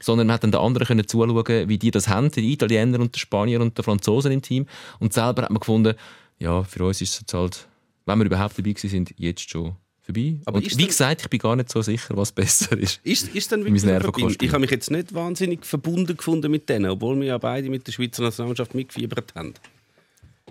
[0.00, 3.14] sondern man hat dann den anderen können zuschauen, wie die das haben, die Italiener und
[3.14, 4.66] die Spanier und die Franzosen im Team.
[4.98, 5.94] Und selber hat man gefunden,
[6.38, 7.68] ja, für uns ist es jetzt halt,
[8.06, 9.76] wenn wir überhaupt dabei sind, jetzt schon
[10.08, 10.36] vorbei.
[10.44, 13.00] Aber und ist wie gesagt, ich bin gar nicht so sicher, was besser ist.
[13.04, 13.82] Ist, ist dann wirklich.
[13.82, 14.36] Verbindung?
[14.40, 17.86] Ich habe mich jetzt nicht wahnsinnig verbunden gefunden mit denen, obwohl wir ja beide mit
[17.86, 19.54] der Schweizer Nationalmannschaft mitgefiebert haben.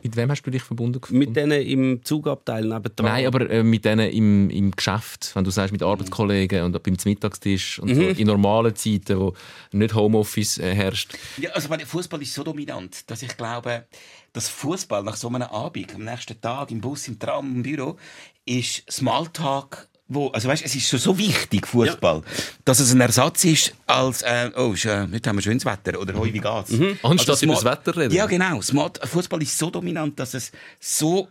[0.03, 1.19] Mit wem hast du dich verbunden gefunden?
[1.19, 3.11] Mit denen im Zugabteil nebendran.
[3.11, 6.95] Nein, aber äh, mit denen im, im Geschäft, wenn du sagst, mit Arbeitskollegen und beim
[7.03, 9.33] Mittagstisch und so, in normalen Zeiten, wo
[9.71, 11.17] nicht Homeoffice äh, herrscht.
[11.37, 13.85] Ja, also der Fußball ist so dominant, dass ich glaube,
[14.37, 17.97] dass Fußball nach so einem Abend, am nächsten Tag, im Bus, im Tram, im Büro,
[18.45, 19.89] ist Smalltalk.
[20.09, 22.21] Wo, also weißt, es ist schon so wichtig, Fußball,
[22.63, 25.99] dass es ein Ersatz ist als, äh, oh, ist, äh, heute haben wir schönes Wetter
[25.99, 26.71] oder hoi, wie geht's?
[27.03, 28.13] Anstatt Also über das Wetter reden.
[28.13, 28.61] Ja, genau.
[28.61, 31.27] Fußball ist so dominant, dass es so,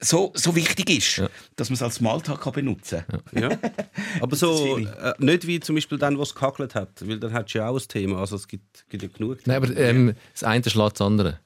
[0.00, 3.42] so, so wichtig ist, dass man es als Smalltalk kann benutzen kann.
[3.42, 3.58] Ja.
[4.20, 7.68] Aber so, äh, nicht wie zum Beispiel dann, was gehagelt hat, weil dann hat ja
[7.68, 8.20] auch ein Thema.
[8.20, 9.38] Also es gibt, gibt ja genug.
[9.44, 11.40] Nein, aber ähm, das eine schlägt das andere.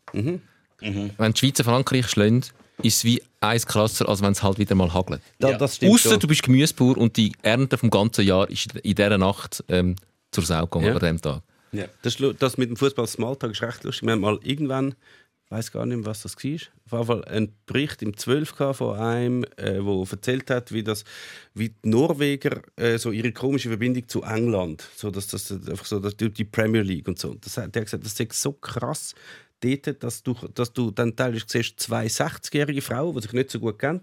[0.81, 2.43] Wenn die Schweizer Frankreich schlagen,
[2.83, 5.21] ist es wie eins krasser, als wenn es halt wieder mal hagelt.
[5.39, 8.95] Da, das stimmt Ausser du bist Gemüsebauer und die Ernte vom ganzen Jahr ist in
[8.95, 9.97] dieser Nacht ähm,
[10.31, 10.93] zur Sau gegangen, Ja.
[10.95, 11.43] an diesem Tag.
[11.73, 11.85] Ja.
[12.03, 14.07] Das, das mit dem Fußball Smalltalk ist recht lustig.
[14.07, 14.95] Wir haben mal irgendwann,
[15.45, 18.57] ich weiß gar nicht mehr, was das war, auf jeden Fall einen Bericht im 12
[18.57, 21.05] gehabt von einem, äh, wo erzählt hat, wie, das,
[21.55, 26.01] wie die Norweger äh, so ihre komische Verbindung zu England, so dass das einfach so
[26.01, 27.35] dass die Premier League und so.
[27.35, 29.15] Das, der hat gesagt, das ist so krass.
[29.63, 33.61] Dort, dass du, dass du dann teilweise siehst, zwei 60-jährige Frauen, die sich nicht so
[33.61, 34.01] gut kennen,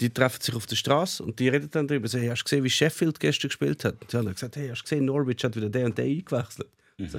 [0.00, 2.08] die treffen sich auf der Straße und die reden dann darüber.
[2.08, 4.00] So, hey, hast du gesehen, wie Sheffield gestern gespielt hat?
[4.00, 6.06] Und sie haben dann gesagt, hey, hast du gesehen, Norwich hat wieder der und der
[6.06, 6.68] eingewechselt.
[7.06, 7.18] So,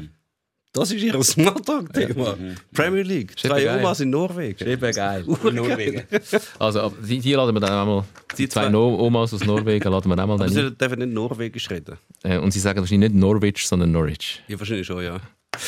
[0.74, 2.38] Das ist ihr Smalltalk-Thema.
[2.74, 3.38] Premier League.
[3.40, 3.80] Zwei geil.
[3.80, 4.68] Omas in Norwegen.
[4.68, 5.24] Eben geil.
[5.54, 6.04] Norwegen.
[6.60, 8.06] Also, die, die laden wir dann auch mal,
[8.38, 11.00] die zwei zwei- no Omas aus Norwegen laden wir auch mal Aber dann sie dürfen
[11.00, 11.98] nicht Norwegisch reden.
[12.24, 14.42] Äh, Und sie sagen wahrscheinlich nicht Norwich, sondern Norwich.
[14.48, 15.20] Ja, wahrscheinlich schon, ja.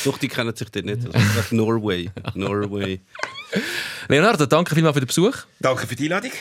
[0.05, 0.99] Doch, die kennen sich dort nicht.
[1.13, 2.09] Also, Norway.
[2.33, 2.99] Norway.
[4.07, 5.35] Leonardo, danke vielmals für den Besuch.
[5.59, 6.31] Danke für die Einladung.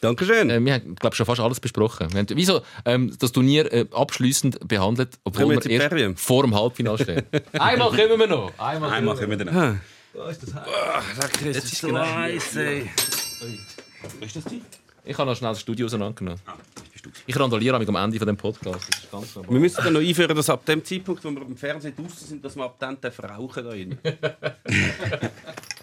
[0.00, 0.50] Dankeschön.
[0.50, 2.12] Äh, wir haben, glaube schon fast alles besprochen.
[2.12, 6.16] Wir haben wieso ähm, das Turnier äh, abschließend behandelt, obwohl wir wir erst Ferien?
[6.16, 7.22] vor dem Halbfinale stehen.
[7.52, 8.52] Einmal kommen wir noch.
[8.58, 9.80] Einmal, Einmal können wir dann.
[11.44, 12.90] Jetzt ist so heiß, ey.
[14.20, 14.62] Ist das die?
[15.04, 16.40] Ich habe noch schnell das Studio auseinandergenommen.
[17.26, 19.08] Ich randoliere am Ende von dem Podcast.
[19.48, 22.44] Wir müssen dann noch einführen, dass ab dem Zeitpunkt, wo wir im Fernsehen draußen sind,
[22.44, 23.98] dass wir ab dann rauchen da drin.